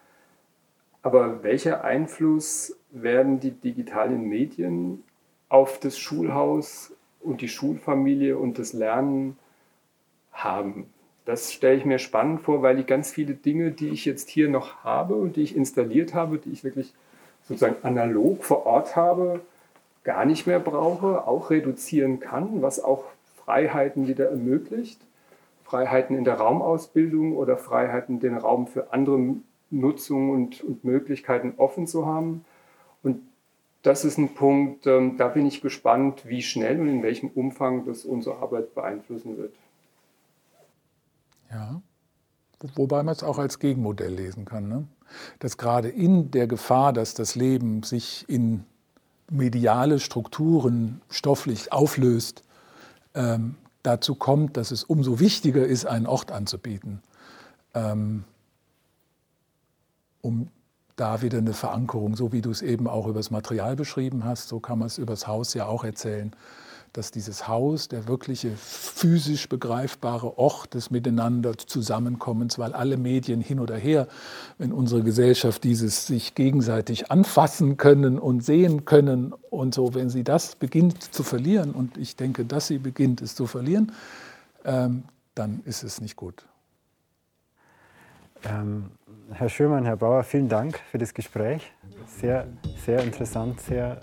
Aber 1.01 1.43
welcher 1.43 1.83
Einfluss 1.83 2.75
werden 2.91 3.39
die 3.39 3.51
digitalen 3.51 4.29
Medien 4.29 5.03
auf 5.49 5.79
das 5.79 5.97
Schulhaus 5.97 6.93
und 7.19 7.41
die 7.41 7.49
Schulfamilie 7.49 8.37
und 8.37 8.57
das 8.57 8.73
Lernen 8.73 9.37
haben? 10.31 10.87
Das 11.25 11.51
stelle 11.51 11.77
ich 11.77 11.85
mir 11.85 11.99
spannend 11.99 12.41
vor, 12.41 12.61
weil 12.61 12.79
ich 12.79 12.85
ganz 12.85 13.11
viele 13.11 13.33
Dinge, 13.33 13.71
die 13.71 13.89
ich 13.89 14.05
jetzt 14.05 14.29
hier 14.29 14.47
noch 14.47 14.83
habe 14.83 15.15
und 15.15 15.35
die 15.35 15.41
ich 15.41 15.55
installiert 15.55 16.13
habe, 16.13 16.37
die 16.37 16.51
ich 16.51 16.63
wirklich 16.63 16.93
sozusagen 17.47 17.83
analog 17.83 18.43
vor 18.43 18.65
Ort 18.65 18.95
habe, 18.95 19.41
gar 20.05 20.23
nicht 20.23 20.47
mehr 20.47 20.59
brauche, 20.59 21.27
auch 21.27 21.49
reduzieren 21.49 22.21
kann, 22.21 22.61
was 22.61 22.81
auch 22.81 23.03
Freiheiten 23.43 24.07
wieder 24.07 24.29
ermöglicht. 24.29 25.01
Freiheiten 25.65 26.15
in 26.15 26.23
der 26.23 26.35
Raumausbildung 26.35 27.35
oder 27.35 27.57
Freiheiten, 27.57 28.19
den 28.19 28.37
Raum 28.37 28.67
für 28.67 28.93
andere 28.93 29.19
Nutzungen 29.71 30.29
und, 30.29 30.63
und 30.63 30.83
Möglichkeiten 30.83 31.55
offen 31.57 31.87
zu 31.87 32.05
haben. 32.05 32.45
Und 33.01 33.23
das 33.81 34.05
ist 34.05 34.19
ein 34.19 34.35
Punkt, 34.35 34.85
ähm, 34.85 35.17
da 35.17 35.27
bin 35.27 35.47
ich 35.47 35.61
gespannt, 35.61 36.27
wie 36.27 36.43
schnell 36.43 36.79
und 36.79 36.87
in 36.87 37.03
welchem 37.03 37.29
Umfang 37.29 37.85
das 37.85 38.05
unsere 38.05 38.37
Arbeit 38.37 38.75
beeinflussen 38.75 39.37
wird. 39.37 39.53
Ja, 41.49 41.81
wobei 42.75 43.01
man 43.01 43.13
es 43.13 43.23
auch 43.23 43.39
als 43.39 43.57
Gegenmodell 43.57 44.13
lesen 44.13 44.45
kann. 44.45 44.69
Ne? 44.69 44.87
Dass 45.39 45.57
gerade 45.57 45.89
in 45.89 46.29
der 46.29 46.45
Gefahr, 46.45 46.93
dass 46.93 47.15
das 47.15 47.35
Leben 47.35 47.81
sich 47.81 48.25
in 48.27 48.65
mediale 49.29 49.99
Strukturen 49.99 51.01
stofflich 51.09 51.71
auflöst, 51.71 52.43
ähm, 53.13 53.55
dazu 53.83 54.15
kommt, 54.15 54.57
dass 54.57 54.71
es 54.71 54.83
umso 54.83 55.19
wichtiger 55.19 55.65
ist, 55.65 55.85
einen 55.85 56.07
Ort 56.07 56.31
anzubieten, 56.31 57.01
ähm, 57.73 58.23
um 60.21 60.49
da 60.95 61.21
wieder 61.21 61.39
eine 61.39 61.53
Verankerung, 61.53 62.15
so 62.15 62.31
wie 62.31 62.41
du 62.41 62.51
es 62.51 62.61
eben 62.61 62.87
auch 62.87 63.07
über 63.07 63.19
das 63.19 63.31
Material 63.31 63.75
beschrieben 63.75 64.23
hast, 64.23 64.47
so 64.47 64.59
kann 64.59 64.79
man 64.79 64.87
es 64.87 64.97
über 64.97 65.13
das 65.13 65.27
Haus 65.27 65.53
ja 65.53 65.65
auch 65.65 65.83
erzählen, 65.83 66.31
dass 66.97 67.11
dieses 67.11 67.47
Haus 67.47 67.87
der 67.87 68.07
wirkliche 68.07 68.51
physisch 68.55 69.49
begreifbare 69.49 70.37
Ort 70.37 70.73
des 70.73 70.91
Miteinander 70.91 71.57
Zusammenkommens, 71.57 72.57
weil 72.57 72.73
alle 72.73 72.97
Medien 72.97 73.41
hin 73.41 73.59
oder 73.59 73.75
her, 73.75 74.07
wenn 74.57 74.71
unsere 74.71 75.03
Gesellschaft 75.03 75.63
dieses 75.63 76.07
sich 76.07 76.35
gegenseitig 76.35 77.11
anfassen 77.11 77.77
können 77.77 78.17
und 78.17 78.43
sehen 78.43 78.85
können 78.85 79.33
und 79.49 79.73
so, 79.73 79.93
wenn 79.93 80.09
sie 80.09 80.23
das 80.23 80.55
beginnt 80.55 81.03
zu 81.03 81.23
verlieren, 81.23 81.71
und 81.71 81.97
ich 81.97 82.15
denke, 82.15 82.45
dass 82.45 82.67
sie 82.67 82.77
beginnt 82.77 83.21
es 83.21 83.35
zu 83.35 83.47
verlieren, 83.47 83.91
ähm, 84.63 85.03
dann 85.33 85.61
ist 85.65 85.83
es 85.83 85.99
nicht 85.99 86.15
gut. 86.15 86.45
Ähm, 88.45 88.91
Herr 89.31 89.49
Schürmann, 89.49 89.85
Herr 89.85 89.97
Bauer, 89.97 90.23
vielen 90.23 90.49
Dank 90.49 90.79
für 90.91 90.97
das 90.97 91.13
Gespräch. 91.13 91.73
Sehr, 92.07 92.47
sehr 92.85 93.03
interessant, 93.03 93.59
sehr 93.59 93.99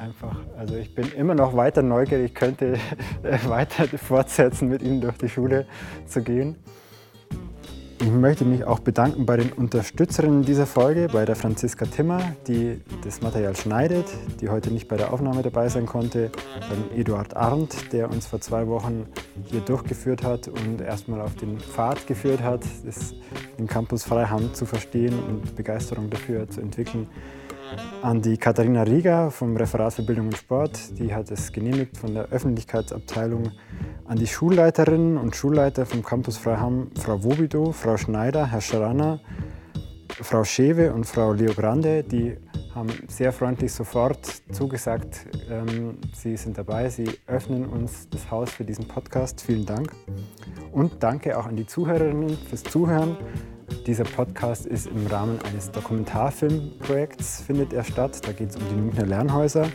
einfach. 0.00 0.36
Also 0.56 0.76
ich 0.76 0.94
bin 0.94 1.10
immer 1.12 1.34
noch 1.34 1.56
weiter 1.56 1.82
neugierig, 1.82 2.26
ich 2.26 2.34
könnte 2.34 2.78
weiter 3.46 3.86
fortsetzen, 3.98 4.68
mit 4.68 4.82
Ihnen 4.82 5.00
durch 5.00 5.16
die 5.18 5.28
Schule 5.28 5.66
zu 6.06 6.22
gehen. 6.22 6.56
Ich 8.02 8.10
möchte 8.10 8.46
mich 8.46 8.64
auch 8.64 8.78
bedanken 8.78 9.26
bei 9.26 9.36
den 9.36 9.52
Unterstützerinnen 9.52 10.42
dieser 10.42 10.64
Folge, 10.64 11.08
bei 11.12 11.26
der 11.26 11.36
Franziska 11.36 11.84
Timmer, 11.84 12.34
die 12.48 12.80
das 13.04 13.20
Material 13.20 13.54
schneidet, 13.54 14.06
die 14.40 14.48
heute 14.48 14.70
nicht 14.70 14.88
bei 14.88 14.96
der 14.96 15.12
Aufnahme 15.12 15.42
dabei 15.42 15.68
sein 15.68 15.84
konnte, 15.84 16.30
beim 16.60 16.98
Eduard 16.98 17.36
Arndt, 17.36 17.92
der 17.92 18.10
uns 18.10 18.26
vor 18.26 18.40
zwei 18.40 18.66
Wochen 18.68 19.04
hier 19.44 19.60
durchgeführt 19.60 20.22
hat 20.22 20.48
und 20.48 20.80
erstmal 20.80 21.20
auf 21.20 21.34
den 21.34 21.60
Pfad 21.60 22.06
geführt 22.06 22.40
hat, 22.40 22.62
den 23.58 23.66
Campus 23.66 24.04
Freihand 24.04 24.56
zu 24.56 24.64
verstehen 24.64 25.18
und 25.28 25.54
Begeisterung 25.54 26.08
dafür 26.08 26.48
zu 26.48 26.62
entwickeln 26.62 27.06
an 28.02 28.22
die 28.22 28.36
Katharina 28.36 28.82
Rieger 28.82 29.30
vom 29.30 29.56
Referat 29.56 29.94
für 29.94 30.02
Bildung 30.02 30.26
und 30.26 30.36
Sport. 30.36 30.98
Die 30.98 31.14
hat 31.14 31.30
es 31.30 31.52
genehmigt 31.52 31.96
von 31.96 32.14
der 32.14 32.28
Öffentlichkeitsabteilung. 32.28 33.52
An 34.06 34.18
die 34.18 34.26
Schulleiterinnen 34.26 35.16
und 35.16 35.36
Schulleiter 35.36 35.86
vom 35.86 36.02
Campus 36.02 36.36
Freiham, 36.36 36.90
Frau 36.98 37.22
Wobido, 37.22 37.72
Frau 37.72 37.96
Schneider, 37.96 38.46
Herr 38.46 38.60
Schranner, 38.60 39.20
Frau 40.08 40.44
Schewe 40.44 40.92
und 40.92 41.06
Frau 41.06 41.32
Leo 41.32 41.52
Grande. 41.54 42.02
Die 42.02 42.36
haben 42.74 42.88
sehr 43.08 43.32
freundlich 43.32 43.72
sofort 43.72 44.26
zugesagt, 44.52 45.26
ähm, 45.50 45.98
sie 46.14 46.36
sind 46.36 46.56
dabei, 46.56 46.88
sie 46.88 47.08
öffnen 47.26 47.66
uns 47.66 48.08
das 48.10 48.30
Haus 48.30 48.50
für 48.50 48.64
diesen 48.64 48.86
Podcast. 48.86 49.40
Vielen 49.40 49.66
Dank. 49.66 49.92
Und 50.72 51.02
danke 51.02 51.36
auch 51.38 51.46
an 51.46 51.56
die 51.56 51.66
Zuhörerinnen 51.66 52.36
fürs 52.48 52.62
Zuhören. 52.62 53.16
Dieser 53.86 54.04
Podcast 54.04 54.66
ist 54.66 54.86
im 54.86 55.06
Rahmen 55.06 55.38
eines 55.42 55.70
Dokumentarfilmprojekts 55.70 57.42
findet 57.42 57.72
er 57.72 57.84
statt. 57.84 58.20
Da 58.26 58.32
geht 58.32 58.50
es 58.50 58.56
um 58.56 58.62
die 58.68 58.74
Münchner 58.74 59.06
Lernhäuser. 59.06 59.66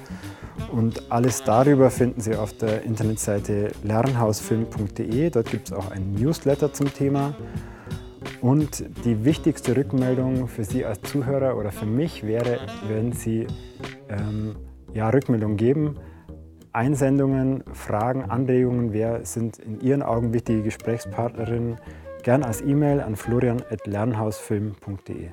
Und 0.72 1.12
alles 1.12 1.44
darüber 1.44 1.90
finden 1.90 2.22
Sie 2.22 2.36
auf 2.36 2.54
der 2.54 2.84
Internetseite 2.84 3.72
lernhausfilm.de. 3.84 5.30
Dort 5.30 5.50
gibt 5.50 5.68
es 5.68 5.74
auch 5.74 5.92
einen 5.92 6.14
Newsletter 6.14 6.72
zum 6.72 6.94
Thema. 6.94 7.36
Und 8.42 8.86
die 9.06 9.26
wichtigste 9.26 9.76
Rückmeldung 9.76 10.48
für 10.48 10.64
Sie 10.64 10.86
als 10.86 11.02
Zuhörer 11.02 11.58
oder 11.58 11.72
für 11.72 11.86
mich 11.86 12.26
wäre, 12.26 12.60
wenn 12.88 13.12
Sie 13.12 13.48
ähm, 14.10 14.56
ja, 14.94 15.10
Rückmeldung 15.10 15.58
geben. 15.58 15.98
Einsendungen, 16.72 17.64
Fragen, 17.74 18.30
Anregungen, 18.30 18.92
wer 18.92 19.26
sind 19.26 19.60
in 19.60 19.80
Ihren 19.80 20.04
Augen 20.04 20.34
wichtige 20.34 20.62
Gesprächspartnerinnen? 20.62 21.78
gern 22.26 22.44
als 22.44 22.62
E-Mail 22.62 23.02
an 23.02 23.16
florian.lernhausfilm.de. 23.16 25.30